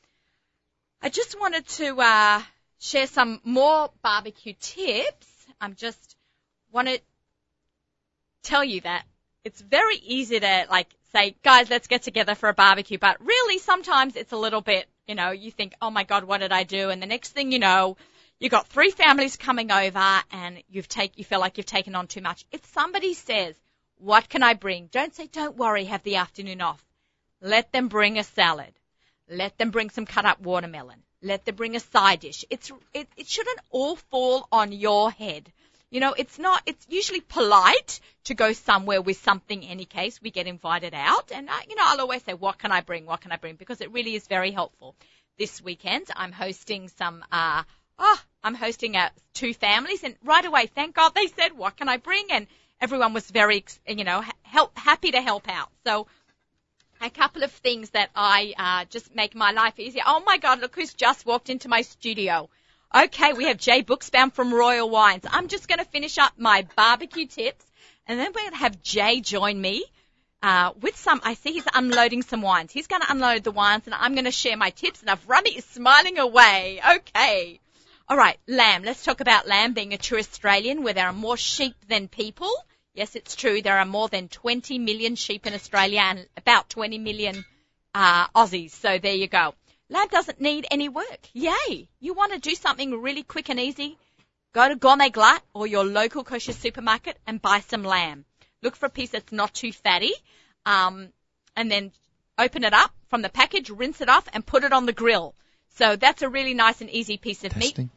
I 1.01 1.09
just 1.09 1.39
wanted 1.39 1.67
to 1.67 1.99
uh, 1.99 2.41
share 2.79 3.07
some 3.07 3.41
more 3.43 3.91
barbecue 4.01 4.53
tips. 4.59 5.27
I'm 5.59 5.75
just 5.75 6.15
want 6.71 6.87
to 6.87 6.99
tell 8.43 8.63
you 8.63 8.81
that 8.81 9.05
it's 9.43 9.61
very 9.61 9.97
easy 9.97 10.39
to 10.39 10.65
like 10.69 10.87
say, 11.13 11.35
guys, 11.43 11.69
let's 11.69 11.87
get 11.87 12.03
together 12.03 12.35
for 12.35 12.49
a 12.49 12.53
barbecue, 12.53 12.97
but 12.97 13.17
really 13.19 13.59
sometimes 13.59 14.15
it's 14.15 14.31
a 14.31 14.37
little 14.37 14.61
bit 14.61 14.87
you 15.11 15.15
know, 15.15 15.31
you 15.31 15.51
think, 15.51 15.73
oh 15.81 15.91
my 15.91 16.05
God, 16.05 16.23
what 16.23 16.39
did 16.39 16.53
I 16.53 16.63
do? 16.63 16.89
And 16.89 17.01
the 17.01 17.05
next 17.05 17.31
thing 17.31 17.51
you 17.51 17.59
know, 17.59 17.97
you 18.39 18.47
got 18.47 18.67
three 18.67 18.91
families 18.91 19.35
coming 19.35 19.69
over 19.69 20.21
and 20.31 20.63
you've 20.69 20.87
take, 20.87 21.17
you 21.17 21.25
feel 21.25 21.41
like 21.41 21.57
you've 21.57 21.65
taken 21.65 21.95
on 21.95 22.07
too 22.07 22.21
much. 22.21 22.45
If 22.49 22.65
somebody 22.67 23.13
says, 23.13 23.55
what 23.97 24.29
can 24.29 24.41
I 24.41 24.53
bring? 24.53 24.87
Don't 24.87 25.13
say, 25.13 25.27
don't 25.27 25.57
worry, 25.57 25.83
have 25.83 26.03
the 26.03 26.15
afternoon 26.15 26.61
off. 26.61 26.81
Let 27.41 27.73
them 27.73 27.89
bring 27.89 28.19
a 28.19 28.23
salad. 28.23 28.73
Let 29.29 29.57
them 29.57 29.71
bring 29.71 29.89
some 29.89 30.05
cut 30.05 30.25
up 30.25 30.39
watermelon. 30.39 31.03
Let 31.21 31.43
them 31.43 31.55
bring 31.55 31.75
a 31.75 31.81
side 31.81 32.21
dish. 32.21 32.45
It's, 32.49 32.71
it, 32.93 33.09
it 33.17 33.27
shouldn't 33.27 33.59
all 33.69 33.97
fall 33.97 34.47
on 34.49 34.71
your 34.71 35.11
head. 35.11 35.51
You 35.91 35.99
know, 35.99 36.13
it's 36.17 36.39
not, 36.39 36.63
it's 36.65 36.85
usually 36.89 37.19
polite 37.19 37.99
to 38.23 38.33
go 38.33 38.53
somewhere 38.53 39.01
with 39.01 39.17
something 39.17 39.63
any 39.63 39.83
case. 39.83 40.21
We 40.21 40.31
get 40.31 40.47
invited 40.47 40.93
out 40.93 41.31
and, 41.33 41.49
uh, 41.49 41.53
you 41.69 41.75
know, 41.75 41.83
I'll 41.85 41.99
always 41.99 42.23
say, 42.23 42.33
what 42.33 42.57
can 42.57 42.71
I 42.71 42.79
bring? 42.79 43.05
What 43.05 43.19
can 43.19 43.33
I 43.33 43.37
bring? 43.37 43.55
Because 43.55 43.81
it 43.81 43.91
really 43.91 44.15
is 44.15 44.25
very 44.25 44.51
helpful. 44.51 44.95
This 45.37 45.61
weekend, 45.61 46.07
I'm 46.15 46.31
hosting 46.31 46.87
some, 46.87 47.25
uh, 47.29 47.63
oh, 47.99 48.21
I'm 48.41 48.55
hosting 48.55 48.95
uh, 48.95 49.09
two 49.33 49.53
families 49.53 50.03
and 50.05 50.15
right 50.23 50.45
away, 50.45 50.67
thank 50.67 50.95
God 50.95 51.13
they 51.13 51.27
said, 51.27 51.57
what 51.57 51.75
can 51.75 51.89
I 51.89 51.97
bring? 51.97 52.27
And 52.31 52.47
everyone 52.79 53.13
was 53.13 53.29
very, 53.29 53.65
you 53.85 54.05
know, 54.05 54.23
help, 54.43 54.77
happy 54.77 55.11
to 55.11 55.21
help 55.21 55.49
out. 55.49 55.69
So, 55.85 56.07
a 57.01 57.09
couple 57.09 57.43
of 57.43 57.51
things 57.51 57.89
that 57.89 58.11
I 58.15 58.53
uh, 58.57 58.85
just 58.85 59.13
make 59.15 59.35
my 59.35 59.51
life 59.51 59.79
easier. 59.79 60.03
Oh 60.05 60.21
my 60.25 60.37
God, 60.37 60.61
look 60.61 60.75
who's 60.75 60.93
just 60.93 61.25
walked 61.25 61.49
into 61.49 61.67
my 61.67 61.81
studio. 61.81 62.47
Okay, 62.93 63.31
we 63.31 63.45
have 63.45 63.57
Jay 63.57 63.83
Buchsbaum 63.83 64.33
from 64.33 64.53
Royal 64.53 64.89
Wines. 64.89 65.23
I'm 65.29 65.47
just 65.47 65.69
going 65.69 65.79
to 65.79 65.85
finish 65.85 66.17
up 66.17 66.33
my 66.37 66.67
barbecue 66.75 67.25
tips, 67.25 67.65
and 68.05 68.19
then 68.19 68.33
we're 68.35 68.41
going 68.41 68.51
to 68.51 68.57
have 68.57 68.81
Jay 68.81 69.21
join 69.21 69.61
me 69.61 69.85
uh, 70.43 70.73
with 70.81 70.97
some. 70.97 71.21
I 71.23 71.35
see 71.35 71.53
he's 71.53 71.67
unloading 71.73 72.21
some 72.21 72.41
wines. 72.41 72.73
He's 72.73 72.87
going 72.87 73.01
to 73.01 73.09
unload 73.09 73.45
the 73.45 73.51
wines, 73.51 73.83
and 73.85 73.95
I'm 73.95 74.13
going 74.13 74.25
to 74.25 74.31
share 74.31 74.57
my 74.57 74.71
tips. 74.71 75.01
And 75.07 75.17
Rami 75.25 75.51
is 75.51 75.63
smiling 75.63 76.19
away. 76.19 76.81
Okay. 76.97 77.61
All 78.09 78.17
right, 78.17 78.37
lamb. 78.45 78.83
Let's 78.83 79.05
talk 79.05 79.21
about 79.21 79.47
lamb 79.47 79.71
being 79.71 79.93
a 79.93 79.97
true 79.97 80.19
Australian, 80.19 80.83
where 80.83 80.93
there 80.93 81.07
are 81.07 81.13
more 81.13 81.37
sheep 81.37 81.75
than 81.87 82.09
people. 82.09 82.51
Yes, 82.93 83.15
it's 83.15 83.37
true. 83.37 83.61
There 83.61 83.77
are 83.77 83.85
more 83.85 84.09
than 84.09 84.27
20 84.27 84.79
million 84.79 85.15
sheep 85.15 85.47
in 85.47 85.53
Australia 85.53 86.01
and 86.01 86.27
about 86.35 86.69
20 86.69 86.97
million 86.97 87.45
uh, 87.95 88.27
Aussies. 88.35 88.71
So 88.71 88.97
there 88.97 89.15
you 89.15 89.29
go. 89.29 89.53
Lamb 89.91 90.07
doesn't 90.07 90.39
need 90.39 90.65
any 90.71 90.87
work. 90.87 91.19
Yay! 91.33 91.89
You 91.99 92.13
want 92.13 92.31
to 92.31 92.39
do 92.39 92.55
something 92.55 93.01
really 93.01 93.23
quick 93.23 93.49
and 93.49 93.59
easy? 93.59 93.97
Go 94.53 94.69
to 94.69 94.75
Gourmet 94.75 95.09
Glatt 95.09 95.41
or 95.53 95.67
your 95.67 95.83
local 95.83 96.23
kosher 96.23 96.53
supermarket 96.53 97.17
and 97.27 97.41
buy 97.41 97.59
some 97.59 97.83
lamb. 97.83 98.23
Look 98.61 98.77
for 98.77 98.85
a 98.85 98.89
piece 98.89 99.09
that's 99.09 99.33
not 99.33 99.53
too 99.53 99.73
fatty, 99.73 100.13
um, 100.65 101.09
and 101.57 101.69
then 101.69 101.91
open 102.37 102.63
it 102.63 102.73
up 102.73 102.91
from 103.09 103.21
the 103.21 103.27
package, 103.29 103.69
rinse 103.69 103.99
it 103.99 104.07
off, 104.07 104.29
and 104.31 104.45
put 104.45 104.63
it 104.63 104.71
on 104.71 104.85
the 104.85 104.93
grill. 104.93 105.35
So 105.75 105.97
that's 105.97 106.21
a 106.21 106.29
really 106.29 106.53
nice 106.53 106.79
and 106.79 106.89
easy 106.89 107.17
piece 107.17 107.43
of 107.43 107.51
Testing. 107.53 107.89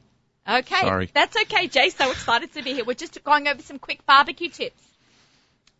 meat. 0.46 0.56
Okay, 0.60 0.80
Sorry. 0.80 1.10
that's 1.14 1.36
okay, 1.42 1.68
Jay. 1.68 1.90
So 1.90 2.10
excited 2.10 2.52
to 2.54 2.62
be 2.62 2.74
here. 2.74 2.84
We're 2.84 2.94
just 2.94 3.22
going 3.22 3.46
over 3.46 3.62
some 3.62 3.78
quick 3.78 4.04
barbecue 4.04 4.48
tips. 4.48 4.82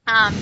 Um, 0.06 0.34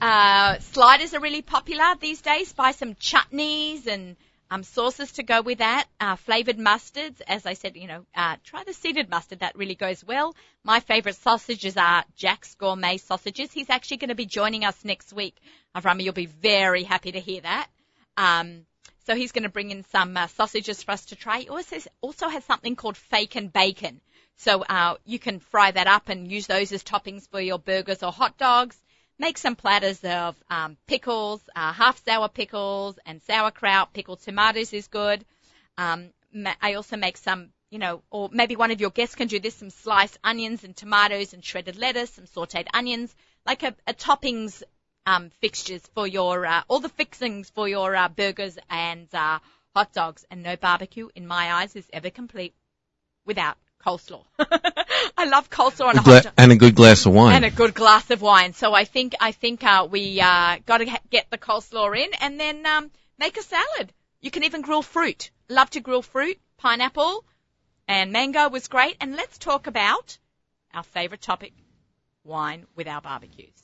uh, 0.00 0.58
sliders 0.60 1.12
are 1.12 1.20
really 1.20 1.42
popular 1.42 1.84
these 2.00 2.22
days. 2.22 2.52
Buy 2.52 2.72
some 2.72 2.94
chutneys 2.94 3.86
and 3.86 4.16
um, 4.50 4.62
sauces 4.62 5.12
to 5.12 5.22
go 5.22 5.42
with 5.42 5.58
that, 5.58 5.86
uh, 6.00 6.16
flavored 6.16 6.58
mustards. 6.58 7.20
As 7.26 7.44
I 7.44 7.52
said, 7.54 7.76
you 7.76 7.86
know, 7.86 8.06
uh, 8.14 8.36
try 8.44 8.64
the 8.64 8.72
seeded 8.72 9.10
mustard. 9.10 9.40
That 9.40 9.56
really 9.56 9.74
goes 9.74 10.04
well. 10.04 10.34
My 10.64 10.80
favorite 10.80 11.16
sausages 11.16 11.76
are 11.76 12.04
Jack's 12.16 12.54
Gourmet 12.54 12.96
sausages. 12.96 13.52
He's 13.52 13.70
actually 13.70 13.98
going 13.98 14.08
to 14.08 14.14
be 14.14 14.26
joining 14.26 14.64
us 14.64 14.84
next 14.84 15.12
week. 15.12 15.36
Avrami, 15.74 16.02
you'll 16.02 16.14
be 16.14 16.26
very 16.26 16.82
happy 16.82 17.12
to 17.12 17.20
hear 17.20 17.42
that. 17.42 17.68
Um, 18.16 18.66
so 19.06 19.14
he's 19.14 19.32
going 19.32 19.44
to 19.44 19.48
bring 19.48 19.70
in 19.70 19.84
some 19.84 20.16
uh, 20.16 20.26
sausages 20.26 20.82
for 20.82 20.92
us 20.92 21.06
to 21.06 21.16
try. 21.16 21.40
He 21.40 21.48
also, 21.48 21.76
also 22.00 22.28
has 22.28 22.44
something 22.44 22.76
called 22.76 22.96
fake 22.96 23.36
and 23.36 23.52
bacon. 23.52 24.00
So 24.36 24.62
uh, 24.62 24.96
you 25.04 25.18
can 25.18 25.40
fry 25.40 25.70
that 25.70 25.86
up 25.86 26.08
and 26.08 26.30
use 26.30 26.46
those 26.46 26.72
as 26.72 26.84
toppings 26.84 27.28
for 27.28 27.40
your 27.40 27.58
burgers 27.58 28.02
or 28.02 28.12
hot 28.12 28.38
dogs. 28.38 28.76
Make 29.20 29.36
some 29.38 29.56
platters 29.56 30.04
of 30.04 30.36
um, 30.48 30.76
pickles, 30.86 31.40
uh, 31.56 31.72
half 31.72 32.04
sour 32.04 32.28
pickles 32.28 33.00
and 33.04 33.20
sauerkraut. 33.22 33.92
Pickled 33.92 34.20
tomatoes 34.20 34.72
is 34.72 34.86
good. 34.86 35.24
Um, 35.76 36.10
I 36.62 36.74
also 36.74 36.96
make 36.96 37.16
some, 37.16 37.48
you 37.70 37.80
know, 37.80 38.02
or 38.10 38.28
maybe 38.32 38.54
one 38.54 38.70
of 38.70 38.80
your 38.80 38.90
guests 38.90 39.16
can 39.16 39.26
do 39.26 39.40
this: 39.40 39.56
some 39.56 39.70
sliced 39.70 40.18
onions 40.22 40.62
and 40.62 40.76
tomatoes 40.76 41.34
and 41.34 41.44
shredded 41.44 41.76
lettuce, 41.76 42.10
some 42.10 42.26
sautéed 42.26 42.68
onions, 42.72 43.12
like 43.44 43.64
a, 43.64 43.74
a 43.88 43.94
toppings 43.94 44.62
um, 45.04 45.30
fixtures 45.40 45.84
for 45.94 46.06
your 46.06 46.46
uh, 46.46 46.62
all 46.68 46.78
the 46.78 46.88
fixings 46.88 47.50
for 47.50 47.66
your 47.66 47.96
uh, 47.96 48.08
burgers 48.08 48.56
and 48.70 49.12
uh, 49.12 49.40
hot 49.74 49.92
dogs. 49.92 50.24
And 50.30 50.44
no 50.44 50.54
barbecue, 50.54 51.08
in 51.16 51.26
my 51.26 51.52
eyes, 51.54 51.74
is 51.74 51.90
ever 51.92 52.10
complete 52.10 52.54
without 53.24 53.56
coleslaw. 53.88 54.24
I 55.16 55.24
love 55.24 55.50
coleslaw 55.50 55.90
and 55.90 55.98
a 55.98 56.02
hot 56.02 56.24
dog. 56.24 56.32
and 56.36 56.52
a 56.52 56.56
good 56.56 56.74
glass 56.74 57.06
of 57.06 57.12
wine. 57.12 57.36
And 57.36 57.44
a 57.44 57.50
good 57.50 57.74
glass 57.74 58.10
of 58.10 58.20
wine. 58.22 58.52
So 58.52 58.74
I 58.74 58.84
think 58.84 59.14
I 59.20 59.32
think 59.32 59.64
uh, 59.64 59.88
we 59.90 60.20
uh, 60.20 60.58
got 60.66 60.78
to 60.78 61.00
get 61.10 61.30
the 61.30 61.38
coleslaw 61.38 61.96
in, 61.96 62.10
and 62.20 62.38
then 62.38 62.66
um, 62.66 62.90
make 63.18 63.36
a 63.36 63.42
salad. 63.42 63.92
You 64.20 64.30
can 64.30 64.44
even 64.44 64.62
grill 64.62 64.82
fruit. 64.82 65.30
Love 65.48 65.70
to 65.70 65.80
grill 65.80 66.02
fruit, 66.02 66.38
pineapple, 66.58 67.24
and 67.86 68.12
mango 68.12 68.48
was 68.48 68.68
great. 68.68 68.96
And 69.00 69.16
let's 69.16 69.38
talk 69.38 69.66
about 69.66 70.18
our 70.74 70.82
favourite 70.82 71.22
topic, 71.22 71.52
wine 72.24 72.66
with 72.76 72.86
our 72.86 73.00
barbecues. 73.00 73.54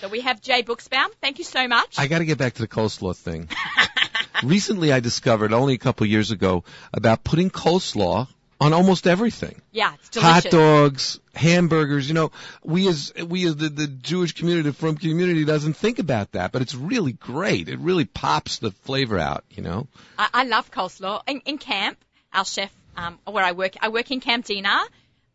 So 0.00 0.08
we 0.08 0.20
have 0.20 0.40
Jay 0.42 0.62
Buchsbaum. 0.62 1.08
Thank 1.22 1.38
you 1.38 1.44
so 1.44 1.66
much. 1.66 1.98
I 1.98 2.08
got 2.08 2.18
to 2.18 2.26
get 2.26 2.38
back 2.38 2.54
to 2.54 2.62
the 2.62 2.68
coleslaw 2.68 3.16
thing. 3.16 3.48
Recently, 4.42 4.92
I 4.92 5.00
discovered 5.00 5.52
only 5.52 5.74
a 5.74 5.78
couple 5.78 6.06
years 6.06 6.30
ago 6.30 6.64
about 6.92 7.24
putting 7.24 7.50
coleslaw 7.50 8.28
on 8.60 8.72
almost 8.72 9.06
everything. 9.06 9.60
yeah, 9.70 9.94
it's 9.94 10.08
delicious. 10.08 10.44
Hot 10.44 10.50
dogs, 10.50 11.20
hamburgers. 11.34 12.08
You 12.08 12.14
know, 12.14 12.32
we 12.64 12.88
as 12.88 13.12
we 13.14 13.46
as 13.46 13.56
the, 13.56 13.68
the 13.68 13.86
Jewish 13.86 14.32
community, 14.32 14.70
the 14.70 14.74
from 14.74 14.96
community, 14.96 15.44
doesn't 15.44 15.74
think 15.74 15.98
about 15.98 16.32
that, 16.32 16.52
but 16.52 16.62
it's 16.62 16.74
really 16.74 17.12
great. 17.12 17.68
It 17.68 17.78
really 17.78 18.04
pops 18.04 18.58
the 18.58 18.70
flavor 18.70 19.18
out. 19.18 19.44
You 19.50 19.62
know. 19.62 19.88
I, 20.18 20.28
I 20.34 20.44
love 20.44 20.70
coleslaw. 20.70 21.22
In, 21.28 21.40
in 21.40 21.58
camp, 21.58 21.98
our 22.32 22.44
chef, 22.44 22.72
um, 22.96 23.18
where 23.24 23.44
I 23.44 23.52
work, 23.52 23.74
I 23.80 23.88
work 23.88 24.10
in 24.10 24.20
Camp 24.20 24.44
Dinar. 24.44 24.82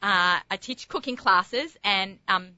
Uh, 0.01 0.39
I 0.51 0.57
teach 0.59 0.89
cooking 0.89 1.15
classes, 1.15 1.78
and 1.84 2.19
um, 2.28 2.49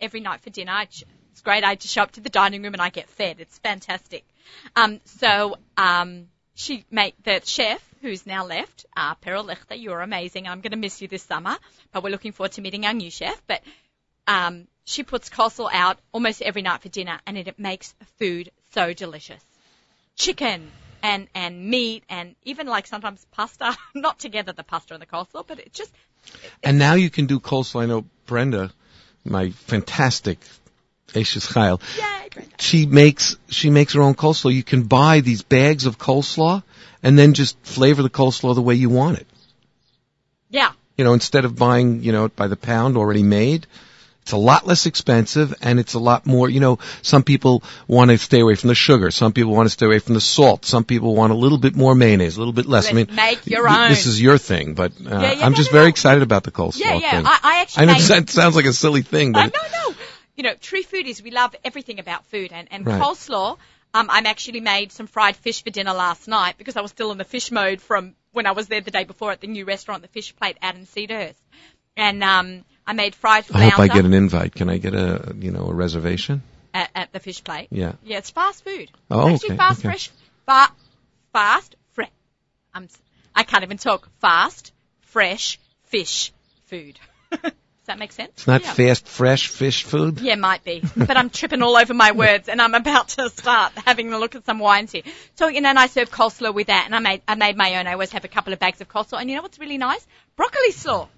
every 0.00 0.20
night 0.20 0.42
for 0.42 0.50
dinner, 0.50 0.72
I, 0.72 0.84
ch- 0.84 1.04
it's 1.32 1.40
great. 1.40 1.64
I 1.64 1.74
just 1.74 1.94
show 1.94 2.02
up 2.02 2.12
to 2.12 2.20
the 2.20 2.28
dining 2.28 2.62
room 2.62 2.74
and 2.74 2.82
I 2.82 2.90
get 2.90 3.08
fed. 3.08 3.40
It's 3.40 3.58
fantastic. 3.58 4.24
Um, 4.76 5.00
so 5.06 5.56
um, 5.78 6.26
she 6.60 6.84
made 6.90 7.14
the 7.24 7.40
chef, 7.44 7.82
who's 8.02 8.26
now 8.26 8.44
left, 8.44 8.84
uh, 8.94 9.14
Peril 9.14 9.44
Lechter. 9.44 9.80
You're 9.80 10.02
amazing. 10.02 10.46
I'm 10.46 10.60
going 10.60 10.72
to 10.72 10.76
miss 10.76 11.00
you 11.00 11.08
this 11.08 11.22
summer, 11.22 11.56
but 11.90 12.02
we're 12.02 12.10
looking 12.10 12.32
forward 12.32 12.52
to 12.52 12.60
meeting 12.60 12.84
our 12.84 12.92
new 12.92 13.10
chef. 13.10 13.40
But 13.46 13.62
um, 14.26 14.66
she 14.84 15.02
puts 15.02 15.30
coleslaw 15.30 15.70
out 15.72 15.98
almost 16.12 16.42
every 16.42 16.62
night 16.62 16.82
for 16.82 16.90
dinner, 16.90 17.18
and 17.26 17.38
it, 17.38 17.48
it 17.48 17.58
makes 17.58 17.94
food 18.18 18.50
so 18.72 18.92
delicious 18.92 19.42
chicken 20.16 20.70
and 21.02 21.28
and 21.34 21.64
meat 21.64 22.04
and 22.10 22.34
even 22.42 22.66
like 22.66 22.86
sometimes 22.86 23.24
pasta. 23.32 23.74
Not 23.94 24.18
together 24.18 24.52
the 24.52 24.62
pasta 24.62 24.92
and 24.92 25.02
the 25.02 25.06
coleslaw, 25.06 25.46
but 25.46 25.58
it 25.58 25.72
just 25.72 25.90
And 26.62 26.78
now 26.78 26.94
you 26.94 27.08
can 27.08 27.24
do 27.24 27.40
coleslaw. 27.40 27.82
I 27.82 27.86
know 27.86 28.04
Brenda, 28.26 28.70
my 29.24 29.50
fantastic 29.50 30.38
Eishes 31.14 31.46
Chayil. 31.52 31.80
She 32.58 32.86
makes 32.86 33.36
she 33.48 33.70
makes 33.70 33.92
her 33.94 34.02
own 34.02 34.14
coleslaw. 34.14 34.54
You 34.54 34.62
can 34.62 34.84
buy 34.84 35.20
these 35.20 35.42
bags 35.42 35.86
of 35.86 35.98
coleslaw 35.98 36.62
and 37.02 37.18
then 37.18 37.34
just 37.34 37.56
flavor 37.62 38.02
the 38.02 38.10
coleslaw 38.10 38.54
the 38.54 38.62
way 38.62 38.74
you 38.74 38.88
want 38.90 39.18
it. 39.18 39.26
Yeah, 40.50 40.72
You 40.96 41.04
know, 41.04 41.12
instead 41.12 41.44
of 41.44 41.56
buying, 41.56 42.02
you 42.02 42.10
know, 42.12 42.24
it 42.24 42.34
by 42.34 42.48
the 42.48 42.56
pound 42.56 42.96
already 42.96 43.22
made, 43.22 43.66
it's 44.22 44.32
a 44.32 44.36
lot 44.36 44.66
less 44.66 44.86
expensive 44.86 45.54
and 45.62 45.78
it's 45.78 45.94
a 45.94 46.00
lot 46.00 46.26
more, 46.26 46.48
you 46.50 46.58
know, 46.60 46.78
some 47.02 47.22
people 47.22 47.62
want 47.86 48.10
to 48.10 48.18
stay 48.18 48.40
away 48.40 48.56
from 48.56 48.66
the 48.68 48.74
sugar. 48.74 49.10
Some 49.12 49.32
people 49.32 49.52
want 49.54 49.66
to 49.66 49.70
stay 49.70 49.86
away 49.86 50.00
from 50.00 50.14
the 50.14 50.20
salt. 50.20 50.64
Some 50.64 50.82
people 50.84 51.14
want 51.14 51.32
a 51.32 51.36
little 51.36 51.56
bit 51.58 51.76
more 51.76 51.94
mayonnaise, 51.94 52.36
a 52.36 52.40
little 52.40 52.52
bit 52.52 52.66
less. 52.66 52.88
I 52.88 52.92
Let's 52.92 53.08
mean, 53.08 53.16
make 53.16 53.46
your 53.46 53.66
th- 53.66 53.78
own. 53.78 53.88
This 53.90 54.06
is 54.06 54.20
your 54.20 54.38
thing, 54.38 54.74
but 54.74 54.92
uh, 54.92 55.20
Yeah, 55.20 55.32
yeah, 55.32 55.46
I'm 55.46 55.52
no, 55.52 55.56
just 55.56 55.70
no, 55.70 55.78
very 55.78 55.86
no. 55.86 55.90
excited 55.90 56.22
about 56.22 56.42
the 56.42 56.50
coleslaw 56.50 56.80
yeah, 56.80 56.94
yeah. 56.96 57.10
thing. 57.12 57.26
I, 57.26 57.38
I 57.42 57.60
actually 57.62 57.82
I 57.82 57.86
know 57.86 57.98
that 58.00 58.28
sounds 58.30 58.56
like 58.56 58.66
a 58.66 58.72
silly 58.72 59.02
thing, 59.02 59.34
I 59.36 59.46
but 59.48 59.54
no, 59.54 59.90
no. 59.90 59.96
You 60.36 60.42
know, 60.44 60.54
true 60.54 60.82
foodies, 60.82 61.22
we 61.22 61.30
love 61.30 61.54
everything 61.64 61.98
about 61.98 62.24
food, 62.26 62.52
and 62.52 62.68
and 62.70 62.86
Right. 62.86 63.00
coleslaw. 63.00 63.58
Um, 63.92 64.08
I'm 64.08 64.26
actually 64.26 64.60
made 64.60 64.92
some 64.92 65.08
fried 65.08 65.36
fish 65.36 65.64
for 65.64 65.70
dinner 65.70 65.92
last 65.92 66.28
night 66.28 66.56
because 66.58 66.76
I 66.76 66.80
was 66.80 66.92
still 66.92 67.10
in 67.10 67.18
the 67.18 67.24
fish 67.24 67.50
mode 67.50 67.80
from 67.80 68.14
when 68.32 68.46
I 68.46 68.52
was 68.52 68.68
there 68.68 68.80
the 68.80 68.92
day 68.92 69.02
before 69.02 69.32
at 69.32 69.40
the 69.40 69.48
new 69.48 69.64
restaurant, 69.64 70.02
the 70.02 70.08
Fish 70.08 70.34
Plate 70.36 70.56
out 70.62 70.76
in 70.76 70.86
Cedarhurst. 70.86 71.34
And 71.96 72.22
um, 72.22 72.64
I 72.86 72.92
made 72.92 73.16
fried 73.16 73.44
I 73.52 73.68
hope 73.68 73.80
I 73.80 73.88
get 73.88 74.04
an 74.04 74.14
invite. 74.14 74.54
Can 74.54 74.70
I 74.70 74.78
get 74.78 74.94
a, 74.94 75.34
you 75.36 75.50
know, 75.50 75.66
a 75.66 75.74
reservation? 75.74 76.42
at, 76.72 76.88
at 76.94 77.12
the 77.12 77.18
Fish 77.18 77.42
Plate. 77.42 77.66
Yeah. 77.72 77.94
Yeah, 78.04 78.18
it's 78.18 78.30
fast 78.30 78.62
food. 78.62 78.92
Oh, 79.10 79.26
It's 79.34 79.42
actually 79.42 79.48
okay, 79.48 79.56
fast, 79.56 79.80
okay. 79.80 79.88
fresh, 79.88 80.10
fa- 80.46 80.72
fast, 81.32 81.74
fresh. 81.94 82.10
I'm, 82.72 82.84
s- 82.84 82.98
I 83.34 83.42
can't 83.42 83.64
even 83.64 83.76
talk. 83.78 84.08
Fast, 84.20 84.72
fresh 85.00 85.58
fish 85.86 86.32
food. 86.66 86.96
That 87.90 87.98
makes 87.98 88.14
sense? 88.14 88.30
It's 88.36 88.46
not 88.46 88.62
yeah. 88.62 88.72
fast, 88.72 89.06
fresh 89.08 89.48
fish 89.48 89.82
food. 89.82 90.20
Yeah, 90.20 90.36
might 90.36 90.62
be. 90.64 90.82
But 90.96 91.16
I'm 91.16 91.28
tripping 91.28 91.60
all 91.62 91.76
over 91.76 91.92
my 91.92 92.12
words 92.12 92.48
and 92.48 92.62
I'm 92.62 92.74
about 92.74 93.08
to 93.10 93.28
start 93.30 93.72
having 93.84 94.12
a 94.12 94.18
look 94.18 94.36
at 94.36 94.46
some 94.46 94.60
wines 94.60 94.92
here. 94.92 95.02
So, 95.34 95.48
you 95.48 95.60
know, 95.60 95.70
and 95.70 95.78
I 95.78 95.88
serve 95.88 96.08
coleslaw 96.10 96.54
with 96.54 96.68
that 96.68 96.84
and 96.86 96.94
I 96.94 97.00
made, 97.00 97.22
I 97.26 97.34
made 97.34 97.56
my 97.56 97.76
own. 97.78 97.88
I 97.88 97.92
always 97.94 98.12
have 98.12 98.24
a 98.24 98.28
couple 98.28 98.52
of 98.52 98.60
bags 98.60 98.80
of 98.80 98.88
coleslaw. 98.88 99.20
And 99.20 99.28
you 99.28 99.34
know 99.34 99.42
what's 99.42 99.58
really 99.58 99.76
nice? 99.78 100.06
Broccoli 100.36 100.70
slaw. 100.70 101.08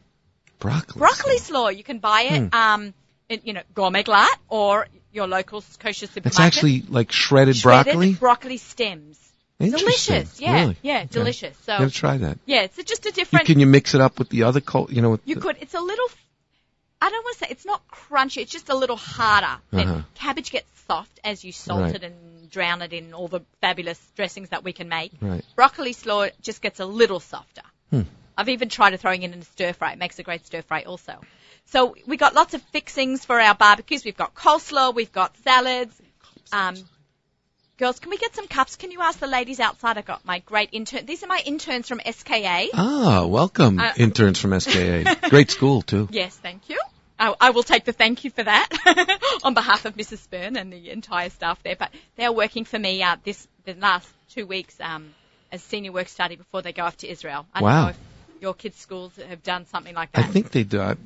Broccoli. 0.58 0.98
Broccoli 0.98 1.38
slaw. 1.38 1.68
You 1.68 1.84
can 1.84 1.98
buy 1.98 2.22
it, 2.22 2.38
Hmm. 2.40 2.54
um, 2.54 2.94
in, 3.28 3.40
you 3.44 3.52
know, 3.52 3.62
Gourmet 3.74 4.02
Glatt 4.02 4.34
or 4.48 4.86
your 5.12 5.26
local 5.26 5.62
kosher 5.78 6.06
supermarket. 6.06 6.26
It's 6.26 6.40
actually 6.40 6.82
like 6.88 7.12
shredded, 7.12 7.56
Shredded 7.56 7.92
broccoli. 7.92 8.12
broccoli 8.14 8.56
stems. 8.56 9.18
Delicious. 9.60 10.40
Yeah. 10.40 10.54
Really? 10.60 10.76
Yeah, 10.82 10.96
Okay. 11.00 11.08
delicious. 11.10 11.56
So, 11.58 11.78
Gotta 11.78 11.90
try 11.90 12.16
that. 12.16 12.38
yeah, 12.46 12.62
it's 12.62 12.76
just 12.82 13.04
a 13.06 13.10
You, 13.10 13.12
different. 13.12 13.46
can 13.46 13.60
you 13.60 13.66
mix 13.66 13.94
it 13.94 14.00
up 14.00 14.18
with 14.18 14.28
the 14.30 14.42
other 14.44 14.60
col? 14.60 14.88
You 14.90 15.02
know, 15.02 15.10
with 15.10 15.20
You 15.24 15.36
the- 15.36 15.40
could. 15.40 15.56
It's 15.60 15.74
a 15.74 15.80
little. 15.80 16.06
I 17.02 17.10
don't 17.10 17.24
want 17.24 17.36
to 17.38 17.44
say 17.44 17.50
it's 17.50 17.64
not 17.66 17.82
crunchy. 17.88 18.42
It's 18.42 18.52
just 18.52 18.68
a 18.68 18.76
little 18.76 18.96
harder. 18.96 19.60
Uh-huh. 19.72 20.02
Cabbage 20.14 20.52
gets 20.52 20.68
soft 20.86 21.18
as 21.24 21.44
you 21.44 21.50
salt 21.52 21.80
Right. 21.82 21.94
it 21.96 22.04
and 22.04 22.48
drown 22.50 22.80
it 22.82 22.92
in 22.92 23.12
all 23.12 23.26
the 23.28 23.40
fabulous 23.60 23.98
dressings 24.14 24.50
that 24.50 24.62
we 24.62 24.72
can 24.72 24.88
make. 24.88 25.10
Right. 25.20 25.44
Broccoli 25.56 25.94
slaw 25.94 26.28
just 26.42 26.62
gets 26.62 26.78
a 26.80 26.86
little 26.86 27.18
softer. 27.18 27.62
Hmm. 27.90 28.02
I've 28.38 28.48
even 28.50 28.68
tried 28.68 28.98
throwing 29.00 29.22
it 29.24 29.32
in 29.32 29.40
a 29.40 29.44
stir 29.44 29.72
fry. 29.72 29.92
It 29.92 29.98
makes 29.98 30.18
a 30.20 30.22
great 30.22 30.46
stir 30.46 30.62
fry 30.62 30.82
also. 30.82 31.20
So 31.66 31.96
we 32.06 32.16
got 32.16 32.34
lots 32.34 32.54
of 32.54 32.62
fixings 32.72 33.24
for 33.24 33.40
our 33.40 33.54
barbecues. 33.54 34.04
We've 34.04 34.16
got 34.16 34.34
coleslaw. 34.34 34.94
We've 34.94 35.12
got 35.12 35.36
salads. 35.38 36.00
Um, 36.52 36.76
girls, 37.78 37.98
can 37.98 38.10
we 38.10 38.16
get 38.18 38.34
some 38.34 38.46
cups? 38.46 38.76
Can 38.76 38.90
you 38.92 39.00
ask 39.02 39.18
the 39.18 39.26
ladies 39.26 39.58
outside? 39.60 39.98
I've 39.98 40.04
got 40.04 40.24
my 40.24 40.38
great 40.40 40.68
intern. 40.72 41.04
These 41.06 41.22
are 41.24 41.26
my 41.26 41.42
interns 41.44 41.88
from 41.88 42.00
SKA. 42.04 42.68
Ah, 42.74 43.26
welcome, 43.26 43.78
Uh, 43.80 43.92
interns 43.96 44.38
from 44.38 44.58
SKA. 44.60 45.04
Great 45.30 45.50
school 45.50 45.82
too. 45.82 46.08
Yes, 46.10 46.36
thank 46.36 46.68
you. 46.68 46.78
I, 47.18 47.34
I 47.40 47.50
will 47.50 47.62
take 47.62 47.84
the 47.84 47.92
thank 47.92 48.24
you 48.24 48.30
for 48.30 48.42
that 48.42 48.68
on 49.44 49.54
behalf 49.54 49.84
of 49.84 49.94
Mrs. 49.94 50.18
Spurn 50.18 50.56
and 50.56 50.72
the 50.72 50.90
entire 50.90 51.30
staff 51.30 51.62
there. 51.62 51.76
But 51.76 51.90
they're 52.16 52.32
working 52.32 52.64
for 52.64 52.78
me 52.78 53.02
uh, 53.02 53.16
this 53.24 53.46
the 53.64 53.74
last 53.74 54.08
two 54.30 54.46
weeks 54.46 54.74
um, 54.80 55.14
as 55.52 55.62
senior 55.62 55.92
work 55.92 56.08
study 56.08 56.36
before 56.36 56.62
they 56.62 56.72
go 56.72 56.82
off 56.84 56.96
to 56.98 57.08
Israel. 57.08 57.46
I 57.54 57.62
Wow. 57.62 57.70
don't 57.70 57.84
know 57.84 57.90
if 57.90 57.98
your 58.40 58.54
kids' 58.54 58.76
schools 58.78 59.12
have 59.28 59.42
done 59.42 59.66
something 59.66 59.94
like 59.94 60.10
that. 60.12 60.24
I 60.24 60.28
think 60.28 60.50
they 60.50 60.64
do. 60.64 60.80
I, 60.80 60.96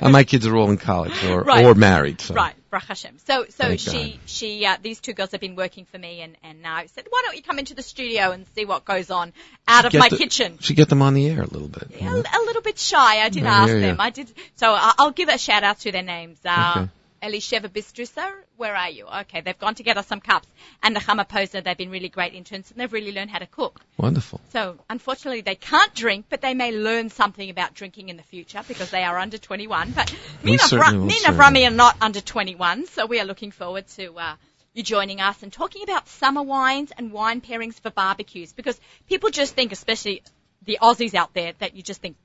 I, 0.00 0.08
my 0.10 0.24
kids 0.24 0.46
are 0.46 0.56
all 0.56 0.70
in 0.70 0.78
college 0.78 1.22
or 1.24 1.42
Right. 1.42 1.64
or 1.66 1.74
married. 1.74 2.20
So. 2.22 2.34
Right, 2.34 2.54
Baruch 2.72 2.88
Hashem. 2.88 3.18
So, 3.26 3.44
so 3.44 3.64
Thank 3.64 3.80
she, 3.80 3.90
God. 4.12 4.20
she, 4.26 4.66
uh, 4.66 4.76
these 4.82 4.98
two 4.98 5.12
girls 5.12 5.30
have 5.30 5.40
been 5.40 5.54
working 5.56 5.84
for 5.84 5.98
me, 5.98 6.22
and 6.22 6.36
and 6.42 6.62
now 6.62 6.74
I 6.74 6.86
said, 6.86 7.06
why 7.08 7.22
don't 7.24 7.36
you 7.36 7.42
come 7.42 7.58
into 7.60 7.74
the 7.74 7.82
studio 7.82 8.32
and 8.32 8.46
see 8.56 8.64
what 8.64 8.84
goes 8.84 9.10
on 9.10 9.32
out 9.68 9.84
of 9.84 9.94
my 9.94 10.08
the- 10.08 10.16
kitchen? 10.16 10.56
She 10.60 10.74
get 10.74 10.88
them 10.88 11.02
on 11.02 11.14
the 11.14 11.28
air 11.28 11.42
a 11.42 11.46
little 11.46 11.68
bit. 11.68 11.88
you 12.00 12.08
a, 12.08 12.10
know? 12.10 12.16
a 12.22 12.40
little 12.46 12.62
bit 12.62 12.78
shy. 12.78 13.20
I 13.22 13.28
did 13.28 13.44
I 13.44 13.48
ask 13.64 13.72
ya. 13.74 13.80
them. 13.80 14.00
I 14.00 14.10
did. 14.10 14.32
So 14.56 14.72
I- 14.72 14.94
I'll 14.98 15.12
give 15.12 15.28
a 15.28 15.36
shout 15.38 15.62
out 15.62 15.78
to 15.80 15.92
their 15.92 16.02
names. 16.02 16.38
Uh, 16.44 16.72
Okay. 16.78 16.90
Elisheva 17.22 17.68
Bistrisser, 17.68 18.32
where 18.56 18.74
are 18.74 18.90
you? 18.90 19.06
Okay, 19.06 19.40
they've 19.40 19.58
gone 19.58 19.76
to 19.76 19.82
get 19.82 19.96
us 19.96 20.06
some 20.06 20.20
cups. 20.20 20.48
And 20.82 20.96
Nechama 20.96 21.28
Poser, 21.28 21.60
they've 21.60 21.76
been 21.76 21.90
really 21.90 22.08
great 22.08 22.34
interns 22.34 22.70
and 22.70 22.80
they've 22.80 22.92
really 22.92 23.12
learned 23.12 23.30
how 23.30 23.38
to 23.38 23.46
cook. 23.46 23.80
Wonderful. 23.96 24.40
So 24.50 24.78
unfortunately 24.90 25.42
they 25.42 25.54
can't 25.54 25.94
drink, 25.94 26.26
but 26.28 26.40
they 26.40 26.54
may 26.54 26.72
learn 26.72 27.10
something 27.10 27.48
about 27.48 27.74
drinking 27.74 28.08
in 28.08 28.16
the 28.16 28.22
future 28.24 28.62
because 28.66 28.90
they 28.90 29.04
are 29.04 29.18
under 29.18 29.38
21. 29.38 29.92
But 29.92 30.08
certainly 30.56 30.98
will 30.98 31.06
Nina 31.06 31.20
serve 31.20 31.40
are 31.40 31.70
not 31.70 31.96
under 32.00 32.20
21, 32.20 32.86
so 32.86 33.06
we 33.06 33.20
are 33.20 33.24
looking 33.24 33.52
forward 33.52 33.86
to 33.88 34.14
uh, 34.18 34.34
you 34.74 34.82
joining 34.82 35.20
us 35.20 35.42
and 35.42 35.52
talking 35.52 35.82
about 35.82 36.08
summer 36.08 36.42
wines 36.42 36.92
and 36.96 37.12
wine 37.12 37.40
pairings 37.40 37.78
for 37.78 37.90
barbecues 37.90 38.52
because 38.52 38.80
people 39.08 39.30
just 39.30 39.54
think, 39.54 39.70
especially 39.70 40.22
the 40.64 40.78
Aussies 40.80 41.14
out 41.14 41.34
there, 41.34 41.52
that 41.58 41.76
you 41.76 41.82
just 41.82 42.00
think 42.00 42.16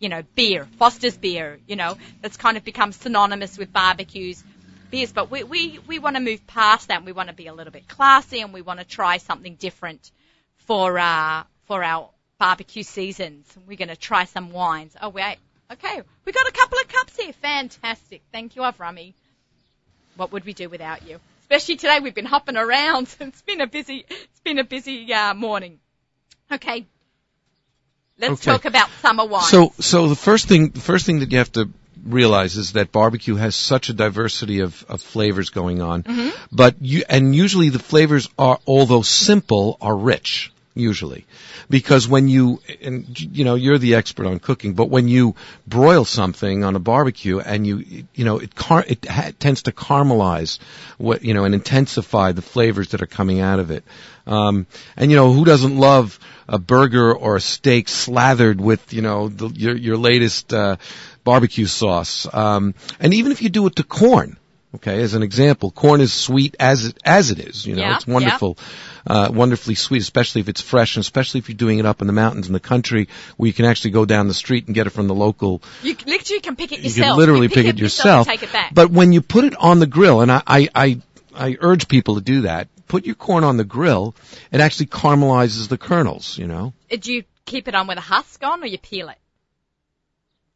you 0.00 0.08
know, 0.08 0.22
beer, 0.34 0.66
Foster's 0.78 1.16
beer, 1.16 1.60
you 1.68 1.76
know, 1.76 1.96
that's 2.22 2.36
kind 2.36 2.56
of 2.56 2.64
become 2.64 2.90
synonymous 2.90 3.56
with 3.58 3.72
barbecues, 3.72 4.42
beers. 4.90 5.12
But 5.12 5.30
we, 5.30 5.44
we, 5.44 5.78
we 5.86 5.98
want 5.98 6.16
to 6.16 6.22
move 6.22 6.44
past 6.46 6.88
that 6.88 7.04
we 7.04 7.12
want 7.12 7.28
to 7.28 7.34
be 7.34 7.46
a 7.46 7.54
little 7.54 7.72
bit 7.72 7.86
classy 7.86 8.40
and 8.40 8.52
we 8.52 8.62
want 8.62 8.80
to 8.80 8.86
try 8.86 9.18
something 9.18 9.54
different 9.54 10.10
for, 10.66 10.98
uh, 10.98 11.44
for 11.66 11.84
our 11.84 12.08
barbecue 12.38 12.82
seasons. 12.82 13.46
We're 13.68 13.76
going 13.76 13.88
to 13.88 13.96
try 13.96 14.24
some 14.24 14.50
wines. 14.50 14.96
Oh, 15.00 15.10
wait. 15.10 15.36
Okay. 15.70 16.02
We 16.24 16.32
got 16.32 16.48
a 16.48 16.52
couple 16.52 16.78
of 16.78 16.88
cups 16.88 17.16
here. 17.16 17.32
Fantastic. 17.34 18.22
Thank 18.32 18.56
you, 18.56 18.62
Avrami. 18.62 19.12
What 20.16 20.32
would 20.32 20.44
we 20.44 20.54
do 20.54 20.68
without 20.68 21.06
you? 21.06 21.20
Especially 21.42 21.76
today, 21.76 22.00
we've 22.00 22.14
been 22.14 22.24
hopping 22.24 22.56
around. 22.56 23.14
It's 23.20 23.42
been 23.42 23.60
a 23.60 23.66
busy, 23.66 24.06
it's 24.08 24.40
been 24.40 24.58
a 24.58 24.64
busy, 24.64 25.12
uh, 25.12 25.34
morning. 25.34 25.78
Okay. 26.50 26.86
Let's 28.20 28.32
Okay. 28.34 28.50
talk 28.52 28.64
about 28.66 28.88
summer 29.00 29.24
wine. 29.24 29.42
So, 29.44 29.72
so 29.80 30.08
the 30.08 30.16
first 30.16 30.46
thing, 30.48 30.68
the 30.70 30.80
first 30.80 31.06
thing 31.06 31.20
that 31.20 31.32
you 31.32 31.38
have 31.38 31.52
to 31.52 31.70
realize 32.04 32.56
is 32.56 32.72
that 32.72 32.92
barbecue 32.92 33.36
has 33.36 33.54
such 33.54 33.88
a 33.88 33.92
diversity 33.92 34.60
of, 34.60 34.84
of 34.88 35.00
flavors 35.02 35.50
going 35.50 35.80
on, 35.82 36.02
Mm-hmm. 36.02 36.30
but 36.52 36.76
you, 36.80 37.02
and 37.08 37.34
usually 37.34 37.68
the 37.70 37.78
flavors 37.78 38.28
are, 38.38 38.58
although 38.66 39.02
simple, 39.02 39.76
are 39.80 39.96
rich. 39.96 40.52
Usually. 40.80 41.26
Because 41.68 42.08
when 42.08 42.28
you, 42.28 42.60
and 42.82 43.18
you 43.20 43.44
know, 43.44 43.54
you're 43.54 43.78
the 43.78 43.94
expert 43.94 44.26
on 44.26 44.38
cooking, 44.38 44.74
but 44.74 44.86
when 44.90 45.06
you 45.08 45.36
broil 45.66 46.04
something 46.04 46.64
on 46.64 46.74
a 46.74 46.78
barbecue 46.78 47.38
and 47.38 47.66
you, 47.66 48.04
you 48.14 48.24
know, 48.24 48.38
it 48.38 48.54
car, 48.54 48.84
it 48.86 49.04
ha- 49.04 49.32
tends 49.38 49.62
to 49.64 49.72
caramelize 49.72 50.58
what, 50.98 51.22
you 51.22 51.34
know, 51.34 51.44
and 51.44 51.54
intensify 51.54 52.32
the 52.32 52.42
flavors 52.42 52.88
that 52.88 53.02
are 53.02 53.06
coming 53.06 53.40
out 53.40 53.60
of 53.60 53.70
it. 53.70 53.84
Um, 54.26 54.66
and 54.96 55.10
you 55.10 55.16
know, 55.16 55.32
who 55.32 55.44
doesn't 55.44 55.76
love 55.76 56.18
a 56.48 56.58
burger 56.58 57.14
or 57.14 57.36
a 57.36 57.40
steak 57.40 57.88
slathered 57.88 58.60
with, 58.60 58.92
you 58.92 59.02
know, 59.02 59.28
the, 59.28 59.48
your, 59.48 59.76
your 59.76 59.96
latest, 59.96 60.52
uh, 60.52 60.76
barbecue 61.24 61.66
sauce? 61.66 62.26
Um, 62.32 62.74
and 62.98 63.14
even 63.14 63.32
if 63.32 63.42
you 63.42 63.48
do 63.48 63.66
it 63.66 63.76
to 63.76 63.84
corn, 63.84 64.36
Okay, 64.72 65.02
as 65.02 65.14
an 65.14 65.24
example, 65.24 65.72
corn 65.72 66.00
is 66.00 66.12
sweet 66.12 66.54
as 66.60 66.86
it, 66.86 66.96
as 67.04 67.32
it 67.32 67.40
is. 67.40 67.66
You 67.66 67.74
know, 67.74 67.82
Yeah, 67.82 67.96
it's 67.96 68.06
wonderful, 68.06 68.56
uh, 69.04 69.28
wonderfully 69.32 69.74
sweet, 69.74 70.00
especially 70.00 70.42
if 70.42 70.48
it's 70.48 70.60
fresh, 70.60 70.94
and 70.94 71.00
especially 71.02 71.38
if 71.38 71.48
you're 71.48 71.56
doing 71.56 71.80
it 71.80 71.86
up 71.86 72.00
in 72.02 72.06
the 72.06 72.12
mountains 72.12 72.46
in 72.46 72.52
the 72.52 72.60
country 72.60 73.08
where 73.36 73.48
you 73.48 73.52
can 73.52 73.64
actually 73.64 73.90
go 73.90 74.04
down 74.04 74.28
the 74.28 74.34
street 74.34 74.66
and 74.66 74.74
get 74.76 74.86
it 74.86 74.90
from 74.90 75.08
the 75.08 75.14
local. 75.14 75.60
You 75.82 75.96
literally 76.06 76.40
can 76.40 76.54
pick 76.54 76.70
it 76.70 76.78
yourself. 76.80 76.96
You 76.96 77.02
can 77.02 77.16
literally 77.16 77.46
You 77.48 77.54
pick 77.54 77.66
it 77.66 77.78
yourself. 77.78 78.28
and 78.28 78.38
take 78.38 78.48
it 78.48 78.52
back. 78.52 78.72
But 78.72 78.92
when 78.92 79.12
you 79.12 79.22
put 79.22 79.44
it 79.44 79.56
on 79.56 79.80
the 79.80 79.88
grill, 79.88 80.20
and 80.20 80.30
I, 80.30 80.42
I, 80.46 80.68
I, 80.76 81.00
I 81.34 81.56
urge 81.60 81.88
people 81.88 82.14
to 82.14 82.20
do 82.20 82.42
that, 82.42 82.68
put 82.86 83.04
your 83.04 83.16
corn 83.16 83.42
on 83.42 83.56
the 83.56 83.64
grill, 83.64 84.14
it 84.52 84.60
actually 84.60 84.86
caramelizes 84.86 85.66
the 85.68 85.78
kernels. 85.78 86.38
You 86.38 86.46
know, 86.46 86.74
Uh, 86.92 86.96
Do 87.00 87.12
you 87.12 87.24
keep 87.44 87.66
it 87.66 87.74
on 87.74 87.88
with 87.88 87.98
a 87.98 88.02
husk 88.02 88.44
on, 88.44 88.62
or 88.62 88.66
you 88.66 88.78
peel 88.78 89.08
it? 89.08 89.16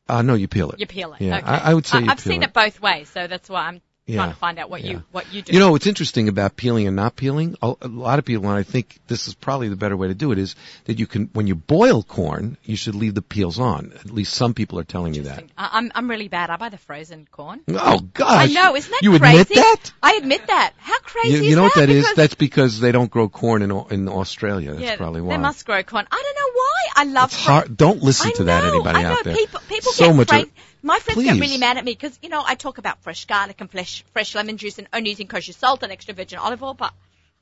uh, 0.09 0.23
no, 0.23 0.35
you 0.35 0.47
peel 0.49 0.71
it. 0.71 0.79
You 0.79 0.87
peel 0.87 1.15
it. 1.15 1.21
Yeah, 1.23 1.39
okay. 1.39 1.47
I, 1.47 1.71
I 1.71 1.75
would 1.75 1.87
say 1.87 1.99
you 2.01 2.11
I've 2.11 2.19
peel 2.23 2.33
seen 2.33 2.43
it. 2.43 2.51
it 2.51 2.53
both 2.53 2.81
ways, 2.81 3.09
so 3.09 3.27
that's 3.27 3.49
why 3.49 3.67
I'm 3.69 3.81
Yeah, 4.07 4.16
trying 4.16 4.30
to 4.32 4.36
find 4.36 4.59
out 4.59 4.68
what 4.68 4.84
yeah. 4.84 4.90
you 4.92 5.02
what 5.12 5.32
you 5.32 5.40
do. 5.40 5.55
You 5.55 5.61
know 5.61 5.70
what's 5.72 5.86
interesting 5.86 6.28
about 6.28 6.57
peeling 6.57 6.86
and 6.86 6.94
not 6.94 7.16
peeling? 7.16 7.57
A, 7.62 7.72
a 7.80 7.88
lot 7.88 8.18
of 8.18 8.26
people, 8.26 8.46
and 8.50 8.59
I 8.59 8.62
think 8.62 8.98
this 9.07 9.28
is 9.28 9.34
probably 9.34 9.70
the 9.70 9.76
better 9.76 9.96
way 9.96 10.09
to 10.09 10.14
do 10.14 10.30
it, 10.30 10.38
is 10.38 10.57
that 10.84 10.98
you 10.98 11.07
can, 11.07 11.30
when 11.32 11.46
you 11.46 11.55
boil 11.55 12.02
corn, 12.02 12.59
you 12.64 12.76
should 12.76 12.94
leave 12.96 13.14
the 13.14 13.22
peels 13.22 13.59
on. 13.59 13.92
At 13.94 14.11
least 14.11 14.34
some 14.34 14.52
people 14.52 14.78
are 14.78 14.84
telling 14.84 15.14
you 15.14 15.22
that. 15.22 15.44
I- 15.57 15.70
I'm 15.72 15.90
I'm 15.94 16.11
really 16.11 16.28
bad. 16.28 16.50
I 16.50 16.57
buy 16.59 16.68
the 16.68 16.76
frozen 16.76 17.26
corn. 17.32 17.62
Oh 17.68 17.98
gosh! 18.12 18.50
I 18.50 18.52
know, 18.52 18.76
isn't 18.76 18.90
that 18.90 19.00
you 19.02 19.18
crazy? 19.18 19.40
admit 19.40 19.48
that? 19.57 19.92
I 20.02 20.14
admit 20.16 20.46
that. 20.48 20.74
How 20.76 20.98
crazy 20.98 21.28
You, 21.30 21.42
is 21.42 21.46
you 21.48 21.57
know 21.57 21.62
what 21.62 21.74
that 21.76 21.88
is? 21.88 22.02
Because- 22.05 22.16
That's 22.16 22.34
because 22.34 22.80
they 22.80 22.92
don't 22.92 23.11
grow 23.11 23.30
corn 23.30 23.62
in 23.62 23.70
in 23.90 24.09
Australia. 24.11 24.72
That's 24.72 24.82
yeah, 24.82 24.96
probably 24.96 25.22
why. 25.22 25.34
they 25.36 25.42
must 25.42 25.64
grow 25.64 25.82
corn. 25.82 26.07
I 26.11 26.22
don't 26.22 26.36
know 26.36 26.61
why. 26.61 26.80
I 26.96 27.05
love 27.22 27.32
It's 27.32 27.42
hard. 27.42 27.74
Don't 27.74 28.02
listen 28.02 28.28
I 28.28 28.36
to 28.36 28.44
that, 28.44 28.64
know, 28.64 28.74
anybody 28.74 28.98
I 28.98 29.02
know. 29.05 29.12
out 29.12 29.24
there. 29.24 29.34
People, 29.34 29.61
people 29.66 29.92
so 29.92 30.09
get 30.09 30.16
much. 30.16 30.28
crazy. 30.28 30.52
My 30.85 30.99
friends 30.99 31.22
get 31.24 31.41
really 31.41 31.59
mad 31.59 31.78
at 31.78 31.85
me 31.85 31.93
because 31.93 32.16
you 32.22 32.28
know 32.28 32.43
I 32.45 32.55
talk 32.55 32.78
about 32.78 33.03
fresh 33.03 33.24
garlic 33.24 33.61
and 33.61 33.70
fresh 33.70 34.05
fresh 34.12 34.35
lemon 34.35 34.57
juice 34.59 34.78
and 34.78 34.87
only 34.93 35.11
using 35.11 35.26
kosher 35.26 35.53
salt 35.55 35.82
and 35.82 35.91
extra 35.91 36.14
virgin 36.14 36.39
olive 36.39 36.62
oil, 36.62 36.74
but 36.74 36.93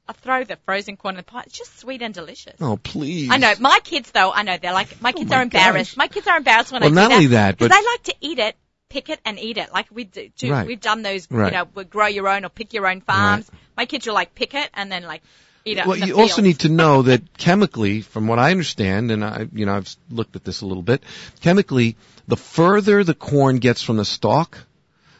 I 0.08 0.12
throw 0.12 0.44
the 0.44 0.56
frozen 0.64 0.96
corn 0.96 1.14
in 1.14 1.16
the 1.18 1.22
pot. 1.24 1.46
It's 1.46 1.58
just 1.58 1.78
sweet 1.78 2.02
and 2.02 2.14
delicious. 2.14 2.54
oh 2.60 2.76
please! 2.76 3.30
I 3.30 3.36
know 3.38 3.52
my 3.60 3.80
kids 3.82 4.10
though. 4.12 4.32
I 4.32 4.42
know 4.44 4.56
they're 4.56 4.72
like 4.72 5.02
my 5.02 5.10
oh 5.10 5.18
kids 5.18 5.30
my 5.30 5.36
are 5.38 5.42
embarrassed. 5.42 5.92
gosh. 5.92 5.96
My 5.96 6.08
kids 6.08 6.26
are 6.28 6.36
embarrassed 6.36 6.72
when 6.72 6.82
Well, 6.82 6.86
I 6.86 6.90
do 6.90 6.94
not 6.94 7.08
that 7.10 7.14
only 7.16 7.26
that, 7.28 7.58
because 7.58 7.68
but- 7.68 7.76
they 7.80 7.84
like 7.86 8.02
to 8.04 8.14
eat 8.20 8.38
it, 8.38 8.56
pick 8.88 9.08
it, 9.08 9.20
and 9.24 9.38
eat 9.38 9.58
it. 9.58 9.72
Like 9.72 9.86
we 9.90 10.04
do. 10.04 10.28
do 10.36 10.50
Right. 10.50 10.66
We've 10.66 10.80
done 10.80 11.02
those. 11.02 11.28
Right. 11.30 11.52
You 11.52 11.58
know, 11.58 11.68
we 11.74 11.84
grow 11.84 12.06
your 12.06 12.28
own 12.28 12.44
or 12.44 12.48
pick 12.48 12.72
your 12.72 12.86
own 12.86 13.00
farms. 13.00 13.50
My 13.76 13.86
kids 13.86 14.06
will 14.06 14.14
like 14.14 14.34
pick 14.34 14.54
it 14.54 14.70
and 14.74 14.90
then 14.90 15.02
like 15.02 15.22
Well, 15.64 15.96
you 15.96 16.18
also 16.18 16.42
need 16.42 16.60
to 16.60 16.68
know 16.68 17.02
that 17.02 17.36
chemically, 17.38 18.00
from 18.00 18.26
what 18.26 18.38
I 18.38 18.50
understand, 18.50 19.10
and 19.10 19.24
I, 19.24 19.48
you 19.52 19.66
know, 19.66 19.76
I've 19.76 19.96
looked 20.10 20.34
at 20.34 20.44
this 20.44 20.60
a 20.60 20.66
little 20.66 20.82
bit. 20.82 21.02
Chemically, 21.40 21.96
the 22.26 22.36
further 22.36 23.04
the 23.04 23.14
corn 23.14 23.58
gets 23.58 23.82
from 23.82 23.96
the 23.96 24.04
stalk, 24.04 24.58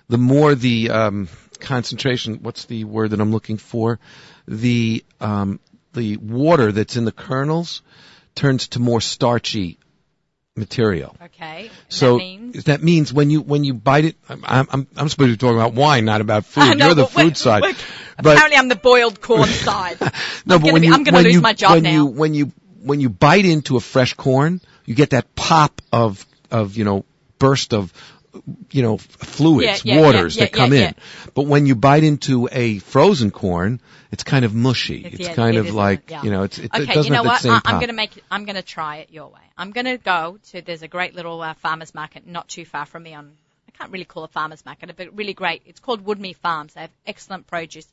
the 0.09 0.19
more 0.19 0.55
the 0.55 0.91
um, 0.91 1.29
concentration. 1.61 2.41
What's 2.43 2.65
the 2.65 2.85
word 2.85 3.11
that 3.11 3.21
I'm 3.21 3.31
looking 3.31 3.57
for? 3.57 4.01
The 4.49 5.05
um, 5.21 5.61
the 5.93 6.17
water 6.17 6.73
that's 6.73 6.97
in 6.97 7.05
the 7.05 7.13
kernels 7.13 7.83
turns 8.35 8.69
to 8.69 8.81
more 8.81 9.01
starchy 9.01 9.79
material. 10.57 11.17
Okay. 11.23 11.71
So 11.89 12.13
that 12.13 12.19
means. 12.19 12.65
that 12.65 12.83
means 12.83 13.13
when 13.13 13.31
you 13.31 13.41
when 13.41 13.65
you 13.65 13.75
bite 13.75 14.05
it, 14.05 14.17
I'm 14.29 14.45
I'm, 14.71 14.87
I'm 14.97 15.09
supposed 15.09 15.19
to 15.19 15.27
be 15.29 15.37
talking 15.37 15.57
about 15.57 15.75
wine, 15.75 16.05
not 16.05 16.21
about 16.21 16.45
food. 16.45 16.77
Know, 16.79 16.87
You're 16.87 16.95
the 16.95 17.07
food 17.07 17.37
side. 17.37 17.63
But 17.63 17.77
apparently, 18.37 18.59
I'm 18.59 18.69
the 18.69 18.77
boiled 18.77 19.21
corn 19.21 19.49
side. 19.49 19.99
no, 20.01 20.57
I'm 20.57 20.61
but 20.63 20.73
when 20.73 20.83
be- 20.83 20.89
you 20.89 20.95
I'm 20.95 21.05
gonna 21.05 21.23
lose 21.23 21.35
you 21.35 21.41
my 21.41 21.55
job 21.55 21.73
when 21.73 21.83
now. 21.85 21.91
you 21.91 22.07
when 22.07 22.35
you 22.35 22.53
when 22.83 23.01
you 23.01 23.09
bite 23.09 23.45
into 23.45 23.77
a 23.77 23.81
fresh 23.81 24.15
corn, 24.15 24.61
you 24.85 24.95
get 24.95 25.11
that 25.11 25.35
pop 25.35 25.81
of 25.93 26.25
of 26.51 26.77
you 26.77 26.85
know 26.85 27.05
burst 27.39 27.73
of 27.73 27.93
you 28.71 28.83
know 28.83 28.99
fluids, 28.99 29.85
Yeah, 29.85 29.95
yeah, 29.95 30.01
waters 30.01 30.37
yeah, 30.37 30.45
that 30.45 30.53
come 30.53 30.73
in. 30.73 30.95
But 31.35 31.47
when 31.47 31.67
you 31.67 31.75
bite 31.75 32.05
into 32.05 32.49
a 32.51 32.79
frozen 32.79 33.31
corn, 33.31 33.81
it's 34.11 34.25
kind 34.25 34.45
of 34.45 34.55
mushy. 34.55 35.05
It's, 35.05 35.21
yeah, 35.21 35.35
kind 35.35 35.57
it 35.57 35.61
of 35.61 35.75
like 35.75 36.11
you 36.23 36.31
know, 36.31 36.45
it's, 36.45 36.59
it, 36.59 36.65
it 36.65 36.75
Okay, 36.75 36.95
doesn't 36.95 37.05
you 37.05 37.11
know 37.11 37.23
have 37.23 37.27
what? 37.27 37.41
same 37.41 37.53
I, 37.53 37.63
I'm 37.65 37.77
going 37.77 37.89
to 37.89 37.95
make. 37.95 38.23
I'm 38.31 38.45
going 38.45 38.57
to 38.57 38.63
try 38.63 38.97
it 38.99 39.11
your 39.11 39.29
way. 39.29 39.41
I'm 39.57 39.73
going 39.73 39.87
to 39.87 39.99
go 39.99 40.39
to. 40.51 40.63
There's 40.63 40.83
a 40.83 40.89
great 40.89 41.15
little 41.15 41.41
uh, 41.41 41.55
farmers 41.55 41.95
market 41.95 42.27
not 42.27 42.49
too 42.49 42.65
far 42.65 42.87
from 42.87 43.03
me. 43.03 43.15
On 43.15 43.33
I 43.69 43.71
can't 43.79 43.93
really 43.93 44.05
call 44.05 44.25
it 44.25 44.31
farmers 44.31 44.65
market, 44.65 44.95
but 44.97 45.17
really 45.17 45.35
great. 45.35 45.63
It's 45.67 45.81
called 45.81 46.05
Woodmere 46.05 46.37
Farms. 46.37 46.75
They 46.75 46.83
have 46.83 46.91
excellent 47.07 47.47
produce. 47.47 47.87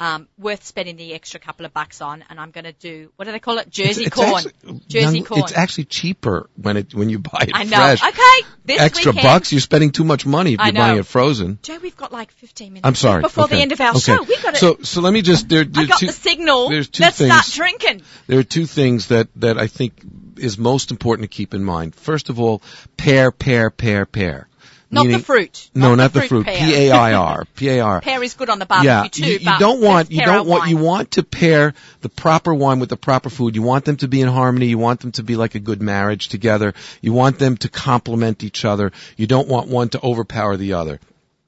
Um, 0.00 0.28
worth 0.38 0.64
spending 0.64 0.96
the 0.96 1.12
extra 1.12 1.38
couple 1.38 1.66
of 1.66 1.74
bucks 1.74 2.00
on, 2.00 2.24
and 2.30 2.40
I'm 2.40 2.52
going 2.52 2.64
to 2.64 2.72
do 2.72 3.12
what 3.16 3.26
do 3.26 3.32
they 3.32 3.38
call 3.38 3.58
it? 3.58 3.68
Jersey 3.68 4.04
It's 4.04 4.16
corn. 4.16 4.46
actually- 4.46 4.80
Jersey 4.88 5.20
corn. 5.20 5.42
It's 5.42 5.52
actually 5.52 5.84
cheaper 5.84 6.48
when 6.56 6.78
it 6.78 6.94
when 6.94 7.10
you 7.10 7.18
buy 7.18 7.40
it 7.42 7.50
fresh. 7.50 7.60
I 7.60 7.64
know. 7.64 7.96
fresh. 7.96 8.02
Okay, 8.02 8.48
this 8.64 8.80
Extra 8.80 9.12
weekend, 9.12 9.24
bucks. 9.24 9.52
You're 9.52 9.60
spending 9.60 9.90
too 9.92 10.04
much 10.04 10.24
money 10.24 10.54
if 10.54 10.60
I 10.60 10.68
you're 10.68 10.72
buying 10.72 10.98
it 10.98 11.04
frozen. 11.06 11.58
Joe, 11.62 11.78
we've 11.82 11.96
got 11.98 12.12
like 12.12 12.30
15 12.32 12.72
minutes 12.72 12.86
I'm 12.86 12.94
sorry. 12.94 13.20
before 13.20 13.44
okay. 13.44 13.56
the 13.56 13.62
end 13.62 13.72
of 13.72 13.80
our 13.82 13.90
okay. 13.90 13.98
show. 13.98 14.22
We've 14.22 14.42
got 14.42 14.54
to. 14.54 14.58
So 14.58 14.78
so 14.82 15.02
let 15.02 15.12
me 15.12 15.20
just 15.20 15.50
there. 15.50 15.66
I 15.76 15.84
got 15.84 15.98
two, 15.98 16.06
the 16.06 16.12
signal. 16.12 16.70
there's 16.70 16.88
two 16.88 17.02
Let's 17.02 17.18
things. 17.18 17.32
start 17.32 17.46
drinking. 17.52 18.02
there 18.26 18.38
are 18.38 18.42
two 18.42 18.64
things 18.64 19.08
that, 19.08 19.28
that 19.36 19.58
I 19.58 19.66
think 19.66 20.02
is 20.38 20.56
most 20.56 20.90
important 20.90 21.30
to 21.30 21.36
keep 21.36 21.52
in 21.52 21.62
mind. 21.62 21.94
First 21.94 22.30
of 22.30 22.40
all, 22.40 22.62
pair, 22.96 23.30
pair, 23.30 23.68
pair, 23.70 24.06
pair. 24.06 24.48
Not 24.92 25.02
Meaning- 25.06 25.18
the 25.18 25.24
fruit. 25.24 25.70
No, 25.72 25.94
not, 25.94 26.12
the 26.12 26.22
fruit. 26.22 26.44
pear. 26.46 26.58
P-A-I-R. 26.58 27.44
P-A-R. 27.54 28.00
Pear 28.00 28.22
is 28.24 28.34
good 28.34 28.50
on 28.50 28.58
the 28.58 28.66
barbecue 28.66 28.90
Yeah, 28.90 29.04
too. 29.08 29.24
you, 29.24 29.38
you 29.38 29.58
don't 29.58 29.80
want 29.80 30.10
you 30.10 30.24
don't 30.24 30.48
want 30.48 30.68
you 30.68 30.76
want 30.78 31.12
to 31.12 31.22
pair 31.22 31.74
the 32.00 32.08
proper 32.08 32.52
wine 32.52 32.80
with 32.80 32.88
the 32.88 32.96
proper 32.96 33.30
food. 33.30 33.54
You 33.54 33.62
want 33.62 33.84
them 33.84 33.96
to 33.98 34.08
be 34.08 34.20
in 34.20 34.26
harmony. 34.28 34.66
You 34.66 34.78
want 34.78 35.00
them 35.00 35.12
to 35.12 35.22
be 35.22 35.36
like 35.36 35.54
a 35.54 35.60
good 35.60 35.80
marriage 35.80 36.28
together. 36.28 36.74
You 37.00 37.12
want 37.12 37.38
them 37.38 37.56
to 37.58 37.68
complement 37.68 38.42
each 38.42 38.64
other. 38.64 38.90
You 39.16 39.28
don't 39.28 39.46
want 39.46 39.68
one 39.68 39.90
to 39.90 40.00
overpower 40.04 40.56
the 40.56 40.72
other. 40.72 40.98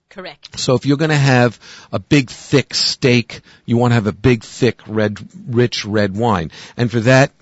Correct. 0.09 0.61
So 0.61 0.75
if 0.75 0.87
you're 0.87 0.99
going 0.99 1.11
to 1.11 1.17
have 1.17 1.59
a 1.91 1.99
big 1.99 2.29
thick 2.31 2.75
steak, 2.75 3.41
you 3.65 3.77
want 3.79 3.91
to 3.93 3.95
have 3.95 4.07
a 4.07 4.13
big 4.13 4.45
thick 4.45 4.81
red, 4.87 5.19
rich 5.49 5.85
red 5.87 6.15
wine. 6.15 6.51
And 6.77 6.91
for 6.91 7.01
that, 7.01 7.33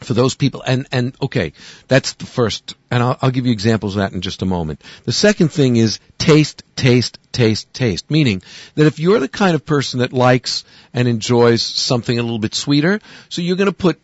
for 0.00 0.14
those 0.14 0.34
people, 0.34 0.62
and, 0.62 0.86
and 0.92 1.16
okay, 1.22 1.52
that's 1.88 2.14
the 2.14 2.26
first, 2.26 2.74
and 2.90 3.02
I'll, 3.02 3.18
I'll 3.20 3.30
give 3.30 3.46
you 3.46 3.52
examples 3.52 3.96
of 3.96 4.00
that 4.00 4.12
in 4.12 4.20
just 4.20 4.42
a 4.42 4.46
moment. 4.46 4.82
The 5.04 5.12
second 5.12 5.48
thing 5.48 5.76
is 5.76 6.00
taste, 6.18 6.62
taste, 6.76 7.18
taste, 7.32 7.72
taste. 7.72 8.10
Meaning 8.10 8.42
that 8.74 8.86
if 8.86 8.98
you're 8.98 9.20
the 9.20 9.28
kind 9.28 9.54
of 9.54 9.64
person 9.64 10.00
that 10.00 10.12
likes 10.12 10.64
and 10.92 11.08
enjoys 11.08 11.62
something 11.62 12.18
a 12.18 12.22
little 12.22 12.38
bit 12.38 12.54
sweeter, 12.54 13.00
so 13.28 13.42
you're 13.42 13.56
going 13.56 13.70
to 13.70 13.72
put 13.72 14.00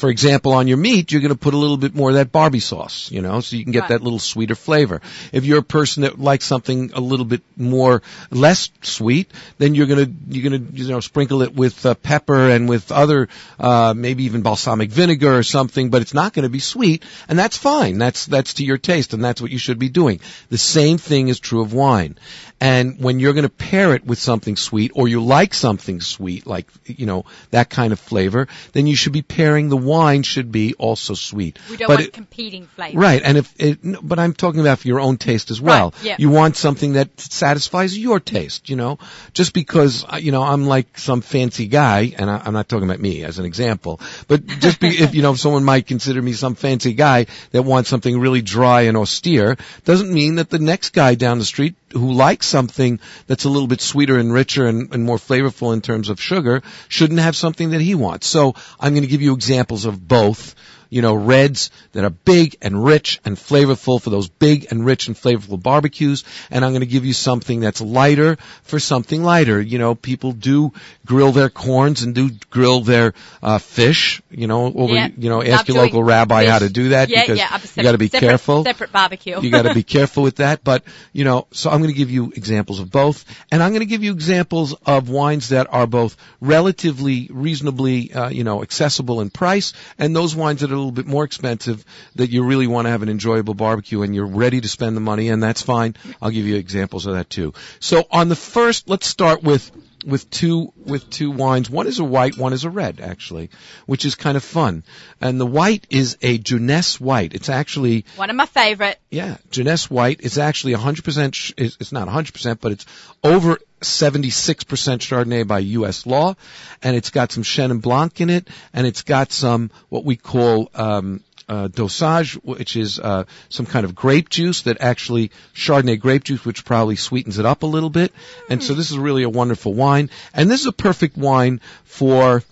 for 0.00 0.08
example, 0.08 0.52
on 0.54 0.66
your 0.66 0.78
meat, 0.78 1.12
you're 1.12 1.20
going 1.20 1.32
to 1.32 1.38
put 1.38 1.52
a 1.52 1.58
little 1.58 1.76
bit 1.76 1.94
more 1.94 2.08
of 2.08 2.14
that 2.16 2.32
Barbie 2.32 2.60
sauce, 2.60 3.10
you 3.10 3.20
know, 3.20 3.40
so 3.40 3.54
you 3.56 3.64
can 3.64 3.72
get 3.72 3.80
Right. 3.80 3.88
that 3.90 4.02
little 4.02 4.18
sweeter 4.18 4.54
flavor. 4.54 5.02
If 5.30 5.44
you're 5.44 5.58
a 5.58 5.62
person 5.62 6.02
that 6.04 6.18
likes 6.18 6.46
something 6.46 6.90
a 6.94 7.00
little 7.00 7.26
bit 7.26 7.42
more 7.56 8.00
less 8.30 8.70
sweet, 8.82 9.30
then 9.58 9.74
you're 9.74 9.86
going 9.86 10.06
to 10.06 10.12
you're 10.30 10.48
going 10.50 10.66
to 10.66 10.72
you 10.82 10.88
know 10.88 11.00
sprinkle 11.00 11.42
it 11.42 11.54
with 11.54 11.84
uh, 11.84 11.94
pepper 11.94 12.48
and 12.48 12.66
with 12.68 12.90
other 12.90 13.28
uh, 13.58 13.92
maybe 13.94 14.24
even 14.24 14.40
balsamic 14.42 14.90
vinegar 14.90 15.36
or 15.36 15.42
something, 15.42 15.90
but 15.90 16.00
it's 16.00 16.14
not 16.14 16.32
going 16.32 16.44
to 16.44 16.48
be 16.48 16.60
sweet, 16.60 17.04
and 17.28 17.38
that's 17.38 17.58
fine. 17.58 17.98
That's 17.98 18.24
that's 18.26 18.54
to 18.54 18.64
your 18.64 18.78
taste, 18.78 19.12
and 19.12 19.22
that's 19.22 19.42
what 19.42 19.50
you 19.50 19.58
should 19.58 19.78
be 19.78 19.90
doing. 19.90 20.20
The 20.48 20.58
same 20.58 20.96
thing 20.96 21.28
is 21.28 21.40
true 21.40 21.60
of 21.60 21.74
wine. 21.74 22.16
And 22.62 23.00
when 23.00 23.20
you're 23.20 23.32
going 23.32 23.44
to 23.44 23.48
pair 23.48 23.94
it 23.94 24.04
with 24.04 24.18
something 24.18 24.54
sweet, 24.56 24.92
or 24.94 25.08
you 25.08 25.22
like 25.24 25.54
something 25.54 26.00
sweet, 26.02 26.46
like 26.46 26.66
you 26.84 27.06
know 27.06 27.24
that 27.52 27.70
kind 27.70 27.92
of 27.92 27.98
flavor, 27.98 28.48
then 28.72 28.86
you 28.86 28.94
should 28.96 29.12
be 29.14 29.22
pairing 29.22 29.70
the 29.70 29.78
wine 29.78 30.22
should 30.22 30.52
be 30.52 30.74
also 30.74 31.14
sweet. 31.14 31.58
We 31.70 31.76
don't 31.78 31.88
But 31.88 31.94
want 31.96 32.08
it- 32.08 32.12
competing 32.12 32.66
flavors. 32.66 32.96
Right, 32.96 33.22
and 33.24 33.38
if 33.38 33.54
it, 33.58 33.78
but 34.06 34.18
I'm 34.18 34.34
talking 34.34 34.60
about 34.60 34.80
for 34.80 34.88
your 34.88 35.00
own 35.00 35.16
taste 35.16 35.50
as 35.50 35.60
well. 35.60 35.90
Right, 35.96 36.04
yeah. 36.04 36.16
You 36.18 36.28
want 36.28 36.56
something 36.56 36.92
that 36.94 37.18
satisfies 37.18 37.96
your 37.96 38.20
taste, 38.20 38.68
you 38.68 38.76
know. 38.76 38.98
Just 39.32 39.54
because 39.54 40.04
uh, 40.04 40.16
you 40.20 40.30
know 40.32 40.42
I'm 40.42 40.66
like 40.66 40.98
some 40.98 41.22
fancy 41.22 41.66
guy, 41.66 42.12
and 42.18 42.28
I, 42.30 42.42
I'm 42.44 42.52
not 42.52 42.68
talking 42.68 42.88
about 42.88 43.00
me 43.00 43.24
as 43.24 43.38
an 43.38 43.46
example, 43.46 44.00
but 44.28 44.46
just 44.46 44.80
be, 44.80 44.88
if 44.88 45.14
you 45.14 45.22
know 45.22 45.34
someone 45.34 45.64
might 45.64 45.86
consider 45.86 46.20
me 46.20 46.34
some 46.34 46.54
fancy 46.56 46.92
guy 46.92 47.26
that 47.52 47.62
wants 47.62 47.88
something 47.88 48.20
really 48.20 48.42
dry 48.42 48.82
and 48.82 48.98
austere, 48.98 49.56
doesn't 49.84 50.12
mean 50.12 50.34
that 50.34 50.50
the 50.50 50.58
next 50.58 50.90
guy 50.90 51.14
down 51.14 51.38
the 51.38 51.44
street 51.46 51.74
who 51.92 52.12
likes 52.12 52.46
something 52.46 53.00
that's 53.26 53.44
a 53.44 53.48
little 53.48 53.68
bit 53.68 53.80
sweeter 53.80 54.18
and 54.18 54.32
richer 54.32 54.66
and, 54.66 54.94
and 54.94 55.04
more 55.04 55.16
flavorful 55.16 55.72
in 55.72 55.80
terms 55.80 56.08
of 56.08 56.20
sugar 56.20 56.62
shouldn't 56.88 57.20
have 57.20 57.36
something 57.36 57.70
that 57.70 57.80
he 57.80 57.94
wants. 57.94 58.26
So 58.26 58.54
I'm 58.78 58.92
going 58.92 59.02
to 59.02 59.08
give 59.08 59.22
you 59.22 59.34
examples 59.34 59.84
of 59.84 60.06
both 60.06 60.54
you 60.90 61.00
know, 61.02 61.14
reds 61.14 61.70
that 61.92 62.04
are 62.04 62.10
big 62.10 62.56
and 62.60 62.84
rich 62.84 63.20
and 63.24 63.36
flavorful 63.36 64.02
for 64.02 64.10
those 64.10 64.28
big 64.28 64.66
and 64.70 64.84
rich 64.84 65.06
and 65.06 65.16
flavorful 65.16 65.60
barbecues. 65.62 66.24
And 66.50 66.64
I'm 66.64 66.72
going 66.72 66.80
to 66.80 66.86
give 66.86 67.04
you 67.06 67.12
something 67.14 67.60
that's 67.60 67.80
lighter 67.80 68.36
for 68.64 68.78
something 68.78 69.22
lighter. 69.22 69.60
You 69.60 69.78
know, 69.78 69.94
people 69.94 70.32
do 70.32 70.72
grill 71.06 71.32
their 71.32 71.48
corns 71.48 72.02
and 72.02 72.14
do 72.14 72.30
grill 72.50 72.80
their 72.82 73.14
uh, 73.42 73.58
fish. 73.58 74.20
You 74.30 74.46
know, 74.46 74.66
over, 74.66 74.92
Yeah. 74.94 75.08
you 75.16 75.30
know, 75.30 75.38
Love 75.38 75.48
ask 75.48 75.68
your 75.68 75.78
local 75.78 76.02
rabbi 76.04 76.46
how 76.46 76.58
to 76.58 76.68
do 76.68 76.90
that 76.90 77.08
Yeah, 77.08 77.22
because 77.22 77.38
yeah. 77.38 77.58
You 77.76 77.82
got 77.82 77.92
to 77.92 77.98
be 77.98 78.08
separate- 78.08 78.28
careful 78.28 78.64
Separate 78.64 78.92
barbecue. 78.92 79.40
you 79.40 79.50
got 79.50 79.62
to 79.62 79.74
be 79.74 79.82
careful 79.96 80.22
with 80.22 80.36
that. 80.36 80.62
But 80.64 80.82
you 81.12 81.24
know, 81.24 81.46
so 81.52 81.70
I'm 81.70 81.78
going 81.80 81.92
to 81.92 81.96
give 81.98 82.10
you 82.10 82.32
examples 82.34 82.80
of 82.80 82.90
both, 82.90 83.24
and 83.52 83.62
I'm 83.62 83.70
going 83.70 83.80
to 83.80 83.86
give 83.86 84.02
you 84.02 84.12
examples 84.12 84.74
of 84.86 85.08
wines 85.08 85.50
that 85.50 85.72
are 85.72 85.86
both 85.86 86.16
relatively 86.40 87.28
reasonably, 87.30 88.12
uh, 88.12 88.28
you 88.28 88.44
know, 88.44 88.62
accessible 88.62 89.20
in 89.20 89.30
price, 89.30 89.72
and 89.98 90.14
those 90.14 90.34
wines 90.34 90.60
that 90.62 90.72
are 90.72 90.79
little 90.80 90.92
bit 90.92 91.06
more 91.06 91.24
expensive 91.24 91.84
that 92.16 92.30
you 92.30 92.44
really 92.44 92.66
want 92.66 92.86
to 92.86 92.90
have 92.90 93.02
an 93.02 93.08
enjoyable 93.08 93.54
barbecue 93.54 94.02
and 94.02 94.14
you're 94.14 94.26
ready 94.26 94.60
to 94.60 94.68
spend 94.68 94.96
the 94.96 95.00
money, 95.00 95.28
and 95.28 95.42
that's 95.42 95.62
fine. 95.62 95.94
I'll 96.20 96.30
give 96.30 96.46
you 96.46 96.56
examples 96.56 97.06
of 97.06 97.14
that 97.14 97.30
too. 97.30 97.54
So 97.78 98.06
on 98.10 98.28
the 98.28 98.36
first, 98.36 98.88
let's 98.88 99.06
start 99.06 99.42
with 99.42 99.70
with 100.04 100.30
two 100.30 100.72
with 100.76 101.08
two 101.10 101.30
wines. 101.30 101.68
One 101.70 101.86
is 101.86 101.98
a 101.98 102.04
white, 102.04 102.36
one 102.38 102.52
is 102.52 102.64
a 102.64 102.70
red, 102.70 103.00
actually, 103.00 103.50
which 103.86 104.04
is 104.04 104.14
kind 104.14 104.36
of 104.36 104.44
fun. 104.44 104.82
And 105.20 105.40
the 105.40 105.46
white 105.46 105.86
is 105.90 106.16
a 106.22 106.38
Jeunesse 106.38 107.00
white. 107.00 107.34
It's 107.34 107.48
actually 107.48 108.04
One 108.16 108.30
of 108.30 108.36
my 108.36 108.46
favorite. 108.46 108.98
yeah, 109.10 109.36
Jeunesse 109.50 109.90
White 109.90 110.20
is 110.22 110.38
actually 110.38 110.74
100%, 110.74 111.34
sh- 111.34 111.52
it's 111.56 111.76
it's 111.80 111.92
not 111.92 112.08
100%, 112.08 112.58
but 112.60 112.72
it's 112.72 112.86
over 113.22 113.58
76% 113.80 114.98
Chardonnay 114.98 115.46
by 115.46 115.58
U.S. 115.60 116.06
law, 116.06 116.34
and 116.82 116.96
it's 116.96 117.10
got 117.10 117.32
some 117.32 117.42
Chenin 117.42 117.80
Blanc 117.80 118.20
in 118.20 118.30
it, 118.30 118.48
and 118.72 118.86
it's 118.86 119.02
got 119.02 119.32
some, 119.32 119.70
what 119.88 120.04
we 120.04 120.16
call, 120.16 120.70
um, 120.74 121.22
uh, 121.50 121.68
dosage, 121.68 122.34
which 122.44 122.76
is 122.76 122.98
uh, 123.00 123.24
some 123.48 123.66
kind 123.66 123.84
of 123.84 123.94
grape 123.94 124.28
juice 124.30 124.62
that 124.62 124.76
actually 124.80 125.32
Chardonnay 125.54 125.98
grape 125.98 126.24
juice, 126.24 126.44
which 126.44 126.64
probably 126.64 126.94
sweetens 126.96 127.38
it 127.38 127.44
up 127.44 127.64
a 127.64 127.66
little 127.66 127.90
bit. 127.90 128.12
And 128.48 128.62
so 128.62 128.74
this 128.74 128.90
is 128.92 128.96
really 128.98 129.24
a 129.24 129.28
wonderful 129.28 129.74
wine, 129.74 130.10
and 130.32 130.48
this 130.50 130.60
is 130.60 130.66
a 130.66 130.72
perfect 130.72 131.16
wine 131.16 131.60
for 131.84 132.44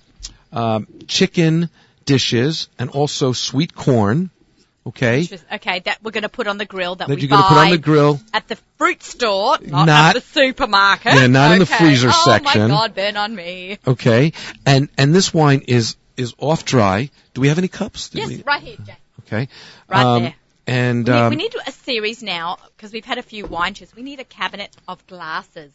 um, 0.53 0.89
chicken 1.07 1.71
dishes 2.05 2.69
and 2.79 2.91
also 2.91 3.33
sweet 3.33 3.75
corn. 3.75 4.31
Okay, 4.87 5.29
Okay, 5.53 5.81
that 5.81 5.99
we're 6.03 6.13
going 6.13 6.23
to 6.23 6.31
put 6.31 6.47
on 6.47 6.57
the 6.57 6.65
grill 6.65 6.95
that, 6.95 7.09
that 7.09 7.15
we 7.17 7.21
you're 7.21 7.29
going 7.29 7.43
to 7.43 7.49
put 7.49 7.59
on 7.59 7.71
the 7.71 7.77
grill. 7.77 8.19
at 8.33 8.49
the 8.49 8.57
fruit 8.79 9.03
store, 9.03 9.59
not, 9.61 9.85
Not- 9.85 10.17
at 10.17 10.23
the 10.23 10.29
supermarket. 10.33 11.13
Yeah, 11.13 11.27
not 11.27 11.53
in 11.53 11.59
the 11.59 11.65
Okay. 11.65 11.77
freezer 11.77 12.09
oh, 12.11 12.23
section. 12.25 12.63
my 12.63 12.69
God, 12.69 12.95
burn 12.95 13.19
on 13.19 13.35
me. 13.35 13.79
Okay, 13.87 14.33
and 14.65 14.89
and 14.97 15.15
this 15.15 15.35
wine 15.35 15.61
is 15.69 15.97
is 16.19 16.35
off 16.39 16.65
dry. 16.65 17.11
Do 17.35 17.41
we 17.41 17.49
have 17.49 17.59
any 17.59 17.69
cups? 17.69 18.11
Did 18.11 18.19
Yes, 18.21 18.29
we- 18.29 18.43
right 18.43 18.63
here, 18.63 18.77
Jack. 18.85 19.01
Okay. 19.27 19.49
Right 19.89 20.05
Um, 20.05 20.23
there. 20.25 20.35
And 20.67 21.07
We 21.09 21.13
need, 21.15 21.19
um, 21.19 21.31
we 21.31 21.37
need 21.37 21.55
a 21.67 21.73
series 21.73 22.23
now 22.23 22.59
because 22.77 22.93
we've 22.93 23.05
had 23.05 23.17
a 23.19 23.23
few 23.23 23.47
wine 23.47 23.73
shows. 23.75 23.95
We 23.97 24.03
need 24.03 24.21
a 24.21 24.25
cabinet 24.25 24.77
of 24.87 25.07
glasses 25.07 25.73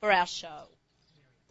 for 0.00 0.12
our 0.12 0.26
show. 0.26 0.68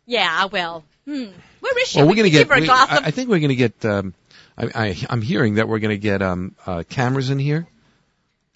Yeah, 0.06 0.46
well, 0.46 0.84
hmm. 1.06 1.26
Where 1.62 1.80
is 1.82 1.88
she? 1.88 1.98
well, 1.98 2.06
we 2.06 2.12
we're 2.12 2.16
going 2.18 2.32
to 2.32 2.38
could 2.38 2.38
give 2.40 2.48
get. 2.50 2.54
her 2.54 2.58
a 2.58 2.62
we- 2.62 2.68
glass 2.68 2.90
I, 2.92 2.98
of 2.98 3.06
I 3.06 3.12
think 3.12 3.30
we're 3.30 3.40
going 3.40 3.50
to 3.50 3.56
get. 3.56 3.84
Um, 3.86 4.14
I, 4.58 4.70
I 4.76 4.98
I'm 5.10 5.22
hearing 5.24 5.56
that 5.56 5.68
we're 5.68 5.80
going 5.80 5.96
to 5.96 5.98
get 5.98 6.22
um 6.22 6.56
uh, 6.68 6.84
cameras 6.88 7.30
in 7.32 7.40
here, 7.40 7.66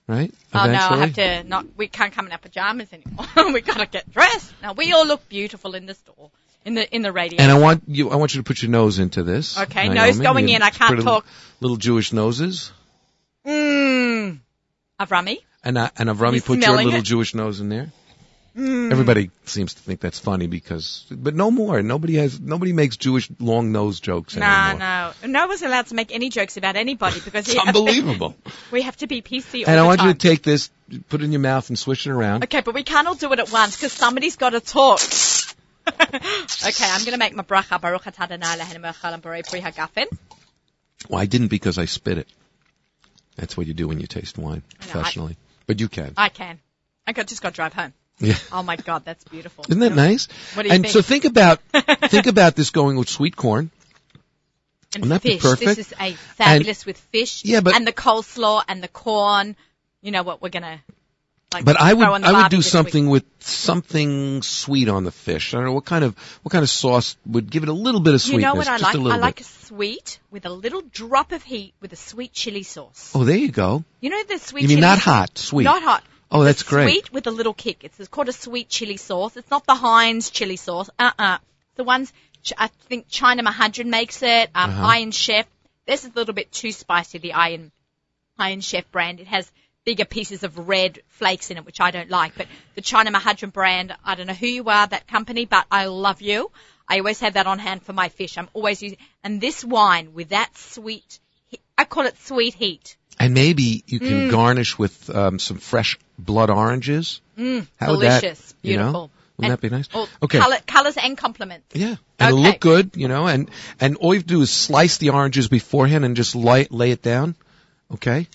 right? 0.07 0.31
Oh 0.53 0.65
no, 0.65 0.73
I 0.73 0.97
have 0.97 1.13
to 1.15 1.43
not. 1.45 1.65
We 1.77 1.87
can't 1.87 2.13
come 2.13 2.27
in 2.27 2.31
our 2.31 2.37
pajamas 2.37 2.89
anymore. 2.93 3.25
we 3.53 3.61
gotta 3.61 3.87
get 3.87 4.11
dressed. 4.11 4.53
Now 4.61 4.73
we 4.73 4.91
all 4.93 5.07
look 5.07 5.27
beautiful 5.29 5.73
in 5.73 5.85
the 5.87 5.95
store, 5.95 6.29
in 6.67 6.73
the 6.75 6.95
in 6.95 7.01
the 7.01 7.11
radio. 7.11 7.41
And 7.41 7.51
I 7.51 7.57
want 7.59 7.83
you. 7.87 8.09
I 8.11 8.17
want 8.17 8.35
you 8.35 8.41
to 8.41 8.43
put 8.43 8.61
your 8.61 8.69
nose 8.71 8.99
into 8.99 9.23
this. 9.23 9.57
Okay, 9.57 9.87
Naomi. 9.87 9.95
nose 9.95 10.19
going 10.19 10.49
in, 10.49 10.61
I 10.61 10.69
can't 10.69 11.01
talk. 11.01 11.25
Little 11.61 11.77
Jewish 11.77 12.11
noses. 12.13 12.71
Mmm. 13.45 14.39
Avrami. 14.99 15.37
And 15.63 15.77
and 15.77 16.09
Avrami 16.09 16.43
put 16.45 16.59
your 16.59 16.75
little 16.75 16.93
it? 16.93 17.01
Mm. 17.01 17.03
Jewish 17.03 17.33
nose 17.33 17.59
in 17.61 17.69
there. 17.69 17.91
Everybody 18.59 19.29
seems 19.45 19.75
to 19.75 19.81
think 19.81 19.99
that's 19.99 20.17
funny 20.17 20.47
because, 20.47 21.05
but 21.11 21.35
no 21.35 21.51
more. 21.51 21.83
Nobody 21.83 22.15
has. 22.15 22.39
Nobody 22.39 22.73
makes 22.73 22.97
Jewish 22.97 23.29
long 23.39 23.71
nose 23.71 23.99
jokes 23.99 24.35
No, 24.35 24.43
anymore. 24.47 24.79
no, 24.79 25.11
no 25.21 25.27
no 25.41 25.47
one's 25.47 25.61
allowed 25.61 25.85
to 25.87 25.95
make 25.95 26.11
any 26.11 26.29
jokes 26.29 26.57
about 26.57 26.75
anybody 26.75 27.19
because 27.23 27.47
It's 27.47 27.59
unbelievable. 27.67 28.35
we 28.71 28.81
have 28.81 28.97
to 28.97 29.05
be 29.07 29.21
PC 29.21 29.63
all 29.63 29.69
And 29.69 29.79
I 29.79 29.85
want 29.85 29.99
time. 29.99 30.07
you 30.07 30.13
to 30.15 30.19
take 30.19 30.41
this, 30.41 30.71
put 31.07 31.21
it 31.21 31.25
in 31.25 31.31
your 31.31 31.39
mouth, 31.41 31.69
and 31.69 31.77
swish 31.77 32.07
it 32.07 32.09
around. 32.11 32.45
Okay, 32.45 32.61
but 32.61 32.73
we 32.73 32.81
can't 32.81 33.07
all 33.07 33.13
do 33.13 33.31
it 33.31 33.37
at 33.39 33.51
once 33.51 33.75
because 33.75 33.93
somebody's 33.93 34.37
got 34.37 34.49
to 34.49 34.59
talk. 34.59 35.01
okay, 36.67 36.85
I'm 36.89 37.01
going 37.05 37.13
to 37.13 37.17
make 37.17 37.35
my 37.35 37.43
bracha. 37.43 37.79
Baruch 37.81 38.03
atah 38.03 38.21
Adonai 38.25 38.57
Eloheinu 38.57 38.81
melech 38.81 38.97
haolam 38.97 39.21
borei 39.21 39.47
pri 39.49 39.61
hagafen. 39.61 40.05
Well, 41.09 41.21
I 41.21 41.25
didn't 41.25 41.47
because 41.49 41.77
I 41.77 41.85
spit 41.85 42.17
it. 42.17 42.27
That's 43.35 43.55
what 43.55 43.67
you 43.67 43.73
do 43.73 43.87
when 43.87 43.99
you 43.99 44.07
taste 44.07 44.37
wine 44.37 44.63
I 44.81 44.85
know, 44.85 44.89
I- 44.89 44.91
professionally. 44.93 45.37
but 45.67 45.79
you 45.79 45.87
can. 45.89 46.13
I 46.17 46.29
can. 46.29 46.59
I 47.05 47.13
got, 47.13 47.27
just 47.27 47.41
got 47.41 47.49
to 47.49 47.55
drive 47.55 47.73
home. 47.73 47.93
yeah. 48.19 48.35
Oh 48.51 48.63
my 48.63 48.75
God, 48.75 49.05
that's 49.05 49.23
beautiful. 49.23 49.63
Isn't 49.69 49.79
that 49.79 49.93
nice? 49.95 50.27
What 50.55 50.63
do 50.63 50.69
you 50.69 50.75
and 50.75 50.83
think? 50.83 50.91
so 50.93 51.01
think 51.01 51.25
about 51.25 51.59
think 52.15 52.25
about 52.27 52.55
this 52.55 52.71
going 52.71 52.97
with 52.97 53.09
sweet 53.09 53.35
corn. 53.35 53.69
And 54.95 55.03
Wouldn't 55.03 55.21
that 55.21 55.27
be 55.27 55.33
fish. 55.35 55.41
perfect? 55.41 55.75
This 55.75 55.77
is 55.79 55.93
a 55.99 56.13
fabulous 56.13 56.85
with 56.85 56.97
fish. 56.97 57.45
Yeah, 57.45 57.61
but- 57.61 57.75
and 57.75 57.85
the 57.85 57.93
coleslaw 57.93 58.63
and 58.67 58.81
the 58.81 58.87
corn. 58.87 59.55
You 60.01 60.11
know 60.11 60.23
what 60.23 60.41
we're 60.41 60.49
gonna. 60.49 60.79
Like, 61.53 61.63
But 61.63 61.79
I 61.79 61.93
would 61.93 62.03
throw 62.03 62.13
on 62.13 62.21
the 62.21 62.27
I 62.27 62.41
would 62.43 62.51
do 62.51 62.61
something 62.61 63.07
with 63.09 63.23
something 63.39 64.41
sweet 64.41 64.89
on 64.89 65.05
the 65.05 65.11
fish. 65.11 65.53
I 65.53 65.57
don't 65.57 65.67
know 65.67 65.73
what 65.73 65.85
kind 65.85 66.03
of 66.03 66.17
what 66.43 66.51
kind 66.51 66.61
of 66.63 66.69
sauce 66.69 67.15
would 67.25 67.49
give 67.49 67.63
it 67.63 67.69
a 67.69 67.73
little 67.73 68.01
bit 68.01 68.13
of 68.13 68.21
sweetness. 68.21 68.41
You 68.41 68.47
know 68.47 68.55
what 68.55 68.67
I 68.67 68.77
like? 68.77 68.93
a 68.95 68.97
little 68.97 69.13
I 69.13 69.15
like 69.17 69.37
bit. 69.37 69.45
a 69.45 69.49
sweet 69.49 70.19
with 70.29 70.45
a 70.45 70.49
little 70.49 70.81
drop 70.81 71.31
of 71.31 71.43
heat 71.43 71.73
with 71.79 71.93
a 71.93 71.95
sweet 71.95 72.33
chili 72.33 72.63
sauce. 72.63 73.13
Oh, 73.15 73.23
there 73.23 73.37
you 73.37 73.49
go. 73.51 73.85
You 74.01 74.09
know 74.09 74.23
the 74.23 74.39
sweet. 74.39 74.63
You 74.63 74.67
mean 74.67 74.81
not 74.81 74.99
hot, 74.99 75.37
sweet. 75.37 75.63
Not 75.63 75.81
hot. 75.83 76.03
Oh, 76.29 76.43
that's 76.43 76.63
great. 76.63 76.91
Sweet 76.91 77.13
with 77.13 77.27
a 77.27 77.31
little 77.31 77.53
kick. 77.53 77.85
It's 77.85 77.97
it's 77.97 78.09
called 78.09 78.27
a 78.27 78.33
sweet 78.33 78.67
chili 78.67 78.97
sauce. 78.97 79.37
It's 79.37 79.49
not 79.49 79.65
the 79.65 79.75
Heinz 79.75 80.29
chili 80.29 80.57
sauce. 80.57 80.89
Uh-uh. 80.99 81.37
The 81.75 81.83
ones 81.85 82.11
I 82.57 82.67
think 82.89 83.07
China 83.07 83.43
Mahadran 83.43 83.85
makes 83.85 84.21
it. 84.21 84.49
Um, 84.53 84.69
Uh-huh. 84.71 84.85
Iron 84.87 85.11
Chef. 85.11 85.45
This 85.85 86.03
is 86.03 86.11
a 86.11 86.13
little 86.13 86.33
bit 86.33 86.51
too 86.51 86.73
spicy. 86.73 87.19
The 87.19 87.31
Iron 87.33 87.71
Iron 88.37 88.59
Chef 88.59 88.91
brand. 88.91 89.21
It 89.21 89.27
has 89.27 89.49
bigger 89.87 90.03
pieces 90.03 90.43
of 90.43 90.67
red 90.67 90.99
flakes 91.07 91.49
in 91.49 91.55
it, 91.55 91.65
which 91.65 91.79
I 91.79 91.91
don't 91.91 92.09
like. 92.09 92.33
But 92.37 92.47
the 92.75 92.81
China 92.81 93.09
Mahadran 93.09 93.53
brand, 93.53 93.95
I 94.03 94.15
don't 94.15 94.27
know 94.27 94.33
who 94.33 94.45
you 94.47 94.65
are, 94.67 94.85
that 94.85 95.07
company, 95.07 95.45
but 95.45 95.65
I 95.71 95.85
love 95.85 96.21
you. 96.21 96.51
I 96.89 96.97
always 96.99 97.21
have 97.21 97.35
that 97.35 97.47
on 97.47 97.57
hand 97.57 97.83
for 97.83 97.93
my 97.93 98.09
fish. 98.09 98.37
I'm 98.37 98.49
always 98.53 98.81
using, 98.83 98.97
and 99.23 99.39
this 99.39 99.63
wine 99.63 100.13
with 100.13 100.29
that 100.29 100.49
sweet, 100.57 101.19
I 101.77 101.85
call 101.85 102.05
it 102.05 102.17
sweet 102.19 102.53
heat. 102.53 102.97
And 103.17 103.33
maybe 103.33 103.81
you 103.87 104.01
Mm. 104.01 104.07
can 104.09 104.29
garnish 104.29 104.77
with 104.77 105.09
um, 105.09 105.39
some 105.39 105.57
fresh 105.57 105.97
blood 106.19 106.49
oranges. 106.49 107.21
Mm, 107.39 107.65
How 107.79 107.91
would 107.91 108.01
that- 108.01 108.21
Delicious. 108.21 108.53
you 108.61 108.75
know? 108.75 108.83
Beautiful. 108.83 109.11
Wouldn't 109.37 109.51
And- 109.51 109.51
that 109.53 109.61
be 109.61 109.69
nice? 109.77 109.87
Oh, 109.93 110.09
Okay. 110.21 110.39
Color, 110.39 110.57
colors 110.67 110.97
and 110.97 111.17
compliments. 111.17 111.67
Yeah, 111.73 111.95
and 112.19 112.27
it'll 112.29 112.39
Okay. 112.39 112.47
look 112.49 112.59
good, 112.59 112.91
you 112.95 113.07
know, 113.07 113.25
and 113.27 113.49
and 113.79 113.95
all 113.95 114.13
you 114.13 114.19
have 114.19 114.27
to 114.27 114.33
do 114.33 114.41
is 114.41 114.51
slice 114.51 114.97
the 114.97 115.11
oranges 115.11 115.47
beforehand 115.47 116.03
and 116.03 116.15
just 116.17 116.35
lay 116.35 116.67
lay 116.71 116.91
it 116.91 117.01
down. 117.01 117.35
Okay, 117.93 118.27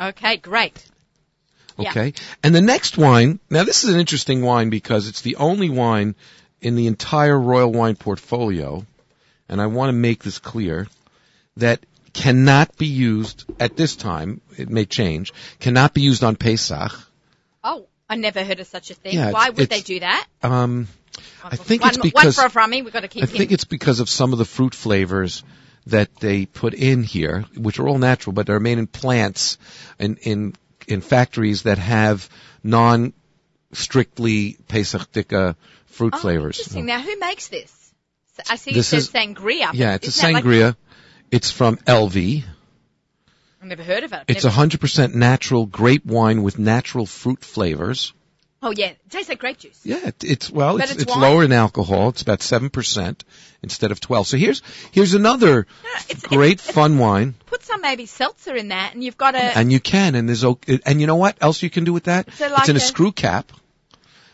Okay, 0.00 0.36
great. 0.36 0.84
Yeah. 1.78 1.90
okay. 1.90 2.12
And 2.42 2.54
the 2.54 2.60
next 2.60 2.98
wine, 2.98 3.38
now 3.50 3.64
this 3.64 3.84
is 3.84 3.94
an 3.94 4.00
interesting 4.00 4.42
wine 4.42 4.70
because 4.70 5.08
it's 5.08 5.22
the 5.22 5.36
only 5.36 5.70
wine 5.70 6.14
in 6.60 6.74
the 6.74 6.88
entire 6.88 7.38
Royal 7.38 7.70
Wine 7.70 7.94
portfolio, 7.94 8.84
and 9.48 9.60
I 9.60 9.66
want 9.66 9.90
to 9.90 9.92
make 9.92 10.24
this 10.24 10.38
clear 10.38 10.88
that 11.56 11.80
cannot 12.12 12.76
be 12.76 12.86
used 12.86 13.44
at 13.60 13.76
this 13.76 13.94
time. 13.94 14.40
It 14.56 14.68
may 14.68 14.86
change. 14.86 15.32
Cannot 15.60 15.94
be 15.94 16.02
used 16.02 16.24
on 16.24 16.34
Pesach. 16.34 16.92
Oh, 17.62 17.86
I 18.08 18.16
never 18.16 18.42
heard 18.42 18.58
of 18.60 18.66
such 18.66 18.90
a 18.90 18.94
thing. 18.94 19.14
Yeah, 19.14 19.30
Why 19.30 19.50
would 19.50 19.68
they 19.68 19.80
do 19.80 20.00
that? 20.00 20.26
Um, 20.42 20.88
I 21.44 21.56
think 21.56 21.82
one, 21.82 21.90
it's 21.90 21.98
because 21.98 22.36
one 22.36 22.50
for 22.50 22.58
Avrami. 22.58 22.84
We've 22.84 22.92
got 22.92 23.00
to 23.00 23.08
keep 23.08 23.22
I 23.22 23.26
him. 23.26 23.36
think 23.36 23.52
it's 23.52 23.64
because 23.64 24.00
of 24.00 24.08
some 24.08 24.32
of 24.32 24.38
the 24.38 24.44
fruit 24.44 24.74
flavors 24.74 25.44
that 25.88 26.16
they 26.16 26.46
put 26.46 26.74
in 26.74 27.02
here, 27.02 27.44
which 27.56 27.78
are 27.78 27.88
all 27.88 27.98
natural, 27.98 28.32
but 28.32 28.46
they're 28.46 28.60
made 28.60 28.78
in 28.78 28.86
plants 28.86 29.58
and 29.98 30.18
in 30.18 30.54
in 30.86 31.00
factories 31.00 31.62
that 31.62 31.78
have 31.78 32.28
non 32.62 33.12
strictly 33.72 34.56
Pesach 34.68 35.12
Dika 35.12 35.56
fruit 35.86 36.14
oh, 36.16 36.18
flavors. 36.18 36.58
Interesting. 36.58 36.86
Now, 36.86 37.00
who 37.00 37.18
makes 37.18 37.48
this? 37.48 37.74
I 38.48 38.56
see 38.56 38.72
This 38.72 38.92
it 38.92 39.02
says 39.02 39.04
is- 39.04 39.10
sangria. 39.12 39.70
Yeah, 39.74 39.94
it's 39.94 40.16
a 40.16 40.20
that 40.20 40.32
like- 40.32 40.44
sangria. 40.44 40.76
it's 41.30 41.50
from 41.50 41.76
Elvi. 41.78 42.44
I've 43.60 43.66
never 43.68 43.82
heard 43.82 44.04
of 44.04 44.12
it. 44.12 44.22
It's 44.28 44.44
Never- 44.44 44.56
100% 44.56 45.14
natural 45.14 45.66
grape 45.66 46.06
wine 46.06 46.42
with 46.44 46.58
natural 46.58 47.06
fruit 47.06 47.44
flavors. 47.44 48.12
Oh 48.60 48.72
yeah, 48.72 48.86
it 48.86 48.98
tastes 49.08 49.28
like 49.28 49.38
grape 49.38 49.58
juice. 49.58 49.80
Yeah, 49.84 50.08
it- 50.08 50.24
it's 50.24 50.50
well, 50.50 50.76
But 50.78 50.84
it's, 50.90 50.94
it's 50.94 51.02
it's 51.04 51.16
lower 51.16 51.44
in 51.44 51.52
alcohol. 51.52 52.08
It's 52.08 52.22
about 52.22 52.42
seven 52.42 52.70
percent 52.70 53.24
instead 53.62 53.92
of 53.92 54.00
twelve. 54.00 54.26
So 54.26 54.36
here's 54.36 54.62
here's 54.90 55.14
another 55.14 55.66
it's- 56.08 56.22
great 56.22 56.60
fun 56.60 56.98
wine. 56.98 57.34
Put 57.46 57.62
some 57.62 57.80
maybe 57.82 58.06
seltzer 58.06 58.56
in 58.56 58.68
that, 58.68 58.94
and 58.94 59.04
you've 59.04 59.16
got 59.16 59.34
a. 59.36 59.38
And 59.58 59.70
you 59.70 59.78
can, 59.78 60.14
and 60.16 60.28
there's 60.28 60.44
o- 60.44 60.58
and 60.84 61.00
you 61.00 61.06
know 61.06 61.16
what 61.16 61.36
else 61.40 61.62
you 61.62 61.70
can 61.70 61.84
do 61.84 61.92
with 61.92 62.04
that? 62.04 62.32
So 62.32 62.48
like 62.48 62.60
it's 62.60 62.68
in 62.68 62.76
a, 62.76 62.78
a- 62.78 62.82
screw 62.82 63.12
cap. 63.12 63.52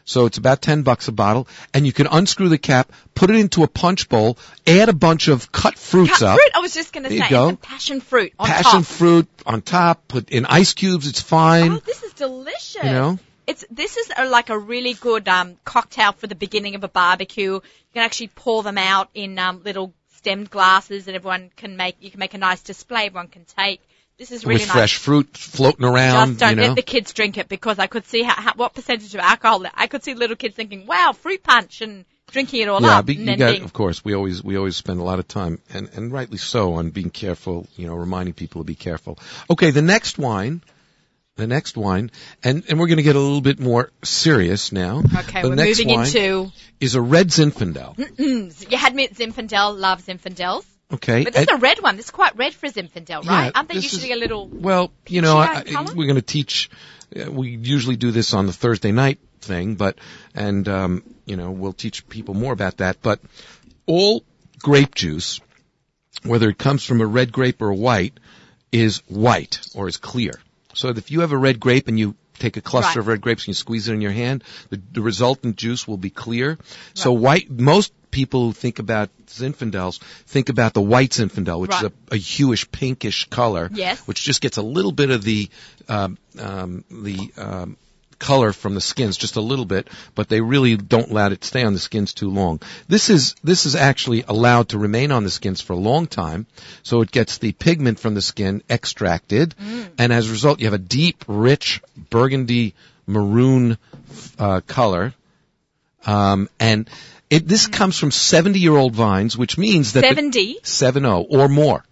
So 0.06 0.26
it's 0.26 0.36
about 0.36 0.60
10 0.60 0.82
bucks 0.82 1.08
a 1.08 1.12
bottle 1.12 1.48
and 1.72 1.86
you 1.86 1.92
can 1.94 2.06
unscrew 2.06 2.50
the 2.50 2.58
cap, 2.58 2.92
put 3.14 3.30
it 3.30 3.36
into 3.36 3.62
a 3.62 3.66
punch 3.66 4.10
bowl, 4.10 4.36
add 4.66 4.90
a 4.90 4.92
bunch 4.92 5.28
of 5.28 5.50
cut 5.50 5.78
fruits 5.78 6.18
Cut 6.18 6.22
up. 6.28 6.36
fruit. 6.38 6.50
I 6.54 6.58
was 6.58 6.74
just 6.74 6.92
going 6.92 7.04
to 7.04 7.08
say, 7.10 7.26
go. 7.30 7.56
passion 7.56 8.02
fruit 8.02 8.34
on 8.38 8.46
passion 8.46 8.80
top. 8.80 8.84
fruit 8.84 9.28
on 9.46 9.62
top, 9.62 10.06
put 10.06 10.28
in 10.28 10.44
ice 10.44 10.74
cubes, 10.74 11.08
it's 11.08 11.22
fine. 11.22 11.72
Oh, 11.72 11.76
this 11.78 12.02
is 12.02 12.12
delicious. 12.12 12.84
You 12.84 12.90
know? 12.92 13.18
It's 13.46 13.64
this 13.70 13.96
is 13.96 14.10
a, 14.16 14.26
like 14.26 14.50
a 14.50 14.58
really 14.58 14.94
good 14.94 15.28
um, 15.28 15.56
cocktail 15.64 16.12
for 16.12 16.26
the 16.26 16.34
beginning 16.34 16.74
of 16.74 16.84
a 16.84 16.88
barbecue. 16.88 17.52
You 17.52 17.62
can 17.92 18.02
actually 18.02 18.28
pour 18.28 18.62
them 18.62 18.78
out 18.78 19.10
in 19.14 19.38
um, 19.38 19.62
little 19.64 19.92
stemmed 20.16 20.50
glasses, 20.50 21.06
and 21.06 21.16
everyone 21.16 21.50
can 21.56 21.76
make. 21.76 21.96
You 22.00 22.10
can 22.10 22.20
make 22.20 22.34
a 22.34 22.38
nice 22.38 22.62
display. 22.62 23.06
Everyone 23.06 23.28
can 23.28 23.44
take. 23.44 23.80
This 24.18 24.30
is 24.30 24.46
really 24.46 24.60
with 24.60 24.68
nice. 24.68 24.76
fresh 24.76 24.96
fruit 24.96 25.36
floating 25.36 25.84
around, 25.84 26.28
Just 26.28 26.40
don't 26.40 26.50
you 26.50 26.56
know. 26.56 26.66
let 26.68 26.76
the 26.76 26.82
kids 26.82 27.12
drink 27.12 27.36
it 27.36 27.48
because 27.48 27.80
I 27.80 27.88
could 27.88 28.06
see 28.06 28.22
how, 28.22 28.34
how, 28.34 28.52
what 28.54 28.72
percentage 28.72 29.12
of 29.12 29.20
alcohol. 29.20 29.64
I 29.74 29.88
could 29.88 30.04
see 30.04 30.14
little 30.14 30.36
kids 30.36 30.54
thinking, 30.54 30.86
"Wow, 30.86 31.12
fruit 31.12 31.42
punch," 31.42 31.80
and 31.80 32.04
drinking 32.30 32.62
it 32.62 32.68
all 32.68 32.80
yeah, 32.80 32.98
up. 32.98 33.06
but 33.06 33.16
and 33.16 33.26
you 33.26 33.36
then 33.36 33.52
being, 33.52 33.64
of 33.64 33.72
course, 33.72 34.04
we 34.04 34.14
always 34.14 34.42
we 34.42 34.56
always 34.56 34.76
spend 34.76 35.00
a 35.00 35.02
lot 35.02 35.18
of 35.18 35.26
time, 35.26 35.60
and 35.72 35.90
and 35.94 36.12
rightly 36.12 36.38
so, 36.38 36.74
on 36.74 36.90
being 36.90 37.10
careful. 37.10 37.66
You 37.76 37.88
know, 37.88 37.96
reminding 37.96 38.34
people 38.34 38.60
to 38.60 38.64
be 38.64 38.76
careful. 38.76 39.18
Okay, 39.50 39.72
the 39.72 39.82
next 39.82 40.16
wine, 40.16 40.62
the 41.36 41.46
next 41.46 41.76
wine, 41.76 42.10
and 42.42 42.64
and 42.68 42.78
we're 42.78 42.86
going 42.86 42.98
to 42.98 43.02
get 43.02 43.16
a 43.16 43.20
little 43.20 43.40
bit 43.40 43.58
more 43.58 43.90
serious 44.02 44.72
now. 44.72 44.98
okay, 45.18 45.42
the 45.42 45.48
we're 45.48 45.54
next 45.56 45.78
moving 45.80 45.94
wine 45.96 46.06
into. 46.06 46.52
is 46.80 46.94
a 46.94 47.00
red 47.02 47.28
Zinfandel. 47.28 47.96
Mm, 47.96 48.70
you 48.70 48.76
had 48.78 48.94
me 48.94 49.04
at 49.04 49.14
Zinfandel. 49.14 49.78
Love 49.78 50.02
Zinfandels. 50.04 50.64
Okay, 50.92 51.24
But 51.24 51.32
this 51.32 51.40
and- 51.42 51.50
is 51.50 51.56
a 51.56 51.60
red 51.60 51.78
one. 51.82 51.96
This 51.96 52.06
is 52.06 52.10
quite 52.10 52.36
red 52.36 52.54
for 52.54 52.68
Zinfandel, 52.68 53.24
right? 53.26 53.46
Yeah, 53.46 53.50
Aren't 53.54 53.68
they 53.70 53.76
usually 53.76 54.10
is- 54.10 54.16
a 54.16 54.20
little? 54.20 54.46
Well, 54.46 54.92
you 55.08 55.22
know, 55.22 55.38
I, 55.38 55.46
out 55.56 55.66
in 55.66 55.74
colour? 55.74 55.94
we're 55.94 56.06
going 56.06 56.16
to 56.16 56.22
teach. 56.22 56.70
Uh, 57.14 57.32
we 57.32 57.50
usually 57.50 57.96
do 57.96 58.10
this 58.10 58.32
on 58.34 58.46
the 58.46 58.52
Thursday 58.52 58.92
night 58.92 59.18
thing, 59.40 59.74
but 59.74 59.98
and 60.34 60.68
um, 60.68 61.02
you 61.26 61.36
know 61.36 61.50
we'll 61.50 61.72
teach 61.72 62.06
people 62.08 62.34
more 62.34 62.52
about 62.52 62.76
that. 62.78 62.98
But 63.02 63.20
all 63.86 64.22
grape 64.62 64.94
juice, 64.94 65.40
whether 66.22 66.48
it 66.48 66.58
comes 66.58 66.84
from 66.84 67.00
a 67.00 67.06
red 67.06 67.32
grape 67.32 67.60
or 67.60 67.70
a 67.70 67.74
white, 67.74 68.20
is 68.70 68.98
white 69.08 69.60
or 69.74 69.88
is 69.88 69.96
clear. 69.96 70.32
So 70.74 70.88
if 70.88 71.10
you 71.10 71.20
have 71.20 71.32
a 71.32 71.36
red 71.38 71.58
grape 71.60 71.88
and 71.88 71.98
you 71.98 72.14
take 72.38 72.56
a 72.56 72.60
cluster 72.60 72.98
Right. 72.98 73.04
of 73.04 73.06
red 73.06 73.20
grapes 73.20 73.42
and 73.44 73.48
you 73.48 73.54
squeeze 73.54 73.88
it 73.88 73.94
in 73.94 74.00
your 74.00 74.10
hand, 74.12 74.42
the, 74.70 74.80
the 74.92 75.00
resultant 75.00 75.56
juice 75.56 75.86
will 75.86 75.96
be 75.96 76.10
clear. 76.10 76.58
So 76.94 77.12
white, 77.12 77.50
most 77.50 77.92
people 78.10 78.46
who 78.46 78.52
think 78.52 78.78
about 78.78 79.10
Zinfandels 79.26 79.98
think 80.26 80.48
about 80.48 80.72
the 80.74 80.80
white 80.82 81.10
Zinfandel, 81.10 81.60
which 81.60 81.70
Right. 81.72 81.84
is 81.84 81.90
a, 82.10 82.14
a 82.14 82.16
hewish 82.16 82.70
pinkish 82.70 83.26
color, 83.28 83.70
Yes. 83.72 84.00
which 84.06 84.22
just 84.22 84.40
gets 84.40 84.56
a 84.56 84.62
little 84.62 84.92
bit 84.92 85.10
of 85.10 85.22
the 85.24 85.48
um, 85.88 86.18
um, 86.38 86.84
the 86.90 87.30
um, 87.36 87.76
color 88.18 88.52
from 88.52 88.74
the 88.74 88.80
skins, 88.80 89.16
just 89.16 89.36
a 89.36 89.40
little 89.40 89.64
bit, 89.64 89.88
but 90.14 90.28
they 90.28 90.40
really 90.40 90.76
don't 90.76 91.12
let 91.12 91.32
it 91.32 91.44
stay 91.44 91.62
on 91.62 91.72
the 91.72 91.78
skins 91.78 92.14
too 92.14 92.30
long. 92.30 92.60
This 92.88 93.10
is 93.10 93.34
this 93.44 93.66
is 93.66 93.74
actually 93.74 94.24
allowed 94.26 94.70
to 94.70 94.78
remain 94.78 95.12
on 95.12 95.24
the 95.24 95.30
skins 95.30 95.60
for 95.60 95.72
a 95.72 95.76
long 95.76 96.06
time, 96.06 96.46
so 96.82 97.00
it 97.00 97.10
gets 97.10 97.38
the 97.38 97.52
pigment 97.52 97.98
from 97.98 98.14
the 98.14 98.22
skin 98.22 98.62
extracted, 98.68 99.54
and 99.98 100.12
as 100.12 100.28
a 100.28 100.32
result, 100.32 100.60
you 100.60 100.66
have 100.66 100.74
a 100.74 100.78
deep, 100.78 101.24
rich 101.28 101.82
burgundy 102.10 102.74
maroon 103.06 103.76
uh, 104.38 104.60
color, 104.66 105.14
um, 106.06 106.48
and 106.58 106.88
it 107.30 107.48
this 107.48 107.66
comes 107.66 107.98
from 107.98 108.10
70 108.10 108.58
year 108.58 108.76
old 108.76 108.94
vines, 108.94 109.36
which 109.36 109.58
means 109.58 109.94
that 109.94 110.02
the- 110.02 110.08
70? 110.08 110.58
70 110.62 111.26
or 111.30 111.48
more 111.48 111.84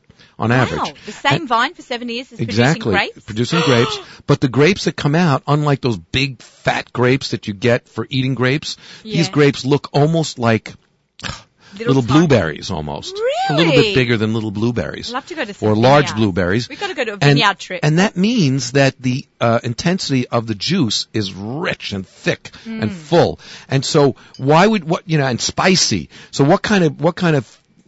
on 0.42 0.52
average. 0.52 0.92
The 1.06 1.12
same 1.12 1.46
vine 1.46 1.72
for 1.74 1.82
seven 1.82 2.08
years 2.10 2.32
is 2.32 2.40
Exactly. 2.40 2.92
producing 2.92 2.92
grapes. 2.92 3.24
Producing 3.24 3.60
grapes. 3.60 3.98
But 4.26 4.40
the 4.40 4.48
grapes 4.48 4.84
that 4.84 4.96
come 4.96 5.14
out, 5.14 5.42
unlike 5.46 5.80
those 5.80 5.96
big 5.96 6.42
fat 6.42 6.92
grapes 6.92 7.30
that 7.30 7.46
you 7.48 7.54
get 7.54 7.88
for 7.88 8.06
eating 8.10 8.34
grapes, 8.34 8.76
these 9.02 9.28
grapes 9.30 9.64
look 9.64 9.88
almost 9.92 10.38
like 10.38 10.74
little, 11.78 12.02
tiny- 12.02 12.06
blueberries 12.20 12.70
almost. 12.70 13.14
Really? 13.14 13.32
A 13.50 13.54
little 13.56 13.72
bit 13.82 13.94
bigger 13.94 14.16
than 14.16 14.34
little 14.34 14.50
blueberries. 14.50 15.10
I'd 15.10 15.14
love 15.14 15.26
to 15.26 15.34
go 15.34 15.44
to 15.44 15.66
or 15.66 15.74
large 15.74 16.06
vineyards. 16.06 16.12
blueberries. 16.20 16.68
We've 16.68 16.78
got 16.80 16.88
to 16.88 16.94
go 16.94 17.04
to 17.04 17.10
a 17.12 17.14
And, 17.14 17.22
vineyard 17.22 17.58
trip. 17.58 17.80
and 17.82 17.98
that 17.98 18.16
means 18.16 18.72
that 18.72 19.00
the 19.00 19.26
uh, 19.40 19.60
intensity 19.62 20.28
of 20.28 20.46
the 20.46 20.54
juice 20.54 21.06
is 21.12 21.32
rich 21.32 21.92
and 21.92 22.06
thick 22.06 22.50
and 22.66 22.90
Mm. 22.90 22.94
full. 22.94 23.40
And 23.68 23.84
so 23.84 24.16
why 24.36 24.66
would 24.66 24.84
what 24.84 25.08
you 25.08 25.18
know 25.18 25.26
and 25.26 25.40
spicy. 25.40 26.10
So 26.30 26.44
what 26.44 26.62
kind 26.62 26.84
of 26.84 27.00
what 27.00 27.16
kind 27.16 27.36
of 27.36 27.44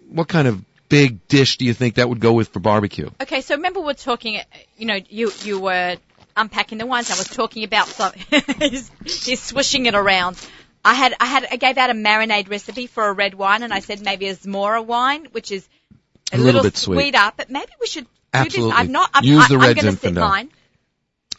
what 0.08 0.28
kind 0.28 0.48
of 0.48 0.64
big 0.88 1.26
dish 1.28 1.56
do 1.58 1.64
you 1.64 1.74
think 1.74 1.94
that 1.96 2.08
would 2.08 2.20
go 2.20 2.32
with 2.32 2.48
for 2.48 2.60
barbecue? 2.60 3.10
Okay, 3.20 3.40
so 3.40 3.54
remember 3.56 3.80
we're 3.80 3.94
talking, 3.94 4.40
you 4.76 4.86
know, 4.86 4.98
you 5.08 5.32
you 5.42 5.58
were 5.60 5.96
unpacking 6.36 6.78
the 6.78 6.86
wines. 6.86 7.10
I 7.10 7.14
was 7.16 7.28
talking 7.28 7.64
about 7.64 7.86
some. 7.88 8.12
he's, 8.58 8.90
he's 9.04 9.42
swishing 9.42 9.86
it 9.86 9.94
around. 9.94 10.36
I 10.84 10.94
had 10.94 11.14
I 11.18 11.26
had 11.26 11.46
I 11.50 11.56
gave 11.56 11.78
out 11.78 11.90
a 11.90 11.94
marinade 11.94 12.50
recipe 12.50 12.86
for 12.86 13.06
a 13.08 13.12
red 13.12 13.34
wine, 13.34 13.62
and 13.62 13.72
I 13.72 13.80
said 13.80 14.02
maybe 14.02 14.28
a 14.28 14.34
Zmora 14.36 14.84
wine, 14.84 15.28
which 15.32 15.50
is 15.50 15.66
a, 16.32 16.36
A 16.36 16.38
little 16.38 16.62
bit 16.62 16.76
sweet. 16.76 16.96
sweeter, 16.96 17.32
but 17.36 17.50
maybe 17.50 17.72
we 17.80 17.86
should 17.86 18.04
do 18.04 18.10
Absolutely. 18.34 18.70
this. 18.72 18.80
I'm 18.80 18.92
not. 18.92 19.10
I'm, 19.14 19.24
Use 19.24 19.44
I, 19.44 19.48
the 19.48 19.54
I'm 19.54 19.60
red 19.60 19.76
going 19.78 19.94
to 19.94 20.00
sit 20.00 20.14
mine. 20.14 20.50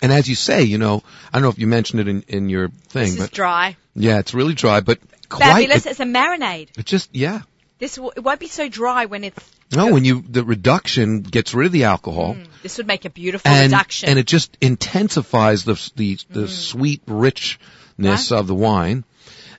And 0.01 0.11
as 0.11 0.27
you 0.27 0.35
say, 0.35 0.63
you 0.63 0.77
know, 0.77 1.03
I 1.31 1.37
don't 1.37 1.43
know 1.43 1.49
if 1.49 1.57
you 1.59 1.67
mentioned 1.67 2.01
it 2.01 2.07
in, 2.07 2.21
in 2.27 2.49
your 2.49 2.67
thing, 2.69 3.03
This 3.03 3.13
is 3.13 3.19
but 3.19 3.31
dry. 3.31 3.77
yeah, 3.95 4.19
it's 4.19 4.33
really 4.33 4.53
dry, 4.53 4.81
but 4.81 4.99
quite, 5.29 5.45
Fabulous. 5.45 5.85
it, 5.85 5.91
It's 5.91 5.99
a 5.99 6.03
marinade. 6.05 6.77
it 6.77 6.85
just, 6.85 7.15
yeah. 7.15 7.41
This 7.77 7.95
w- 7.95 8.11
it 8.15 8.21
won't 8.21 8.39
be 8.39 8.47
so 8.47 8.69
dry 8.69 9.05
when 9.05 9.23
it's. 9.23 9.51
No, 9.75 9.91
when 9.91 10.05
you, 10.05 10.21
the 10.21 10.43
reduction 10.43 11.21
gets 11.21 11.53
rid 11.53 11.65
of 11.65 11.71
the 11.71 11.85
alcohol. 11.85 12.37
This 12.63 12.77
would 12.77 12.87
make 12.87 13.03
a 13.05 13.09
beautiful 13.09 13.49
and 13.51 13.71
reduction. 13.71 14.09
and 14.09 14.19
it 14.19 14.27
just 14.27 14.57
intensifies 14.61 15.65
the 15.65 15.73
the, 15.95 16.17
the 16.29 16.43
Mm. 16.45 16.49
sweet 16.49 17.01
richness 17.07 18.31
of 18.31 18.47
the 18.47 18.55
wine. 18.55 19.03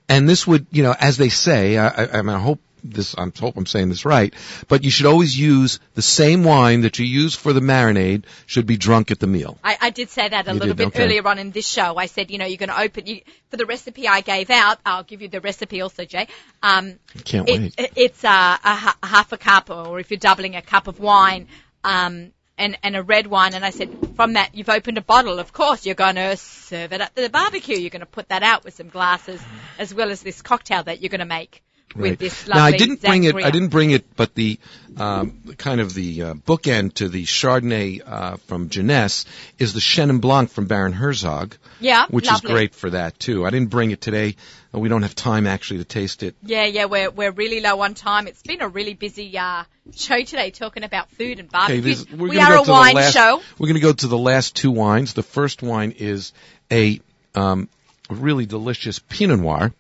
And 0.08 0.28
this 0.28 0.46
would, 0.46 0.66
you 0.70 0.82
know, 0.84 0.94
as 0.98 1.16
they 1.16 1.28
say, 1.30 1.76
I, 1.76 1.88
I, 1.88 2.18
I, 2.18 2.22
mean, 2.22 2.34
I 2.36 2.38
hope 2.38 2.60
this, 2.92 3.14
I 3.16 3.26
hope 3.38 3.56
I'm 3.56 3.66
saying 3.66 3.88
this 3.88 4.04
right, 4.04 4.32
but 4.68 4.84
you 4.84 4.90
should 4.90 5.06
always 5.06 5.38
use 5.38 5.80
the 5.94 6.02
same 6.02 6.44
wine 6.44 6.82
that 6.82 6.98
you 6.98 7.06
use 7.06 7.34
for 7.34 7.52
the 7.52 7.60
marinade 7.60 8.24
should 8.46 8.66
be 8.66 8.76
drunk 8.76 9.10
at 9.10 9.18
the 9.20 9.26
meal. 9.26 9.58
I, 9.62 9.76
I 9.80 9.90
did 9.90 10.10
say 10.10 10.28
that 10.28 10.46
a 10.46 10.52
You 10.52 10.58
little 10.58 10.74
did, 10.74 10.76
bit 10.78 10.86
okay. 10.88 11.04
earlier 11.04 11.26
on 11.26 11.38
in 11.38 11.50
this 11.50 11.66
show. 11.68 11.96
I 11.96 12.06
said, 12.06 12.30
you 12.30 12.38
know, 12.38 12.46
you're 12.46 12.58
going 12.58 12.68
to 12.70 12.80
open 12.80 13.06
you, 13.06 13.20
for 13.50 13.56
the 13.56 13.66
recipe 13.66 14.06
I 14.08 14.20
gave 14.20 14.50
out. 14.50 14.78
I'll 14.84 15.04
give 15.04 15.22
you 15.22 15.28
the 15.28 15.40
recipe 15.40 15.80
also, 15.80 16.04
Jay. 16.04 16.28
Um, 16.62 16.98
Can't 17.24 17.48
it- 17.48 17.60
wait. 17.60 17.74
it- 17.78 17.92
it's 17.96 18.24
a, 18.24 18.28
a, 18.28 18.94
a 19.02 19.06
half 19.06 19.32
a 19.32 19.38
cup, 19.38 19.70
or 19.70 19.98
if 20.00 20.10
you're 20.10 20.18
doubling 20.18 20.56
a 20.56 20.62
cup 20.62 20.86
of 20.88 21.00
wine, 21.00 21.48
um, 21.84 22.32
and, 22.58 22.78
and 22.82 22.96
a 22.96 23.02
red 23.02 23.26
wine. 23.26 23.52
And 23.54 23.64
I 23.66 23.70
said, 23.70 23.90
from 24.16 24.32
that, 24.32 24.54
you've 24.54 24.70
opened 24.70 24.96
a 24.96 25.02
bottle. 25.02 25.38
Of 25.38 25.52
course, 25.52 25.84
you're 25.84 25.94
going 25.94 26.14
to 26.14 26.36
serve 26.38 26.94
it 26.94 27.02
at 27.02 27.14
the 27.14 27.28
barbecue. 27.28 27.76
You're 27.76 27.90
going 27.90 28.00
to 28.00 28.06
put 28.06 28.30
that 28.30 28.42
out 28.42 28.64
with 28.64 28.74
some 28.74 28.88
glasses, 28.88 29.42
as 29.78 29.92
well 29.94 30.10
as 30.10 30.22
this 30.22 30.40
cocktail 30.40 30.82
that 30.84 31.02
you're 31.02 31.10
going 31.10 31.18
to 31.20 31.26
make 31.26 31.62
Right. 31.94 32.20
now 32.48 32.64
I 32.64 32.76
didn't 32.76 33.00
bring 33.00 33.24
it. 33.24 33.36
I 33.36 33.50
didn't 33.50 33.68
bring 33.68 33.90
it, 33.90 34.16
but 34.16 34.34
the 34.34 34.58
um, 34.98 35.40
kind 35.56 35.80
of 35.80 35.94
the 35.94 36.22
uh, 36.22 36.34
bookend 36.34 36.94
to 36.94 37.08
the 37.08 37.24
Chardonnay 37.24 38.02
uh, 38.04 38.36
from 38.48 38.68
Jeunesse 38.68 39.24
is 39.58 39.72
the 39.72 39.80
Chenin 39.80 40.20
Blanc 40.20 40.50
from 40.50 40.66
Baron 40.66 40.92
Herzog. 40.92 41.56
Yeah, 41.80 42.06
which 42.10 42.26
lovely. 42.26 42.50
is 42.50 42.54
great 42.54 42.74
for 42.74 42.90
that 42.90 43.18
too. 43.18 43.46
I 43.46 43.50
didn't 43.50 43.70
bring 43.70 43.92
it 43.92 44.00
today. 44.00 44.36
Uh, 44.74 44.80
We 44.80 44.88
don't 44.88 45.02
have 45.02 45.14
time 45.14 45.46
actually 45.46 45.78
to 45.78 45.84
taste 45.84 46.22
it. 46.22 46.34
Yeah, 46.42 46.64
yeah, 46.64 46.84
we're 46.86 47.10
we're 47.10 47.30
really 47.30 47.60
low 47.60 47.80
on 47.80 47.94
time. 47.94 48.26
It's 48.26 48.42
been 48.42 48.60
a 48.60 48.68
really 48.68 48.94
busy 48.94 49.38
uh, 49.38 49.64
show 49.94 50.22
today, 50.22 50.50
talking 50.50 50.82
about 50.82 51.10
food 51.10 51.38
and 51.38 51.48
Okay, 51.48 51.80
barbecue. 51.80 51.80
this, 51.82 52.10
we're 52.10 52.28
we 52.28 52.38
are 52.40 52.64
go 52.64 52.64
a 52.64 52.70
wine 52.70 52.94
last, 52.94 53.14
show. 53.14 53.40
We're 53.58 53.68
going 53.68 53.80
to 53.80 53.80
go 53.80 53.92
to 53.92 54.06
the 54.06 54.18
last 54.18 54.56
two 54.56 54.70
wines. 54.70 55.14
The 55.14 55.22
first 55.22 55.62
wine 55.62 55.92
is 55.96 56.32
a 56.70 57.00
um, 57.34 57.68
really 58.10 58.44
delicious 58.44 58.98
Pinot 58.98 59.40
Noir 59.40 59.72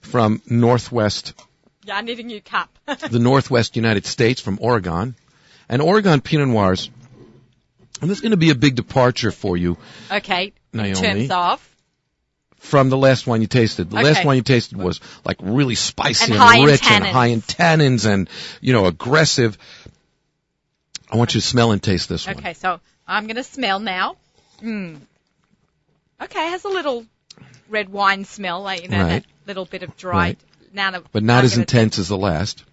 from 0.00 0.42
Northwest 0.46 1.34
Yeah, 1.84 1.96
I 1.96 2.00
need 2.02 2.18
a 2.20 2.22
new 2.22 2.40
cup. 2.40 2.68
the 3.10 3.18
Northwest 3.18 3.76
United 3.76 4.06
States 4.06 4.40
from 4.40 4.58
Oregon. 4.60 5.14
And 5.68 5.80
Oregon 5.80 6.20
Pinot 6.20 6.48
Noirs, 6.48 6.90
and 8.00 8.10
this 8.10 8.18
is 8.18 8.22
going 8.22 8.32
to 8.32 8.36
be 8.36 8.50
a 8.50 8.56
big 8.56 8.74
departure 8.74 9.30
for 9.30 9.56
you 9.56 9.76
okay, 10.10 10.52
in 10.72 10.80
Naomi. 10.80 11.28
terms 11.28 11.30
of 11.30 11.76
from 12.58 12.90
the 12.90 12.96
last 12.96 13.26
one 13.26 13.40
you 13.40 13.46
tasted. 13.46 13.88
The 13.88 13.96
last 13.96 14.24
one 14.24 14.34
you 14.36 14.42
tasted 14.42 14.76
was 14.76 15.00
like 15.24 15.36
really 15.40 15.76
spicy 15.76 16.24
And 16.24 16.32
and, 16.32 16.42
high 16.42 16.58
in 16.58 16.64
rich 16.64 16.90
and 16.90 17.04
high 17.04 17.26
in 17.28 17.40
tannins 17.40 18.04
and, 18.04 18.28
you 18.60 18.72
know, 18.72 18.86
aggressive. 18.86 19.56
I 21.10 21.16
want 21.16 21.34
you 21.34 21.40
to 21.40 21.46
smell 21.46 21.70
and 21.72 21.80
taste 21.82 22.08
this 22.08 22.26
one. 22.26 22.36
okay, 22.38 22.54
so 22.54 22.80
I'm 23.06 23.24
going 23.26 23.36
to 23.36 23.44
smell 23.44 23.78
now. 23.80 24.16
Mm. 24.62 24.98
Okay, 26.20 26.46
it 26.48 26.50
has 26.50 26.64
a 26.64 26.68
little 26.68 27.06
red 27.68 27.88
wine 27.88 28.24
smell, 28.24 28.62
like 28.62 28.82
you 28.82 28.88
know 28.88 28.98
Right. 29.02 29.08
that 29.08 29.24
little 29.50 29.64
bit 29.66 29.82
of 29.82 29.96
dried. 29.96 30.36
Now, 30.72 30.92
that- 30.92 31.10
But 31.12 31.22
not 31.24 31.42
as 31.44 31.58
intense 31.58 31.98
as 31.98 32.08
the 32.08 32.16
last. 32.16 32.64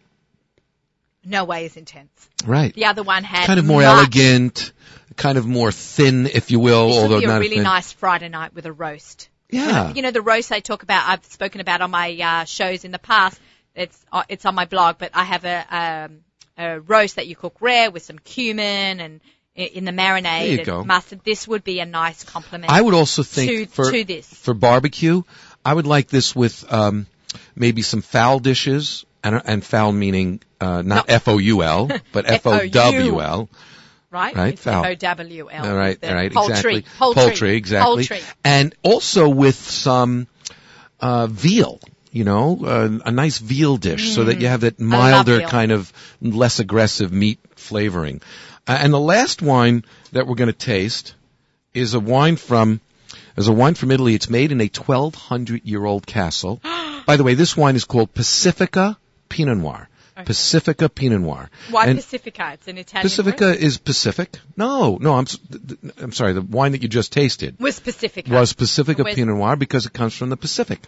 No 1.25 1.43
way 1.43 1.65
is 1.65 1.75
intense. 1.75 2.09
Right. 2.45 2.73
The 2.73 2.86
other 2.86 3.03
one 3.03 3.23
had 3.23 3.47
kind 3.47 3.59
of 3.59 3.65
more 3.65 3.82
elegant, 3.84 4.71
kind 5.17 5.38
of 5.38 5.45
more 5.45 5.71
thin, 5.71 6.25
if 6.28 6.51
you 6.51 6.59
will, 6.59 6.88
This 6.88 6.97
although 6.97 7.15
would 7.15 7.21
be 7.21 7.25
a 7.25 7.39
really 7.39 7.55
thin. 7.55 7.63
nice 7.63 7.91
Friday 7.91 8.30
night 8.30 8.53
with 8.53 8.65
a 8.65 8.71
roast. 8.71 9.28
Yeah. 9.49 9.91
You 9.93 10.01
know 10.03 10.11
the 10.11 10.21
roast 10.21 10.51
I 10.51 10.59
talk 10.61 10.84
about. 10.84 11.07
I've 11.09 11.25
spoken 11.25 11.59
about 11.59 11.82
on 11.82 11.91
my 11.91 12.13
uh, 12.15 12.45
shows 12.45 12.86
in 12.86 12.91
the 12.91 12.99
past. 12.99 13.39
It's 13.75 13.97
uh, 14.11 14.23
it's 14.30 14.45
on 14.45 14.55
my 14.55 14.65
blog, 14.65 14.97
but 14.99 15.11
I 15.13 15.23
have 15.23 15.43
a, 15.45 15.65
um, 16.09 16.19
a 16.57 16.80
roast 16.80 17.15
that 17.17 17.28
you 17.28 17.36
cook 17.36 17.55
rare 17.61 17.89
with 17.91 18.03
some 18.03 18.19
cumin 18.19 18.99
and 18.99 19.21
in 19.55 19.86
the 19.86 19.91
marinade 19.91 20.23
There 20.23 20.47
you 20.47 20.57
and 20.59 20.65
go. 20.65 20.84
mustard. 20.84 21.21
This 21.25 21.47
would 21.47 21.63
be 21.63 21.80
a 21.80 21.86
nice 21.86 22.23
compliment. 22.23 22.71
I 22.71 22.80
would 22.82 22.93
also 22.93 23.23
think 23.23 23.51
to, 23.51 23.65
for 23.65 23.91
to 23.91 24.03
this. 24.03 24.28
for 24.28 24.53
barbecue, 24.53 25.23
I 25.68 25.74
would 25.74 25.86
like 25.86 26.07
this 26.07 26.34
with 26.34 26.72
um, 26.72 27.07
maybe 27.53 27.82
some 27.82 28.01
foul 28.01 28.39
dishes, 28.39 29.05
and, 29.22 29.41
and 29.43 29.65
foul 29.65 29.91
meaning 29.91 30.39
uh, 30.61 30.82
not 30.82 31.09
F 31.09 31.28
O 31.28 31.38
U 31.38 31.61
L, 31.61 31.89
but 32.13 32.30
F 32.30 32.47
O 32.47 32.68
W 32.68 33.22
L. 33.22 33.49
Right? 34.09 34.34
Right, 34.34 34.53
It's 34.53 34.63
foul. 34.63 34.86
F-O-W-L. 34.86 35.65
All 35.65 35.76
right, 35.76 35.99
all 36.01 36.13
right, 36.13 36.34
poultry. 36.34 36.78
exactly. 36.78 36.86
Poultry. 36.97 37.24
poultry 37.24 37.55
exactly. 37.57 38.07
Poultry. 38.07 38.22
And 38.45 38.74
also 38.82 39.28
with 39.28 39.55
some 39.55 40.28
uh, 41.01 41.28
veal. 41.28 41.82
You 42.13 42.24
know, 42.24 42.57
uh, 42.63 42.99
a 43.05 43.11
nice 43.11 43.38
veal 43.38 43.76
dish, 43.76 44.15
so 44.15 44.24
that 44.24 44.39
you 44.39 44.47
have 44.47 44.61
that 44.61 44.80
milder 44.80 45.41
kind 45.41 45.74
of 45.74 45.91
less 46.22 46.59
aggressive 46.59 47.11
meat 47.11 47.39
flavoring. 47.57 48.22
Uh, 48.65 48.80
and 48.82 48.93
the 48.93 48.99
last 48.99 49.41
wine 49.41 49.84
that 50.13 50.26
we're 50.26 50.36
going 50.36 50.47
to 50.47 50.53
taste 50.53 51.13
is 51.74 51.93
a 51.93 51.99
wine 51.99 52.38
from 52.38 52.80
is 53.38 53.47
a 53.47 53.53
wine 53.53 53.75
from 53.75 53.91
Italy. 53.91 54.15
It's 54.15 54.29
made 54.29 54.51
in 54.51 54.59
a 54.61 54.65
1200 54.67 55.63
year 55.65 55.85
old 55.85 56.05
castle. 56.05 56.59
By 57.05 57.15
the 57.17 57.23
way, 57.23 57.35
this 57.35 57.55
wine 57.55 57.75
is 57.75 57.85
called 57.85 58.13
Pacifica 58.13 58.97
Pinot 59.29 59.57
Noir. 59.57 59.88
Pacifica 60.25 60.89
Pinot 60.89 61.21
Noir. 61.21 61.49
Why 61.69 61.85
And- 61.88 61.99
Pacifica? 61.99 62.51
It's 62.53 62.67
an 62.67 62.77
Italian 62.79 63.03
Pacifica 63.03 63.45
word. 63.45 63.57
is 63.57 63.77
Pacific. 63.77 64.39
No, 64.57 64.97
no, 64.99 65.13
I'm 65.13 65.25
s- 65.25 65.38
th- 65.38 65.79
th- 65.81 65.93
I'm 66.01 66.11
sorry. 66.11 66.33
The 66.33 66.41
wine 66.41 66.71
that 66.71 66.81
you 66.81 66.88
just 66.88 67.13
tasted 67.13 67.55
Was 67.59 67.79
Pacifica. 67.79 68.31
was 68.31 68.53
Pacifica 68.53 69.03
Was- 69.03 69.13
Pinot 69.13 69.35
Noir 69.38 69.55
because 69.55 69.85
it 69.85 69.93
comes 69.93 70.15
from 70.15 70.29
the 70.31 70.38
Pacific. 70.38 70.81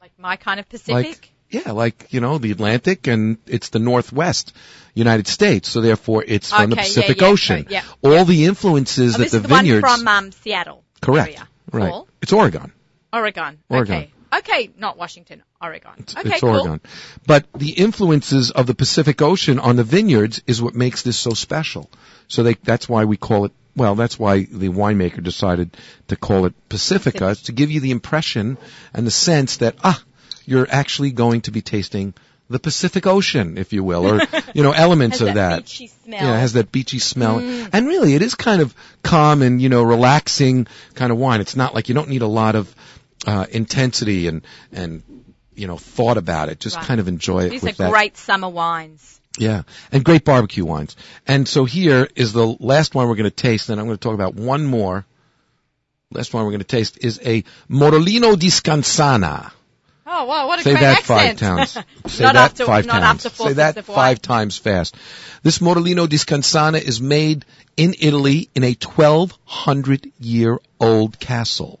Like 0.00 0.10
my 0.18 0.34
kind 0.36 0.58
of 0.58 0.68
Pacific. 0.68 0.92
Like 0.94 1.30
yeah, 1.48 1.70
like 1.72 2.06
you 2.10 2.20
know 2.20 2.38
the 2.38 2.50
Atlantic, 2.50 3.06
and 3.06 3.38
it's 3.46 3.68
the 3.70 3.78
Northwest 3.78 4.52
United 4.94 5.26
States, 5.28 5.68
so 5.68 5.80
therefore 5.80 6.24
it's 6.26 6.50
from 6.50 6.70
the 6.70 6.76
Okay, 6.76 6.82
yeah, 6.82 6.86
Pacific 6.88 7.20
yeah, 7.20 7.26
Ocean. 7.28 7.56
right, 7.56 7.70
yeah. 7.70 7.82
All 8.02 8.24
the 8.24 8.44
influences 8.46 9.14
oh, 9.14 9.18
that 9.18 9.24
this 9.24 9.32
the 9.32 9.36
is 9.38 9.42
the 9.44 9.48
one 9.48 9.64
vineyards 9.64 9.80
from 9.80 10.08
um, 10.08 10.32
Seattle. 10.32 10.84
correct, 11.00 11.28
Area. 11.34 11.48
Right? 11.72 11.90
Cool. 11.90 12.08
It's 12.22 12.32
Oregon. 12.32 12.72
Oregon. 13.12 13.58
Oregon. 13.68 13.96
Okay. 13.96 14.10
Okay, 14.32 14.70
not 14.78 14.96
Washington. 14.96 15.42
Oregon. 15.60 15.90
It's, 15.98 16.16
okay, 16.16 16.30
it's 16.30 16.40
cool. 16.40 16.50
Oregon. 16.50 16.80
But 17.26 17.46
the 17.52 17.70
influences 17.70 18.52
of 18.52 18.66
the 18.66 18.74
Pacific 18.74 19.20
Ocean 19.20 19.58
on 19.58 19.74
the 19.76 19.82
vineyards 19.82 20.40
is 20.46 20.62
what 20.62 20.74
makes 20.74 21.02
this 21.02 21.18
so 21.18 21.30
special. 21.30 21.90
So 22.28 22.44
they, 22.44 22.54
that's 22.54 22.88
why 22.88 23.06
we 23.06 23.16
call 23.16 23.46
it, 23.46 23.52
well, 23.74 23.96
that's 23.96 24.18
why 24.18 24.44
the 24.44 24.68
winemaker 24.68 25.22
decided 25.22 25.76
to 26.08 26.16
call 26.16 26.46
it 26.46 26.54
Pacifica, 26.68 27.18
Pacific. 27.18 27.46
to 27.46 27.52
give 27.52 27.70
you 27.72 27.80
the 27.80 27.90
impression 27.90 28.56
and 28.94 29.04
the 29.04 29.10
sense 29.10 29.58
that, 29.58 29.74
ah, 29.82 30.00
you're 30.44 30.66
actually 30.70 31.10
going 31.10 31.40
to 31.42 31.50
be 31.50 31.60
tasting 31.60 32.14
the 32.50 32.58
Pacific 32.58 33.06
Ocean, 33.06 33.56
if 33.56 33.72
you 33.72 33.82
will, 33.84 34.04
or, 34.06 34.20
you 34.54 34.62
know, 34.62 34.72
elements 34.72 35.20
Has 35.20 35.28
of 35.28 35.34
that, 35.34 35.50
that. 35.50 35.62
beachy 35.64 35.86
smell. 35.86 36.22
Yeah, 36.22 36.36
it 36.36 36.40
has 36.40 36.52
that 36.54 36.72
beachy 36.72 36.98
smell. 36.98 37.38
And 37.38 37.86
really, 37.86 38.14
it 38.14 38.22
is 38.22 38.34
kind 38.34 38.60
of 38.60 38.74
calm 39.02 39.40
and, 39.42 39.62
you 39.62 39.68
know, 39.68 39.82
relaxing 39.84 40.66
kind 40.94 41.12
of 41.12 41.18
wine. 41.18 41.40
It's 41.40 41.54
not 41.56 41.74
like 41.74 41.88
you 41.88 41.94
don't 41.94 42.08
need 42.08 42.22
a 42.22 42.26
lot 42.26 42.56
of 42.56 42.74
uh, 43.26 43.46
intensity 43.50 44.26
and, 44.26 44.42
and, 44.72 45.02
you 45.54 45.68
know, 45.68 45.76
thought 45.78 46.16
about 46.18 46.48
it. 46.48 46.58
Just 46.58 46.76
Right. 46.76 46.86
kind 46.86 47.00
of 47.00 47.06
enjoy 47.08 47.44
it 47.44 47.50
These 47.50 47.62
with 47.62 47.80
are 47.80 47.84
that. 47.84 47.90
great 47.92 48.16
summer 48.16 48.48
wines. 48.48 49.20
Yeah. 49.38 49.62
And 49.92 50.04
great 50.04 50.24
barbecue 50.24 50.64
wines. 50.64 50.96
And 51.28 51.46
so 51.46 51.64
here 51.64 52.08
is 52.16 52.32
the 52.32 52.46
last 52.58 52.96
one 52.96 53.06
we're 53.08 53.14
going 53.14 53.30
to 53.30 53.30
taste, 53.30 53.68
and 53.70 53.80
I'm 53.80 53.86
going 53.86 53.96
to 53.96 54.02
talk 54.02 54.14
about 54.14 54.34
one 54.34 54.64
more. 54.66 55.06
Last 56.10 56.34
one 56.34 56.44
we're 56.44 56.50
going 56.50 56.58
to 56.60 56.66
taste 56.66 56.98
is 57.04 57.20
a 57.24 57.44
Morellino 57.70 58.36
di 58.36 58.48
Scansano. 58.48 59.52
Oh, 60.12 60.24
wow, 60.24 60.48
what 60.48 60.58
a 60.58 60.62
Say 60.64 60.72
great 60.72 60.80
that 60.80 60.98
accent. 60.98 61.38
five 61.38 61.38
times. 61.38 61.70
Say 62.12 62.24
not 62.24 62.34
that 62.34 62.50
after, 62.50 62.64
five 62.64 62.86
times. 62.86 63.32
Say 63.32 63.52
that 63.52 63.84
five 63.84 64.20
times 64.20 64.58
fast. 64.58 64.96
This 65.44 65.60
Morellino 65.60 66.08
di 66.08 66.16
Scansano 66.16 66.82
is 66.82 67.00
made 67.00 67.44
in 67.76 67.94
Italy 68.00 68.50
in 68.56 68.64
a 68.64 68.72
1200 68.72 70.12
year 70.18 70.58
old 70.80 71.20
castle. 71.20 71.78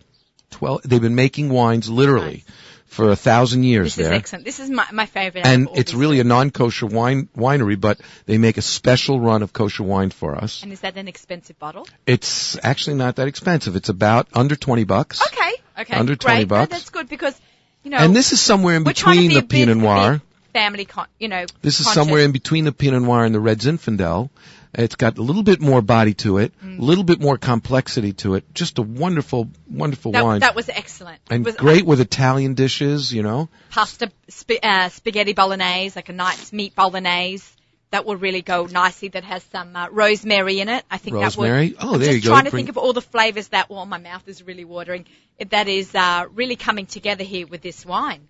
12, 0.50 0.82
they've 0.84 1.02
been 1.02 1.16
making 1.16 1.48
wines 1.48 1.90
literally 1.90 2.44
for 2.86 3.10
a 3.10 3.16
thousand 3.16 3.64
years 3.64 3.96
there. 3.96 4.04
This 4.04 4.12
is 4.12 4.18
excellent. 4.18 4.44
This 4.44 4.60
is 4.60 4.70
my, 4.70 4.86
my 4.92 5.06
favorite. 5.06 5.46
and 5.46 5.62
out 5.62 5.70
of 5.70 5.74
all 5.74 5.80
it's 5.80 5.94
really 5.94 6.20
a 6.20 6.24
non-kosher 6.24 6.86
wine 6.86 7.28
winery, 7.36 7.80
but 7.80 8.00
they 8.26 8.38
make 8.38 8.58
a 8.58 8.62
special 8.62 9.20
run 9.20 9.42
of 9.42 9.52
kosher 9.52 9.84
wine 9.84 10.10
for 10.10 10.36
us. 10.36 10.62
And 10.62 10.72
is 10.72 10.80
that 10.80 10.96
an 10.96 11.08
expensive 11.08 11.58
bottle? 11.58 11.86
It's 12.06 12.56
actually 12.62 12.96
not 12.96 13.16
that 13.16 13.28
expensive. 13.28 13.76
It's 13.76 13.88
about 13.88 14.28
under 14.34 14.56
20 14.56 14.84
bucks. 14.84 15.20
Okay. 15.22 15.52
Okay. 15.80 15.96
Under 15.96 16.16
20 16.16 16.36
great. 16.36 16.42
No, 16.42 16.46
bucks. 16.46 16.70
that's 16.72 16.90
good 16.90 17.08
because, 17.08 17.40
you 17.82 17.90
know, 17.90 17.98
And 17.98 18.14
this 18.14 18.32
is 18.32 18.40
somewhere 18.40 18.76
in 18.76 18.84
we're 18.84 18.92
trying 18.92 19.16
to 19.16 19.22
between 19.22 19.28
be 19.30 19.34
the 19.40 19.46
Pinot 19.46 19.76
Noir. 19.78 20.22
family, 20.52 20.84
con- 20.84 21.06
you 21.18 21.28
know. 21.28 21.44
This 21.62 21.80
is 21.80 21.86
conscious. 21.86 21.94
somewhere 22.02 22.22
in 22.24 22.32
between 22.32 22.64
the 22.64 22.72
Pinot 22.72 23.02
Noir 23.02 23.24
and 23.24 23.34
the 23.34 23.40
Red 23.40 23.60
Zinfandel. 23.60 24.30
It's 24.72 24.94
got 24.94 25.18
a 25.18 25.22
little 25.22 25.42
bit 25.42 25.60
more 25.60 25.82
body 25.82 26.14
to 26.14 26.38
it, 26.38 26.52
Mm. 26.64 26.78
a 26.78 26.82
little 26.82 27.02
bit 27.02 27.20
more 27.20 27.36
complexity 27.36 28.12
to 28.22 28.34
it. 28.36 28.44
Just 28.54 28.78
a 28.78 28.82
wonderful, 28.82 29.48
wonderful 29.68 30.12
That, 30.12 30.24
wine. 30.24 30.40
that 30.40 30.54
was 30.54 30.68
excellent. 30.68 31.18
And 31.28 31.44
was 31.44 31.56
great 31.56 31.84
with 31.84 32.00
Italian 32.00 32.54
dishes, 32.54 33.12
you 33.12 33.22
know. 33.24 33.48
pasta, 33.70 34.12
sp- 34.30 34.62
uh, 34.62 34.88
spaghetti 34.90 35.32
bolognese, 35.32 35.96
like 35.96 36.08
a 36.08 36.12
nice 36.12 36.52
meat 36.52 36.76
bolognese. 36.76 37.44
That 37.90 38.06
would 38.06 38.20
really 38.20 38.42
go 38.42 38.66
nicely. 38.66 39.08
That 39.08 39.24
has 39.24 39.42
some 39.44 39.74
uh, 39.74 39.88
rosemary 39.90 40.60
in 40.60 40.68
it. 40.68 40.84
I 40.90 40.98
think 40.98 41.16
Rosemary? 41.16 41.70
that 41.70 41.78
would. 41.78 41.88
Oh, 41.88 41.94
I'm 41.94 42.00
there 42.00 42.12
just 42.12 42.16
you 42.16 42.22
go. 42.22 42.28
trying 42.34 42.44
to 42.44 42.50
Bring- 42.50 42.66
think 42.66 42.76
of 42.76 42.78
all 42.78 42.92
the 42.92 43.02
flavors 43.02 43.48
that. 43.48 43.68
Well, 43.68 43.84
my 43.84 43.98
mouth 43.98 44.26
is 44.28 44.42
really 44.44 44.64
watering. 44.64 45.06
That 45.50 45.66
is 45.66 45.92
uh, 45.94 46.26
really 46.32 46.56
coming 46.56 46.86
together 46.86 47.24
here 47.24 47.46
with 47.46 47.62
this 47.62 47.84
wine. 47.84 48.28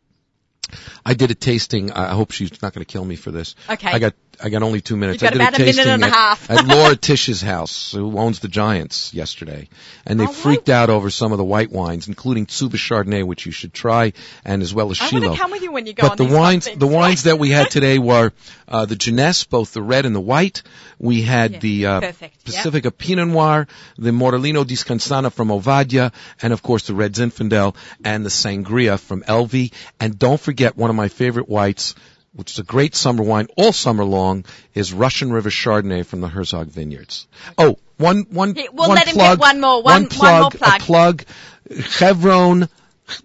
I 1.05 1.15
did 1.15 1.31
a 1.31 1.35
tasting. 1.35 1.91
I 1.93 2.15
hope 2.15 2.31
she's 2.31 2.63
not 2.63 2.73
going 2.73 2.85
to 2.85 2.91
kill 2.91 3.05
me 3.05 3.17
for 3.17 3.31
this. 3.31 3.55
Okay. 3.69 3.91
I 3.91 3.99
got 3.99 4.15
I 4.43 4.49
got 4.49 4.63
only 4.63 4.81
two 4.81 4.97
minutes. 4.97 5.23
I 5.23 5.31
did 5.31 5.41
a 5.41 5.51
tasting 5.51 6.03
a 6.03 6.07
at, 6.07 6.51
at 6.51 6.67
Laurie 6.67 6.97
Tisch's 6.97 7.43
house, 7.43 7.93
who 7.93 8.19
owns 8.19 8.41
the 8.41 8.49
Giants, 8.49 9.13
yesterday, 9.13 9.69
and 10.07 10.19
they 10.19 10.25
Oh, 10.25 10.33
freaked 10.33 10.69
out 10.69 10.89
over 10.91 11.11
some 11.11 11.33
of 11.33 11.39
the 11.39 11.45
white 11.45 11.71
wines, 11.71 12.09
including 12.09 12.47
Tzuba 12.47 12.77
Chardonnay, 12.77 13.25
which 13.27 13.45
you 13.47 13.53
should 13.53 13.73
try, 13.75 14.13
and 14.45 14.63
as 14.63 14.73
well 14.73 14.91
as 14.91 14.97
Shiloh. 14.97 15.27
want 15.29 15.35
to 15.37 15.43
come 15.43 15.51
with 15.51 15.63
you 15.63 15.73
when 15.73 15.87
you 15.87 15.93
go 15.93 16.09
But 16.09 16.21
on 16.21 16.29
the 16.29 16.35
wines, 16.35 16.69
the 16.75 16.87
wines 16.87 17.25
that 17.25 17.39
we 17.39 17.51
had 17.51 17.71
today 17.77 17.99
were 17.99 18.33
uh, 18.69 18.87
the 18.87 18.97
Jeunesse, 18.97 19.45
both 19.45 19.73
the 19.73 19.83
red 19.83 20.07
and 20.07 20.15
the 20.15 20.21
white. 20.21 20.63
We 20.99 21.23
had 21.23 21.53
Yeah, 21.53 21.59
the 21.59 21.87
uh, 21.87 22.01
perfect. 22.01 22.45
Pacifica 22.45 22.91
Pinot 22.91 23.29
Noir, 23.29 23.67
the 23.99 24.11
Morellino 24.11 24.67
di 24.67 24.75
Scansano 24.77 25.31
from 25.33 25.49
Ovadia, 25.49 26.13
and 26.43 26.53
of 26.53 26.63
course 26.63 26.87
the 26.87 26.95
Red 26.95 27.13
Zinfandel 27.15 27.75
and 28.05 28.25
the 28.25 28.31
Sangria 28.31 28.99
from 28.99 29.23
Elvi. 29.23 29.73
And 29.99 30.19
don't 30.19 30.41
forget 30.41 30.77
one 30.77 30.91
of 30.91 30.97
my 30.97 31.09
favorite 31.09 31.49
whites, 31.49 31.95
which 32.35 32.53
is 32.53 32.59
a 32.59 32.63
great 32.65 32.95
summer 32.95 33.23
wine 33.23 33.49
all 33.57 33.73
summer 33.73 34.05
long, 34.05 34.45
is 34.75 34.93
Russian 34.93 35.33
River 35.33 35.51
Chardonnay 35.51 36.05
from 36.07 36.21
the 36.21 36.29
Herzog 36.29 36.69
Vineyards. 36.69 37.27
Oh, 37.59 37.79
one 37.97 38.27
one 38.31 38.55
Yeah, 38.55 38.67
we'll 38.73 38.89
one 38.89 38.97
let 38.97 39.09
him 39.09 39.15
plug, 39.15 39.39
get 39.39 39.41
one 39.47 39.61
more- 39.61 39.83
one- 39.83 40.03
one 40.03 40.09
plug, 40.09 40.41
more 40.43 40.51
plug. 40.51 40.81
a 40.81 40.85
plug. 40.85 41.25
Chevron, 41.85 42.69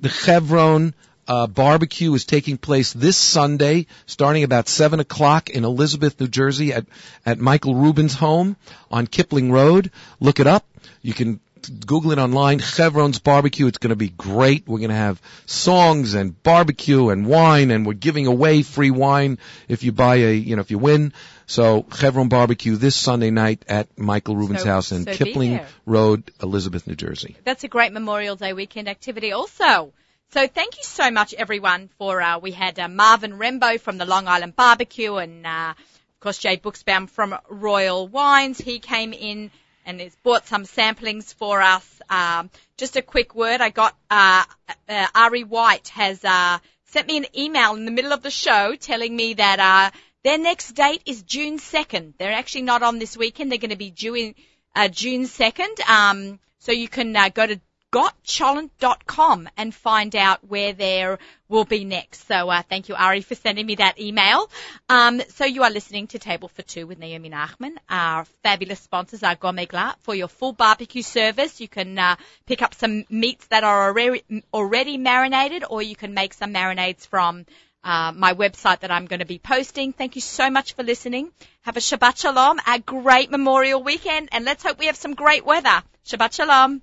the 0.01 0.09
Chevron 0.09 0.93
uh, 1.27 1.47
barbecue 1.47 2.13
is 2.13 2.25
taking 2.25 2.57
place 2.57 2.93
this 2.93 3.17
Sunday, 3.17 3.87
starting 4.05 4.43
about 4.43 4.67
seven 4.67 4.99
o'clock 4.99 5.49
in 5.49 5.65
Elizabeth, 5.65 6.19
New 6.19 6.27
Jersey, 6.27 6.73
at 6.73 6.85
at 7.25 7.39
Michael 7.39 7.75
Rubin's 7.75 8.13
home 8.13 8.55
on 8.91 9.07
Kipling 9.07 9.51
Road. 9.51 9.91
Look 10.19 10.39
it 10.39 10.47
up. 10.47 10.65
You 11.01 11.13
can 11.13 11.39
Google 11.70 12.11
it 12.11 12.20
online. 12.20 12.59
Chevron's 12.59 13.20
barbecue. 13.20 13.68
It's 13.68 13.78
going 13.78 13.89
to 13.89 13.95
be 13.95 14.09
great. 14.09 14.68
We're 14.68 14.80
going 14.80 14.89
to 14.89 14.95
have 14.95 15.22
songs 15.45 16.13
and 16.13 16.41
barbecue 16.43 17.09
and 17.09 17.26
wine, 17.26 17.72
and 17.72 17.86
we're 17.86 17.93
giving 17.93 18.28
away 18.28 18.61
free 18.63 18.91
wine 18.91 19.38
if 19.68 19.84
you 19.84 19.91
buy 19.91 20.16
a, 20.16 20.34
you 20.34 20.55
know, 20.55 20.61
if 20.61 20.72
you 20.72 20.78
win. 20.78 21.13
So 21.47 21.86
Chevron 21.95 22.28
barbecue 22.30 22.76
this 22.76 22.95
Sunday 22.95 23.30
night 23.30 23.63
at 23.68 23.97
Michael 23.97 24.36
Rubin's 24.36 24.63
So- 24.63 24.68
house 24.70 24.91
in 24.91 25.03
so 25.05 25.13
Kipling. 25.13 25.61
Road, 25.86 26.32
Elizabeth, 26.41 26.88
New 26.88 26.95
Jersey. 26.95 27.36
That's 27.43 27.63
a 27.63 27.68
great 27.68 27.93
Memorial 27.93 28.36
Day 28.36 28.53
weekend 28.53 28.89
activity 28.89 29.32
also. 29.32 29.93
So 30.32 30.47
thank 30.47 30.78
you 30.78 30.84
so 30.84 31.11
much 31.11 31.34
everyone 31.36 31.89
for, 31.99 32.20
uh, 32.22 32.39
we 32.39 32.51
had 32.51 32.80
uh, 32.80 32.88
Marvin 32.88 33.34
Rembo 33.34 33.80
from 33.80 33.97
the 33.99 34.05
Long 34.05 34.28
Island 34.28 34.55
Barbecue 34.55 35.16
and, 35.16 35.45
uh, 35.45 35.74
of 35.78 36.20
course 36.20 36.39
Jay 36.39 36.57
Buchsbaum 36.57 37.07
from 37.07 37.38
Royal 37.47 38.07
Wines. 38.07 38.57
He 38.57 38.80
came 38.80 39.13
in 39.13 39.51
and 39.86 40.01
has 40.01 40.15
bought 40.23 40.47
some 40.47 40.63
samplings 40.63 41.33
for 41.33 41.61
us. 41.61 42.01
Um, 42.09 42.49
just 42.77 42.95
a 42.95 43.01
quick 43.01 43.36
word. 43.36 43.61
I 43.61 43.69
got, 43.69 43.95
uh, 44.09 44.43
uh, 44.89 45.07
Ari 45.15 45.43
White 45.43 45.89
has, 45.89 46.23
uh, 46.25 46.59
sent 46.86 47.07
me 47.07 47.17
an 47.17 47.25
email 47.38 47.75
in 47.75 47.86
the 47.86 47.91
middle 47.91 48.13
of 48.13 48.21
the 48.21 48.31
show 48.31 48.75
telling 48.75 49.15
me 49.15 49.36
that, 49.36 49.59
uh, 49.59 49.97
their 50.23 50.38
next 50.38 50.71
date 50.71 51.03
is 51.05 51.21
June 51.23 51.59
2nd. 51.59 52.13
They're 52.17 52.33
actually 52.33 52.63
not 52.63 52.81
on 52.81 52.99
this 52.99 53.15
weekend. 53.15 53.51
They're 53.51 53.59
going 53.59 53.69
to 53.69 53.75
be 53.75 53.91
due 53.91 54.15
in, 54.15 54.36
uh, 54.75 54.88
June 54.88 55.23
2nd. 55.23 55.88
Um, 55.88 56.39
so 56.59 56.71
you 56.71 56.88
can 56.88 57.15
uh, 57.15 57.29
go 57.29 57.45
to 57.45 57.61
gotcholent.com 57.95 59.47
and 59.55 59.73
find 59.73 60.17
out 60.17 60.45
where 60.45 60.73
there 60.73 61.17
will 61.47 61.63
be 61.63 61.85
next. 61.85 62.27
So 62.27 62.49
uh, 62.49 62.61
thank 62.69 62.89
you, 62.89 62.95
Ari, 62.95 63.21
for 63.21 63.35
sending 63.35 63.65
me 63.65 63.75
that 63.75 63.97
email. 63.97 64.49
Um, 64.89 65.21
so 65.29 65.45
you 65.45 65.63
are 65.63 65.69
listening 65.69 66.07
to 66.07 66.19
Table 66.19 66.49
for 66.49 66.61
Two 66.61 66.87
with 66.87 66.99
Naomi 66.99 67.29
Nachman. 67.29 67.75
Our 67.89 68.25
fabulous 68.43 68.81
sponsors 68.81 69.23
are 69.23 69.35
Gourmet 69.35 69.65
Glatt 69.65 69.95
for 70.01 70.13
your 70.13 70.27
full 70.27 70.51
barbecue 70.51 71.03
service. 71.03 71.61
You 71.61 71.69
can 71.69 71.97
uh, 71.97 72.17
pick 72.45 72.61
up 72.61 72.73
some 72.73 73.05
meats 73.09 73.47
that 73.47 73.63
are 73.63 73.87
already, 73.87 74.43
already 74.53 74.97
marinated, 74.97 75.63
or 75.69 75.81
you 75.81 75.95
can 75.95 76.13
make 76.13 76.33
some 76.33 76.53
marinades 76.53 77.07
from 77.07 77.45
uh, 77.81 78.11
my 78.11 78.33
website 78.33 78.81
that 78.81 78.91
I'm 78.91 79.05
going 79.05 79.19
to 79.21 79.25
be 79.25 79.39
posting. 79.39 79.93
Thank 79.93 80.15
you 80.15 80.21
so 80.21 80.49
much 80.49 80.73
for 80.73 80.83
listening. 80.83 81.31
Have 81.61 81.77
a 81.77 81.79
Shabbat 81.79 82.17
Shalom, 82.17 82.59
a 82.67 82.77
great 82.79 83.31
Memorial 83.31 83.81
weekend, 83.81 84.27
and 84.33 84.43
let's 84.43 84.63
hope 84.63 84.79
we 84.79 84.87
have 84.87 84.97
some 84.97 85.13
great 85.13 85.45
weather. 85.45 85.81
Shabbat 86.05 86.33
Shalom. 86.33 86.81